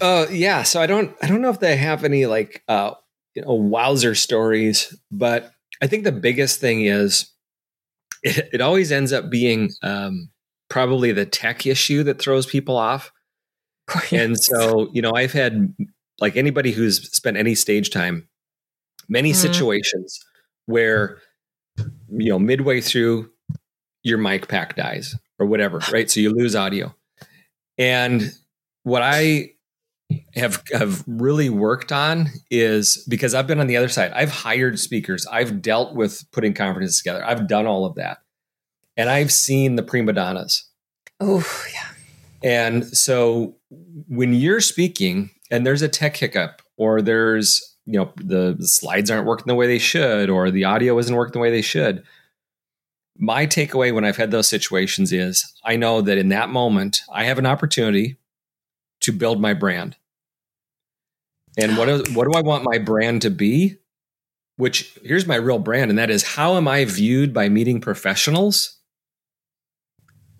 Uh, 0.00 0.26
yeah. 0.30 0.62
So 0.62 0.80
I 0.80 0.86
don't, 0.86 1.16
I 1.22 1.26
don't 1.26 1.40
know 1.40 1.50
if 1.50 1.60
they 1.60 1.76
have 1.76 2.04
any 2.04 2.26
like, 2.26 2.62
uh, 2.68 2.92
you 3.34 3.42
know, 3.42 3.54
wowzer 3.54 4.14
stories, 4.14 4.96
but 5.10 5.52
I 5.82 5.86
think 5.86 6.04
the 6.04 6.12
biggest 6.12 6.60
thing 6.60 6.82
is 6.84 7.32
it, 8.22 8.50
it 8.54 8.60
always 8.60 8.92
ends 8.92 9.12
up 9.12 9.30
being 9.30 9.70
um, 9.82 10.30
probably 10.68 11.12
the 11.12 11.26
tech 11.26 11.66
issue 11.66 12.02
that 12.04 12.20
throws 12.20 12.46
people 12.46 12.76
off. 12.76 13.12
And 14.12 14.38
so, 14.38 14.90
you 14.92 15.02
know, 15.02 15.12
I've 15.14 15.32
had 15.32 15.74
like 16.20 16.36
anybody 16.36 16.72
who's 16.72 17.10
spent 17.12 17.36
any 17.36 17.54
stage 17.54 17.90
time, 17.90 18.28
many 19.08 19.30
mm-hmm. 19.30 19.40
situations 19.40 20.18
where 20.66 21.18
you 22.08 22.30
know 22.30 22.38
midway 22.38 22.80
through 22.80 23.30
your 24.02 24.18
mic 24.18 24.48
pack 24.48 24.76
dies 24.76 25.14
or 25.38 25.46
whatever, 25.46 25.80
right? 25.92 26.10
So 26.10 26.20
you 26.20 26.30
lose 26.30 26.56
audio. 26.56 26.94
And 27.78 28.32
what 28.82 29.02
I 29.02 29.50
have 30.34 30.62
have 30.72 31.04
really 31.06 31.50
worked 31.50 31.92
on 31.92 32.28
is 32.50 33.04
because 33.08 33.34
I've 33.34 33.46
been 33.46 33.60
on 33.60 33.66
the 33.66 33.76
other 33.76 33.88
side. 33.88 34.12
I've 34.12 34.30
hired 34.30 34.78
speakers. 34.78 35.26
I've 35.26 35.60
dealt 35.60 35.94
with 35.94 36.24
putting 36.32 36.54
conferences 36.54 36.98
together. 36.98 37.24
I've 37.24 37.48
done 37.48 37.66
all 37.66 37.84
of 37.84 37.96
that. 37.96 38.18
And 38.96 39.10
I've 39.10 39.32
seen 39.32 39.76
the 39.76 39.82
prima 39.82 40.12
donnas. 40.12 40.64
Oh, 41.20 41.44
yeah. 41.74 41.88
And 42.42 42.86
so 42.86 43.56
when 44.08 44.34
you're 44.34 44.60
speaking 44.60 45.30
and 45.50 45.66
there's 45.66 45.82
a 45.82 45.88
tech 45.88 46.16
hiccup 46.16 46.62
or 46.76 47.02
there's, 47.02 47.76
you 47.86 47.98
know, 47.98 48.12
the, 48.16 48.56
slides 48.60 49.10
aren't 49.10 49.26
working 49.26 49.46
the 49.46 49.54
way 49.54 49.66
they 49.66 49.78
should 49.78 50.28
or 50.28 50.50
the 50.50 50.64
audio 50.64 50.98
isn't 50.98 51.14
working 51.14 51.32
the 51.32 51.38
way 51.38 51.50
they 51.50 51.62
should, 51.62 52.02
my 53.18 53.46
takeaway 53.46 53.94
when 53.94 54.04
I've 54.04 54.16
had 54.16 54.30
those 54.30 54.48
situations 54.48 55.12
is 55.12 55.52
I 55.64 55.76
know 55.76 56.02
that 56.02 56.18
in 56.18 56.28
that 56.30 56.50
moment, 56.50 57.00
I 57.12 57.24
have 57.24 57.38
an 57.38 57.46
opportunity 57.46 58.16
to 59.00 59.12
build 59.12 59.40
my 59.40 59.54
brand. 59.54 59.96
And 61.58 61.78
what, 61.78 61.88
what 62.10 62.30
do 62.30 62.32
I 62.36 62.42
want 62.42 62.64
my 62.64 62.78
brand 62.78 63.22
to 63.22 63.30
be? 63.30 63.78
Which 64.56 64.98
here's 65.02 65.26
my 65.26 65.36
real 65.36 65.58
brand, 65.58 65.90
and 65.90 65.98
that 65.98 66.10
is 66.10 66.22
how 66.22 66.56
am 66.56 66.66
I 66.66 66.84
viewed 66.86 67.34
by 67.34 67.48
meeting 67.48 67.80
professionals? 67.80 68.78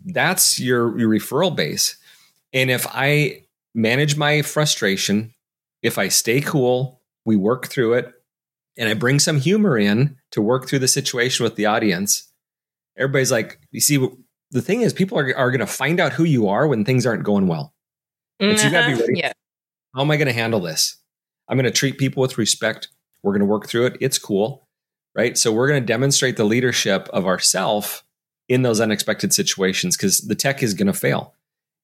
That's 0.04 0.58
your, 0.58 0.98
your 0.98 1.10
referral 1.10 1.54
base. 1.54 1.96
And 2.52 2.70
if 2.70 2.86
I 2.90 3.42
manage 3.74 4.16
my 4.16 4.42
frustration, 4.42 5.34
if 5.82 5.98
I 5.98 6.08
stay 6.08 6.40
cool, 6.40 7.02
we 7.24 7.36
work 7.36 7.66
through 7.66 7.94
it, 7.94 8.12
and 8.78 8.88
I 8.88 8.94
bring 8.94 9.18
some 9.18 9.38
humor 9.38 9.78
in 9.78 10.16
to 10.32 10.42
work 10.42 10.68
through 10.68 10.80
the 10.80 10.88
situation 10.88 11.44
with 11.44 11.56
the 11.56 11.66
audience, 11.66 12.30
everybody's 12.96 13.32
like, 13.32 13.58
you 13.70 13.80
see, 13.80 14.06
the 14.50 14.62
thing 14.62 14.82
is, 14.82 14.92
people 14.92 15.18
are, 15.18 15.36
are 15.36 15.50
going 15.50 15.60
to 15.60 15.66
find 15.66 16.00
out 16.00 16.12
who 16.12 16.24
you 16.24 16.48
are 16.48 16.66
when 16.66 16.84
things 16.84 17.06
aren't 17.06 17.24
going 17.24 17.46
well. 17.46 17.74
Mm-hmm. 18.40 18.56
so 18.56 18.66
you 18.66 18.70
got 18.70 18.88
to 18.88 18.94
be 18.94 19.00
ready. 19.00 19.18
Yeah. 19.18 19.32
How 19.94 20.02
am 20.02 20.10
I 20.10 20.16
going 20.16 20.26
to 20.26 20.32
handle 20.32 20.60
this? 20.60 20.98
I'm 21.48 21.56
going 21.56 21.64
to 21.64 21.70
treat 21.70 21.98
people 21.98 22.20
with 22.20 22.38
respect. 22.38 22.88
We're 23.22 23.32
going 23.32 23.40
to 23.40 23.46
work 23.46 23.66
through 23.66 23.86
it. 23.86 23.96
It's 24.00 24.18
cool. 24.18 24.68
Right. 25.14 25.38
So 25.38 25.50
we're 25.50 25.68
going 25.68 25.80
to 25.80 25.86
demonstrate 25.86 26.36
the 26.36 26.44
leadership 26.44 27.08
of 27.12 27.26
ourself 27.26 28.04
in 28.48 28.62
those 28.62 28.80
unexpected 28.80 29.32
situations 29.32 29.96
because 29.96 30.20
the 30.20 30.34
tech 30.34 30.62
is 30.62 30.74
going 30.74 30.88
to 30.88 30.92
fail. 30.92 31.34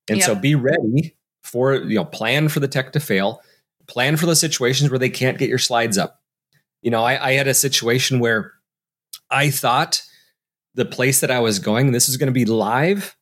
And 0.09 0.18
yep. 0.18 0.26
so 0.26 0.34
be 0.34 0.55
ready 0.55 1.16
for, 1.42 1.74
you 1.74 1.96
know, 1.96 2.05
plan 2.05 2.48
for 2.48 2.61
the 2.61 2.68
tech 2.68 2.92
to 2.92 3.00
fail, 3.00 3.40
plan 3.86 4.16
for 4.16 4.26
the 4.26 4.36
situations 4.36 4.90
where 4.90 4.98
they 4.98 5.11
can't 5.11 5.38
get 5.38 5.48
your 5.48 5.59
slides 5.59 5.98
up. 5.98 6.20
You 6.82 6.90
know, 6.90 7.03
I, 7.03 7.28
I 7.28 7.32
had 7.32 7.46
a 7.46 7.55
situation 7.55 8.18
where 8.18 8.53
I 9.30 9.50
thought 9.50 10.03
the 10.74 10.84
place 10.84 11.20
that 11.20 11.30
I 11.30 11.38
was 11.40 11.59
going, 11.59 11.92
this 11.92 12.09
is 12.09 12.16
going 12.16 12.28
to 12.28 12.32
be 12.32 12.44
live, 12.44 13.16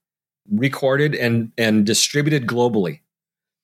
recorded, 0.51 1.15
and 1.15 1.53
and 1.59 1.85
distributed 1.85 2.47
globally. 2.47 3.01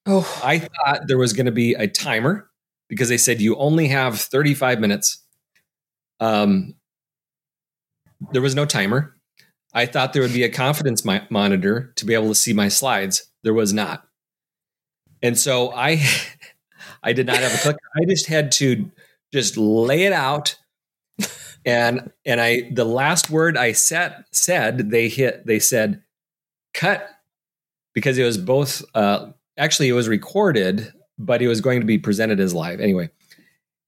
Oh, 0.06 0.40
I 0.44 0.58
thought 0.58 1.08
there 1.08 1.18
was 1.18 1.32
going 1.32 1.46
to 1.46 1.52
be 1.52 1.74
a 1.74 1.88
timer 1.88 2.48
because 2.88 3.08
they 3.08 3.16
said 3.16 3.40
you 3.40 3.56
only 3.56 3.88
have 3.88 4.20
35 4.20 4.80
minutes. 4.80 5.24
Um, 6.20 6.74
there 8.32 8.42
was 8.42 8.54
no 8.54 8.64
timer. 8.64 9.15
I 9.76 9.84
thought 9.84 10.14
there 10.14 10.22
would 10.22 10.32
be 10.32 10.42
a 10.42 10.48
confidence 10.48 11.04
monitor 11.04 11.92
to 11.96 12.06
be 12.06 12.14
able 12.14 12.28
to 12.28 12.34
see 12.34 12.54
my 12.54 12.68
slides. 12.68 13.30
There 13.42 13.52
was 13.52 13.74
not. 13.74 14.08
And 15.22 15.38
so 15.38 15.70
I 15.74 16.02
I 17.02 17.12
did 17.12 17.26
not 17.26 17.36
have 17.36 17.54
a 17.54 17.58
clicker. 17.58 17.78
I 17.94 18.06
just 18.06 18.26
had 18.26 18.50
to 18.52 18.90
just 19.32 19.56
lay 19.56 20.04
it 20.04 20.12
out 20.12 20.56
and 21.66 22.10
and 22.24 22.40
I 22.40 22.70
the 22.72 22.84
last 22.86 23.28
word 23.28 23.58
I 23.58 23.72
said 23.72 24.24
said 24.30 24.90
they 24.90 25.08
hit 25.08 25.44
they 25.44 25.58
said 25.58 26.02
cut 26.72 27.06
because 27.92 28.16
it 28.16 28.24
was 28.24 28.38
both 28.38 28.82
uh, 28.94 29.26
actually 29.58 29.88
it 29.88 29.92
was 29.92 30.08
recorded 30.08 30.92
but 31.18 31.42
it 31.42 31.48
was 31.48 31.60
going 31.60 31.80
to 31.80 31.86
be 31.86 31.98
presented 31.98 32.40
as 32.40 32.54
live 32.54 32.80
anyway 32.80 33.10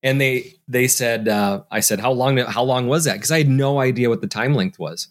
and 0.03 0.20
they 0.20 0.55
they 0.66 0.89
said 0.89 1.28
uh, 1.28 1.62
I 1.70 1.80
said 1.80 2.01
how 2.01 2.12
long 2.12 2.36
how 2.39 2.64
long 2.64 2.89
was 2.89 3.05
that 3.05 3.14
because 3.14 3.30
I 3.30 3.39
had 3.39 3.49
no 3.49 3.78
idea 3.80 4.09
what 4.09 4.20
the 4.20 4.26
time 4.26 4.55
length 4.55 4.78
was 4.78 5.09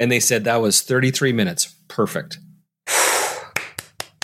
and 0.00 0.10
they 0.10 0.18
said 0.18 0.42
that 0.42 0.56
was 0.56 0.82
33 0.82 1.32
minutes 1.32 1.76
perfect 1.86 2.38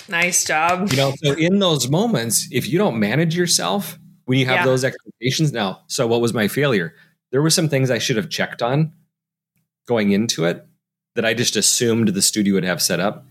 nice 0.09 0.43
job 0.43 0.89
you 0.91 0.97
know 0.97 1.13
so 1.23 1.33
in 1.33 1.59
those 1.59 1.89
moments 1.89 2.49
if 2.51 2.67
you 2.67 2.77
don't 2.77 2.99
manage 2.99 3.35
yourself 3.35 3.97
when 4.25 4.37
you 4.37 4.45
have 4.45 4.57
yeah. 4.57 4.65
those 4.65 4.83
expectations 4.83 5.53
now 5.53 5.81
so 5.87 6.05
what 6.05 6.19
was 6.19 6.33
my 6.33 6.49
failure 6.49 6.93
there 7.31 7.41
were 7.41 7.49
some 7.49 7.69
things 7.69 7.91
I 7.91 7.97
should 7.97 8.17
have 8.17 8.29
checked 8.29 8.61
on 8.61 8.93
going 9.87 10.11
into 10.11 10.45
it 10.45 10.65
that 11.15 11.25
I 11.25 11.33
just 11.33 11.55
assumed 11.55 12.09
the 12.09 12.21
studio 12.21 12.55
would 12.55 12.63
have 12.63 12.81
set 12.81 12.99
up. 12.99 13.25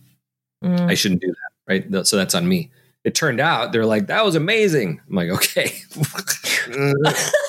Mm. 0.63 0.91
I 0.91 0.95
shouldn't 0.95 1.21
do 1.21 1.29
that, 1.29 1.51
right? 1.93 2.07
So 2.07 2.17
that's 2.17 2.35
on 2.35 2.49
me. 2.49 2.71
It 3.05 3.15
turned 3.15 3.41
out 3.41 3.73
they're 3.73 3.87
like, 3.87 4.09
that 4.09 4.25
was 4.25 4.35
amazing. 4.35 5.01
I'm 5.09 5.15
like, 5.15 5.31
okay. 5.31 5.73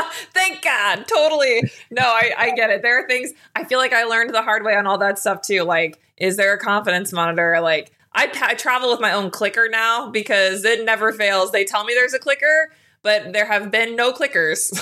Thank 0.34 0.62
God. 0.62 1.06
Totally. 1.06 1.70
No, 1.90 2.02
I, 2.02 2.32
I 2.36 2.50
get 2.54 2.70
it. 2.70 2.82
There 2.82 3.02
are 3.02 3.06
things 3.06 3.32
I 3.54 3.64
feel 3.64 3.78
like 3.78 3.92
I 3.92 4.04
learned 4.04 4.34
the 4.34 4.42
hard 4.42 4.64
way 4.64 4.74
on 4.74 4.86
all 4.86 4.98
that 4.98 5.18
stuff 5.18 5.42
too. 5.42 5.62
Like, 5.62 6.00
is 6.16 6.36
there 6.36 6.52
a 6.52 6.58
confidence 6.58 7.12
monitor? 7.12 7.60
Like, 7.60 7.92
I, 8.14 8.30
I 8.42 8.54
travel 8.54 8.90
with 8.90 9.00
my 9.00 9.12
own 9.12 9.30
clicker 9.30 9.68
now 9.70 10.10
because 10.10 10.64
it 10.64 10.84
never 10.84 11.12
fails. 11.12 11.50
They 11.50 11.64
tell 11.64 11.84
me 11.84 11.94
there's 11.94 12.14
a 12.14 12.18
clicker, 12.18 12.72
but 13.02 13.32
there 13.32 13.46
have 13.46 13.70
been 13.70 13.96
no 13.96 14.12
clickers. 14.12 14.72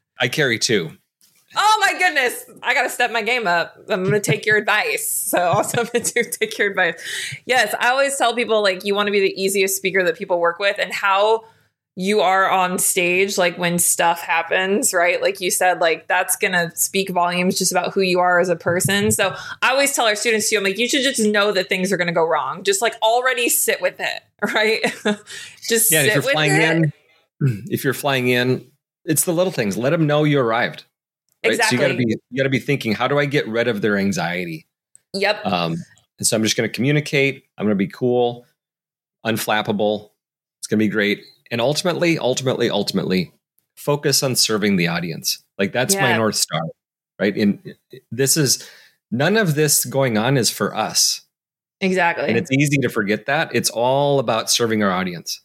I 0.20 0.28
carry 0.28 0.58
two. 0.58 0.96
Oh 1.56 1.78
my 1.80 1.98
goodness. 1.98 2.44
I 2.62 2.74
got 2.74 2.82
to 2.82 2.90
step 2.90 3.12
my 3.12 3.22
game 3.22 3.46
up. 3.46 3.76
I'm 3.88 4.02
going 4.02 4.14
to 4.14 4.20
take 4.20 4.44
your 4.44 4.56
advice. 4.56 5.08
So 5.08 5.38
also 5.42 5.80
I'm 5.80 5.88
going 5.92 6.04
to 6.04 6.24
take 6.24 6.58
your 6.58 6.70
advice. 6.70 6.94
Yes, 7.46 7.74
I 7.78 7.90
always 7.90 8.16
tell 8.16 8.34
people 8.34 8.62
like 8.62 8.84
you 8.84 8.94
want 8.94 9.06
to 9.06 9.12
be 9.12 9.20
the 9.20 9.40
easiest 9.40 9.76
speaker 9.76 10.02
that 10.04 10.16
people 10.16 10.40
work 10.40 10.58
with 10.58 10.78
and 10.78 10.92
how 10.92 11.44
you 11.96 12.20
are 12.20 12.50
on 12.50 12.78
stage 12.78 13.38
like 13.38 13.56
when 13.56 13.78
stuff 13.78 14.20
happens, 14.20 14.92
right? 14.92 15.22
Like 15.22 15.40
you 15.40 15.50
said 15.50 15.80
like 15.80 16.08
that's 16.08 16.34
to 16.52 16.72
speak 16.74 17.10
volumes 17.10 17.56
just 17.56 17.70
about 17.70 17.94
who 17.94 18.00
you 18.00 18.18
are 18.18 18.40
as 18.40 18.48
a 18.48 18.56
person. 18.56 19.12
So 19.12 19.34
I 19.62 19.70
always 19.70 19.94
tell 19.94 20.06
our 20.06 20.16
students 20.16 20.50
too 20.50 20.56
I'm 20.56 20.64
like 20.64 20.78
you 20.78 20.88
should 20.88 21.02
just 21.02 21.20
know 21.20 21.52
that 21.52 21.68
things 21.68 21.92
are 21.92 21.96
to 22.08 22.12
go 22.12 22.26
wrong. 22.26 22.64
Just 22.64 22.82
like 22.82 22.94
already 23.02 23.48
sit 23.48 23.80
with 23.80 24.00
it, 24.00 24.22
right? 24.54 24.82
just 25.68 25.92
yeah, 25.92 26.02
if 26.02 26.14
you're 26.14 26.22
flying 26.22 26.52
it. 26.52 26.92
in 27.40 27.64
if 27.70 27.84
you're 27.84 27.94
flying 27.94 28.28
in 28.28 28.66
it's 29.04 29.24
the 29.24 29.32
little 29.32 29.52
things. 29.52 29.76
Let 29.76 29.90
them 29.90 30.06
know 30.06 30.24
you 30.24 30.40
arrived. 30.40 30.84
Right? 31.44 31.52
Exactly. 31.52 31.76
So 31.76 31.82
you 31.82 31.88
got 31.88 31.92
to 31.92 31.98
be 31.98 32.16
you 32.30 32.38
got 32.38 32.44
to 32.44 32.50
be 32.50 32.58
thinking, 32.58 32.92
how 32.92 33.08
do 33.08 33.18
I 33.18 33.26
get 33.26 33.46
rid 33.46 33.68
of 33.68 33.82
their 33.82 33.98
anxiety? 33.98 34.66
Yep. 35.12 35.44
Um, 35.44 35.76
and 36.18 36.26
so 36.26 36.36
I'm 36.36 36.42
just 36.42 36.56
to 36.68 36.74
communicate. 36.74 37.44
I'm 37.58 37.66
to 37.76 37.76
be 37.76 37.88
cool, 37.88 38.46
unflappable. 39.26 40.10
It's 40.58 40.68
to 40.80 40.84
be 40.84 40.88
great. 40.88 41.24
And 41.54 41.60
ultimately, 41.60 42.18
ultimately, 42.18 42.68
ultimately, 42.68 43.32
focus 43.76 44.24
on 44.24 44.34
serving 44.34 44.74
the 44.74 44.88
audience. 44.88 45.40
Like 45.56 45.72
that's 45.72 45.94
yeah. 45.94 46.02
my 46.02 46.16
north 46.16 46.34
star, 46.34 46.60
right? 47.20 47.32
And 47.36 47.76
this 48.10 48.36
is 48.36 48.68
none 49.12 49.36
of 49.36 49.54
this 49.54 49.84
going 49.84 50.18
on 50.18 50.36
is 50.36 50.50
for 50.50 50.74
us. 50.74 51.20
Exactly. 51.80 52.26
And 52.26 52.36
it's 52.36 52.50
easy 52.50 52.78
to 52.78 52.88
forget 52.88 53.26
that. 53.26 53.54
It's 53.54 53.70
all 53.70 54.18
about 54.18 54.50
serving 54.50 54.82
our 54.82 54.90
audience. 54.90 55.42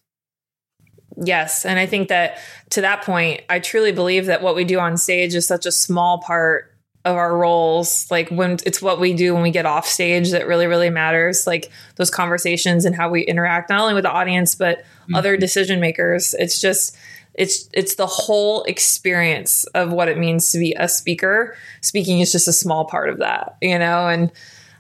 Yes. 1.16 1.64
And 1.64 1.78
I 1.78 1.86
think 1.86 2.08
that 2.08 2.40
to 2.72 2.82
that 2.82 3.04
point, 3.04 3.42
I 3.48 3.60
truly 3.60 3.92
believe 3.92 4.26
that 4.26 4.42
what 4.42 4.56
we 4.56 4.64
do 4.64 4.80
on 4.80 4.98
stage 4.98 5.36
is 5.36 5.46
such 5.46 5.68
a 5.68 5.72
small 5.72 6.24
part 6.24 6.76
of 7.06 7.16
our 7.16 7.36
roles. 7.36 8.10
Like 8.12 8.30
when 8.30 8.58
it's 8.66 8.82
what 8.82 9.00
we 9.00 9.14
do 9.14 9.34
when 9.34 9.44
we 9.44 9.52
get 9.52 9.66
off 9.66 9.86
stage 9.86 10.32
that 10.32 10.48
really, 10.48 10.68
really 10.68 10.90
matters. 10.90 11.48
Like 11.48 11.72
those 11.96 12.10
conversations 12.10 12.86
and 12.86 12.96
how 12.96 13.10
we 13.10 13.22
interact, 13.22 13.70
not 13.70 13.82
only 13.82 13.94
with 13.94 14.04
the 14.04 14.12
audience, 14.12 14.56
but 14.56 14.80
mm-hmm. 14.80 15.16
other 15.16 15.38
decision 15.38 15.80
makers. 15.80 16.34
It's 16.38 16.60
just, 16.60 16.96
it's 17.36 17.70
it's 17.74 17.96
the 17.96 18.06
whole 18.06 18.64
experience 18.64 19.64
of 19.68 19.94
what 19.94 20.10
it 20.10 20.18
means 20.18 20.52
to 20.52 20.58
be 20.58 20.76
a 20.78 20.90
speaker. 20.90 21.56
Speaking 21.82 22.20
is 22.20 22.32
just 22.32 22.48
a 22.48 22.54
small 22.54 22.86
part 22.86 23.08
of 23.10 23.20
that, 23.20 23.56
you 23.62 23.80
know, 23.80 24.10
and 24.10 24.32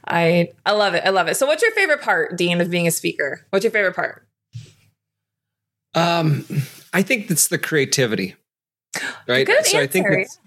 I 0.06 0.52
I 0.66 0.74
love 0.74 0.94
it. 0.94 1.04
I 1.06 1.10
love 1.10 1.28
it. 1.30 1.38
So 1.38 1.46
what's 1.46 1.62
your 1.62 1.72
favorite 1.72 2.02
part, 2.02 2.38
Dean, 2.38 2.60
of 2.60 2.70
being 2.70 2.88
a 2.88 2.92
speaker? 2.92 3.46
What's 3.52 3.64
your 3.64 3.72
favorite 3.72 3.96
part? 3.96 4.26
Um, 5.96 6.46
I 6.94 7.02
think 7.02 7.32
it's 7.32 7.48
the 7.48 7.58
creativity, 7.58 8.36
right? 9.28 9.46
Good 9.46 9.66
so 9.66 9.78
answer. 9.78 9.80
I 9.80 9.88
think 9.88 10.08
it's, 10.10 10.38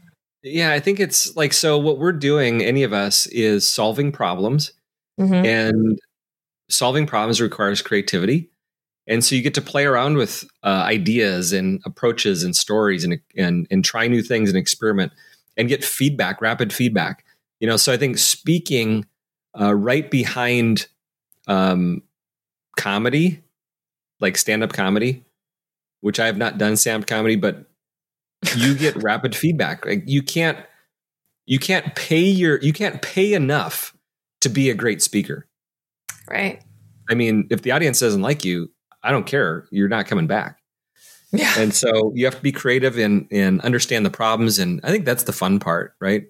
yeah, 0.42 0.72
I 0.72 0.80
think 0.80 1.00
it's 1.00 1.36
like 1.36 1.52
so. 1.52 1.78
What 1.78 1.98
we're 1.98 2.12
doing, 2.12 2.62
any 2.62 2.82
of 2.82 2.92
us, 2.92 3.26
is 3.26 3.68
solving 3.68 4.12
problems, 4.12 4.72
mm-hmm. 5.20 5.44
and 5.44 5.98
solving 6.68 7.06
problems 7.06 7.40
requires 7.40 7.82
creativity. 7.82 8.50
And 9.06 9.24
so 9.24 9.34
you 9.34 9.42
get 9.42 9.54
to 9.54 9.62
play 9.62 9.84
around 9.84 10.16
with 10.16 10.44
uh, 10.62 10.84
ideas 10.86 11.52
and 11.52 11.80
approaches 11.84 12.44
and 12.44 12.54
stories 12.54 13.04
and, 13.04 13.20
and 13.36 13.66
and 13.70 13.84
try 13.84 14.06
new 14.06 14.22
things 14.22 14.48
and 14.48 14.58
experiment 14.58 15.12
and 15.56 15.68
get 15.68 15.84
feedback, 15.84 16.40
rapid 16.40 16.72
feedback. 16.72 17.24
You 17.60 17.66
know, 17.66 17.76
so 17.76 17.92
I 17.92 17.96
think 17.96 18.18
speaking 18.18 19.06
uh, 19.60 19.74
right 19.74 20.10
behind 20.10 20.88
um, 21.46 22.02
comedy 22.76 23.42
like 24.22 24.38
stand 24.38 24.62
up 24.62 24.72
comedy, 24.72 25.24
which 26.00 26.18
I 26.18 26.26
have 26.26 26.38
not 26.38 26.56
done 26.56 26.76
stand 26.76 27.02
up 27.02 27.08
comedy, 27.08 27.36
but 27.36 27.66
you 28.56 28.74
get 28.74 29.02
rapid 29.02 29.34
feedback. 29.34 29.84
Like 29.84 30.04
you 30.06 30.22
can't 30.22 30.58
you 31.46 31.58
can't 31.58 31.94
pay 31.94 32.24
your 32.24 32.58
you 32.60 32.72
can't 32.72 33.02
pay 33.02 33.34
enough 33.34 33.96
to 34.40 34.48
be 34.48 34.70
a 34.70 34.74
great 34.74 35.02
speaker. 35.02 35.46
Right. 36.30 36.62
I 37.10 37.14
mean, 37.14 37.46
if 37.50 37.62
the 37.62 37.72
audience 37.72 38.00
doesn't 38.00 38.22
like 38.22 38.44
you, 38.44 38.70
I 39.02 39.10
don't 39.10 39.26
care. 39.26 39.66
You're 39.70 39.88
not 39.88 40.06
coming 40.06 40.26
back. 40.26 40.58
Yeah. 41.32 41.52
And 41.58 41.74
so 41.74 42.12
you 42.14 42.24
have 42.26 42.36
to 42.36 42.42
be 42.42 42.52
creative 42.52 42.98
and 42.98 43.26
and 43.30 43.60
understand 43.62 44.04
the 44.04 44.10
problems 44.10 44.58
and 44.58 44.80
I 44.84 44.90
think 44.90 45.04
that's 45.04 45.24
the 45.24 45.32
fun 45.32 45.58
part, 45.58 45.94
right? 46.00 46.24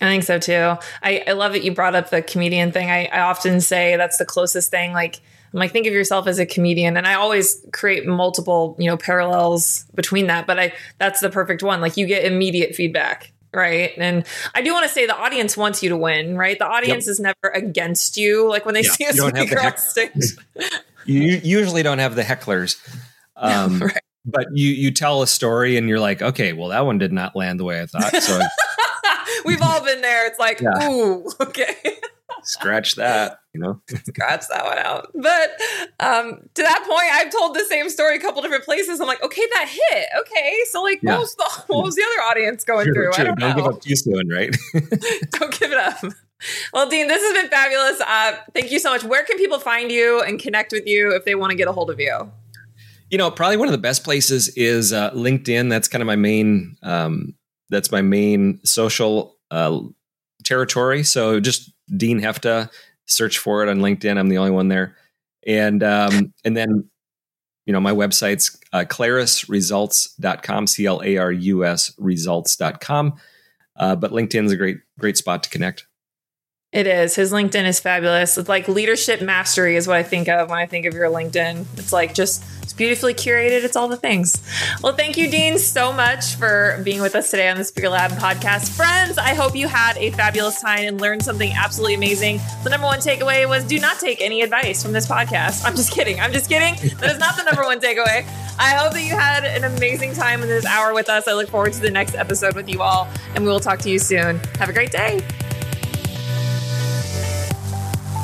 I 0.00 0.06
think 0.06 0.24
so 0.24 0.38
too. 0.38 0.76
I, 1.02 1.22
I 1.26 1.32
love 1.32 1.52
that 1.52 1.62
you 1.62 1.72
brought 1.72 1.94
up 1.94 2.10
the 2.10 2.20
comedian 2.20 2.72
thing. 2.72 2.90
I, 2.90 3.06
I 3.06 3.20
often 3.20 3.60
say 3.60 3.96
that's 3.96 4.18
the 4.18 4.24
closest 4.24 4.70
thing. 4.70 4.92
Like 4.92 5.20
I'm 5.54 5.60
like, 5.60 5.70
think 5.70 5.86
of 5.86 5.92
yourself 5.92 6.26
as 6.26 6.40
a 6.40 6.46
comedian. 6.46 6.96
And 6.96 7.06
I 7.06 7.14
always 7.14 7.64
create 7.72 8.06
multiple, 8.06 8.74
you 8.76 8.90
know, 8.90 8.96
parallels 8.96 9.84
between 9.94 10.26
that. 10.26 10.48
But 10.48 10.58
I 10.58 10.72
that's 10.98 11.20
the 11.20 11.30
perfect 11.30 11.62
one. 11.62 11.80
Like 11.80 11.96
you 11.96 12.06
get 12.06 12.24
immediate 12.24 12.74
feedback. 12.74 13.32
Right. 13.52 13.92
And 13.96 14.26
I 14.52 14.62
do 14.62 14.72
want 14.72 14.84
to 14.84 14.92
say 14.92 15.06
the 15.06 15.16
audience 15.16 15.56
wants 15.56 15.80
you 15.80 15.90
to 15.90 15.96
win, 15.96 16.36
right? 16.36 16.58
The 16.58 16.66
audience 16.66 17.06
yep. 17.06 17.12
is 17.12 17.20
never 17.20 17.54
against 17.54 18.16
you. 18.16 18.48
Like 18.48 18.66
when 18.66 18.74
they 18.74 18.82
yeah, 18.82 18.90
see 18.90 19.04
a 19.04 19.12
speaker 19.12 19.60
on 19.60 19.76
stage. 19.76 20.36
you 21.04 21.40
usually 21.44 21.84
don't 21.84 22.00
have 22.00 22.16
the 22.16 22.22
hecklers. 22.22 22.76
Um, 23.36 23.78
right. 23.82 24.00
But 24.26 24.48
you 24.54 24.70
you 24.70 24.90
tell 24.90 25.22
a 25.22 25.26
story 25.28 25.76
and 25.76 25.88
you're 25.88 26.00
like, 26.00 26.20
okay, 26.20 26.52
well 26.52 26.70
that 26.70 26.84
one 26.84 26.98
did 26.98 27.12
not 27.12 27.36
land 27.36 27.60
the 27.60 27.64
way 27.64 27.80
I 27.80 27.86
thought. 27.86 28.20
So 28.20 28.40
we've 29.44 29.62
all 29.62 29.84
been 29.84 30.00
there. 30.00 30.26
It's 30.26 30.38
like, 30.40 30.60
yeah. 30.60 30.90
ooh, 30.90 31.30
okay. 31.40 31.76
Scratch 32.44 32.94
that, 32.96 33.38
you 33.52 33.60
know. 33.60 33.80
Scratch 33.88 34.44
that 34.48 34.64
one 34.64 34.78
out. 34.78 35.10
But 35.14 35.50
um, 36.00 36.40
to 36.54 36.62
that 36.62 36.84
point, 36.86 37.12
I've 37.12 37.30
told 37.32 37.54
the 37.54 37.64
same 37.64 37.88
story 37.88 38.16
a 38.16 38.20
couple 38.20 38.42
different 38.42 38.64
places. 38.64 39.00
I'm 39.00 39.06
like, 39.06 39.22
okay, 39.22 39.42
that 39.54 39.68
hit. 39.68 40.06
Okay, 40.20 40.58
so 40.70 40.82
like, 40.82 41.00
yeah. 41.02 41.12
what, 41.12 41.20
was 41.20 41.34
the, 41.34 41.62
what 41.68 41.84
was 41.84 41.94
the 41.94 42.02
other 42.02 42.30
audience 42.30 42.64
going 42.64 42.84
true, 42.86 42.94
through? 42.94 43.12
True. 43.12 43.22
I 43.22 43.26
don't, 43.26 43.38
don't 43.38 43.50
know. 43.50 43.56
give 43.56 43.74
up 43.74 43.80
too 43.80 43.96
soon, 43.96 44.28
right? 44.28 44.54
don't 45.30 45.58
give 45.58 45.72
it 45.72 45.78
up. 45.78 46.04
Well, 46.72 46.88
Dean, 46.88 47.08
this 47.08 47.22
has 47.22 47.32
been 47.32 47.50
fabulous. 47.50 48.00
Uh, 48.00 48.36
thank 48.52 48.70
you 48.70 48.78
so 48.78 48.92
much. 48.92 49.04
Where 49.04 49.24
can 49.24 49.38
people 49.38 49.58
find 49.58 49.90
you 49.90 50.22
and 50.22 50.38
connect 50.38 50.72
with 50.72 50.86
you 50.86 51.14
if 51.14 51.24
they 51.24 51.34
want 51.34 51.50
to 51.50 51.56
get 51.56 51.68
a 51.68 51.72
hold 51.72 51.90
of 51.90 51.98
you? 51.98 52.30
You 53.10 53.18
know, 53.18 53.30
probably 53.30 53.56
one 53.56 53.68
of 53.68 53.72
the 53.72 53.78
best 53.78 54.04
places 54.04 54.48
is 54.50 54.92
uh, 54.92 55.10
LinkedIn. 55.12 55.70
That's 55.70 55.88
kind 55.88 56.02
of 56.02 56.06
my 56.06 56.16
main. 56.16 56.76
Um, 56.82 57.34
that's 57.70 57.90
my 57.90 58.02
main 58.02 58.60
social 58.64 59.36
uh, 59.50 59.80
territory. 60.44 61.02
So 61.02 61.40
just 61.40 61.72
Dean 61.96 62.20
Heffta, 62.20 62.70
search 63.06 63.38
for 63.38 63.62
it 63.62 63.68
on 63.68 63.78
LinkedIn. 63.78 64.18
I'm 64.18 64.28
the 64.28 64.38
only 64.38 64.50
one 64.50 64.68
there, 64.68 64.96
and 65.46 65.82
um, 65.82 66.32
and 66.44 66.56
then 66.56 66.88
you 67.66 67.72
know 67.72 67.80
my 67.80 67.92
website's 67.92 68.58
uh, 68.72 68.84
clarusresults.com, 68.88 70.66
c 70.66 70.86
l 70.86 71.02
a 71.04 71.16
r 71.16 71.32
u 71.32 71.64
s 71.64 71.92
results.com. 71.98 73.14
Uh, 73.76 73.96
but 73.96 74.12
LinkedIn's 74.12 74.52
a 74.52 74.56
great 74.56 74.78
great 74.98 75.16
spot 75.16 75.42
to 75.42 75.50
connect. 75.50 75.86
It 76.74 76.88
is. 76.88 77.14
His 77.14 77.30
LinkedIn 77.30 77.66
is 77.66 77.78
fabulous. 77.78 78.36
It's 78.36 78.48
like 78.48 78.66
leadership 78.66 79.22
mastery 79.22 79.76
is 79.76 79.86
what 79.86 79.96
I 79.96 80.02
think 80.02 80.28
of 80.28 80.50
when 80.50 80.58
I 80.58 80.66
think 80.66 80.86
of 80.86 80.94
your 80.94 81.08
LinkedIn. 81.08 81.66
It's 81.78 81.92
like 81.92 82.14
just 82.14 82.42
beautifully 82.76 83.14
curated. 83.14 83.64
It's 83.64 83.76
all 83.76 83.88
the 83.88 83.96
things. 83.96 84.42
Well, 84.82 84.94
thank 84.94 85.16
you, 85.16 85.30
Dean, 85.30 85.58
so 85.58 85.92
much 85.92 86.34
for 86.34 86.80
being 86.84 87.00
with 87.00 87.14
us 87.14 87.30
today 87.30 87.48
on 87.48 87.56
the 87.56 87.64
Speaker 87.64 87.88
Lab 87.88 88.10
podcast. 88.12 88.76
Friends, 88.76 89.18
I 89.18 89.34
hope 89.34 89.54
you 89.54 89.68
had 89.68 89.96
a 89.96 90.10
fabulous 90.10 90.60
time 90.60 90.84
and 90.84 91.00
learned 91.00 91.22
something 91.22 91.52
absolutely 91.52 91.94
amazing. 91.94 92.40
The 92.62 92.70
number 92.70 92.86
one 92.86 92.98
takeaway 92.98 93.48
was 93.48 93.64
do 93.64 93.78
not 93.78 93.98
take 93.98 94.20
any 94.20 94.42
advice 94.42 94.82
from 94.82 94.92
this 94.92 95.06
podcast. 95.06 95.64
I'm 95.64 95.76
just 95.76 95.92
kidding. 95.92 96.20
I'm 96.20 96.32
just 96.32 96.48
kidding. 96.48 96.74
That 96.98 97.10
is 97.10 97.18
not 97.18 97.36
the 97.36 97.44
number 97.44 97.62
one 97.62 97.80
takeaway. 97.80 98.26
I 98.58 98.74
hope 98.76 98.92
that 98.92 99.02
you 99.02 99.14
had 99.14 99.44
an 99.44 99.64
amazing 99.76 100.14
time 100.14 100.42
in 100.42 100.48
this 100.48 100.64
hour 100.64 100.94
with 100.94 101.08
us. 101.08 101.26
I 101.26 101.32
look 101.32 101.48
forward 101.48 101.72
to 101.72 101.80
the 101.80 101.90
next 101.90 102.14
episode 102.14 102.54
with 102.54 102.68
you 102.68 102.82
all, 102.82 103.08
and 103.34 103.44
we 103.44 103.50
will 103.50 103.60
talk 103.60 103.80
to 103.80 103.90
you 103.90 103.98
soon. 103.98 104.38
Have 104.58 104.68
a 104.68 104.72
great 104.72 104.92
day. 104.92 105.22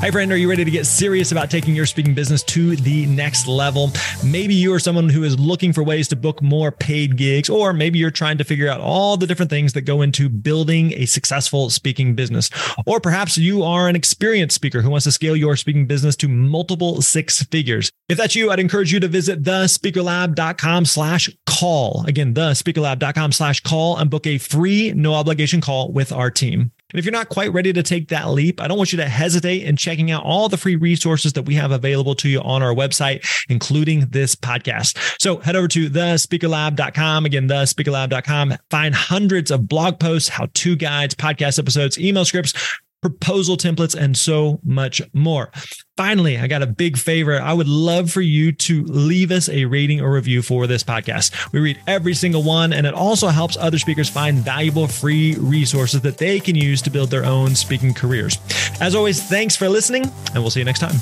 Hi, 0.01 0.11
friend. 0.11 0.33
Are 0.33 0.37
you 0.39 0.49
ready 0.49 0.65
to 0.65 0.71
get 0.71 0.87
serious 0.87 1.31
about 1.31 1.51
taking 1.51 1.77
your 1.77 1.85
speaking 1.85 2.15
business 2.15 2.43
to 2.45 2.75
the 2.75 3.05
next 3.05 3.47
level? 3.47 3.93
Maybe 4.25 4.55
you 4.55 4.73
are 4.73 4.79
someone 4.79 5.11
who 5.11 5.25
is 5.25 5.39
looking 5.39 5.75
for 5.75 5.83
ways 5.83 6.09
to 6.09 6.17
book 6.17 6.41
more 6.41 6.73
paid 6.73 7.19
gigs, 7.19 7.51
or 7.51 7.75
maybe 7.75 7.99
you're 7.99 8.11
trying 8.11 8.39
to 8.39 8.45
figure 8.45 8.71
out 8.71 8.81
all 8.81 9.19
the 9.19 9.27
different 9.27 9.51
things 9.51 9.75
that 9.75 9.83
go 9.83 10.01
into 10.01 10.31
building 10.31 10.95
a 10.95 11.05
successful 11.05 11.69
speaking 11.69 12.15
business. 12.15 12.49
Or 12.87 12.99
perhaps 12.99 13.37
you 13.37 13.63
are 13.63 13.89
an 13.89 13.95
experienced 13.95 14.55
speaker 14.55 14.81
who 14.81 14.89
wants 14.89 15.05
to 15.05 15.13
scale 15.13 15.37
your 15.37 15.55
speaking 15.55 15.87
business 15.87 16.17
to 16.17 16.29
multiple 16.29 17.03
six 17.03 17.43
figures. 17.43 17.93
If 18.09 18.17
that's 18.17 18.35
you, 18.35 18.51
I'd 18.51 18.59
encourage 18.59 18.95
you 18.95 19.01
to 19.01 19.09
visit 19.09 19.43
thespeakerlab.com 19.43 20.87
slash 20.87 21.29
call. 21.45 22.07
Again, 22.07 22.33
thespeakerlab.com 22.33 23.33
slash 23.33 23.61
call 23.61 23.99
and 23.99 24.09
book 24.09 24.27
a 24.27 24.39
free, 24.39 24.95
no 24.95 25.13
obligation 25.13 25.61
call 25.61 25.93
with 25.93 26.11
our 26.11 26.31
team. 26.31 26.73
And 26.91 26.99
if 26.99 27.05
you're 27.05 27.13
not 27.13 27.29
quite 27.29 27.53
ready 27.53 27.73
to 27.73 27.83
take 27.83 28.09
that 28.09 28.31
leap, 28.31 28.61
I 28.61 28.69
don't 28.69 28.77
want 28.77 28.93
you 28.93 28.99
to 28.99 29.09
hesitate 29.09 29.65
in 29.65 29.77
checking 29.77 30.11
out 30.11 30.25
all 30.25 30.49
the 30.49 30.57
free 30.57 30.77
resources 30.77 31.33
that 31.35 31.43
we 31.43 31.55
have 31.55 31.71
available 31.71 32.15
to 32.17 32.29
you 32.29 32.41
on 32.41 32.63
our 32.63 32.75
website, 32.75 33.27
including 33.49 34.07
this 34.11 34.35
podcast. 34.35 35.21
So 35.21 35.39
head 35.39 35.57
over 35.57 35.69
to 35.69 35.89
thespeakerlab.com. 35.89 37.27
Again, 37.27 37.49
thespeakerlab.com. 37.49 38.55
Find 38.71 38.95
hundreds 38.95 39.51
of 39.51 39.69
blog 39.69 39.99
posts, 39.99 40.29
how 40.29 40.49
to 40.53 40.77
guides, 40.77 41.15
podcast 41.15 41.59
episodes, 41.59 41.99
email 41.99 42.25
scripts, 42.25 42.53
proposal 43.01 43.57
templates, 43.57 43.95
and 43.95 44.17
so 44.17 44.61
much 44.63 45.01
more. 45.13 45.51
Finally, 45.97 46.39
I 46.39 46.47
got 46.47 46.63
a 46.63 46.67
big 46.67 46.97
favor. 46.97 47.41
I 47.41 47.53
would 47.53 47.69
love 47.69 48.11
for 48.11 48.21
you 48.21 48.53
to 48.53 48.85
leave 48.85 49.31
us 49.31 49.49
a 49.49 49.65
rating 49.67 50.01
or 50.01 50.13
review 50.13 50.43
for 50.43 50.67
this 50.67 50.83
podcast. 50.83 51.53
We 51.53 51.61
read 51.61 51.81
every 51.87 52.15
single 52.15 52.43
one, 52.43 52.73
and 52.73 52.87
it 52.87 52.95
also 52.95 53.29
helps 53.29 53.57
other 53.57 53.79
speakers 53.79 54.09
find 54.09 54.39
valuable 54.39 54.87
free 54.87 55.35
resources 55.37 56.01
that 56.03 56.19
they 56.19 56.41
can 56.41 56.57
use 56.57 56.83
to 56.83 56.91
build 56.91 57.11
their 57.11 57.25
own 57.25 57.55
speaking 57.55 57.95
careers. 57.95 58.39
As 58.81 58.95
always, 58.95 59.23
thanks 59.23 59.57
for 59.57 59.69
listening, 59.69 60.05
and 60.35 60.43
we'll 60.43 60.51
see 60.51 60.61
you 60.61 60.67
next 60.67 60.81
time. 60.81 60.97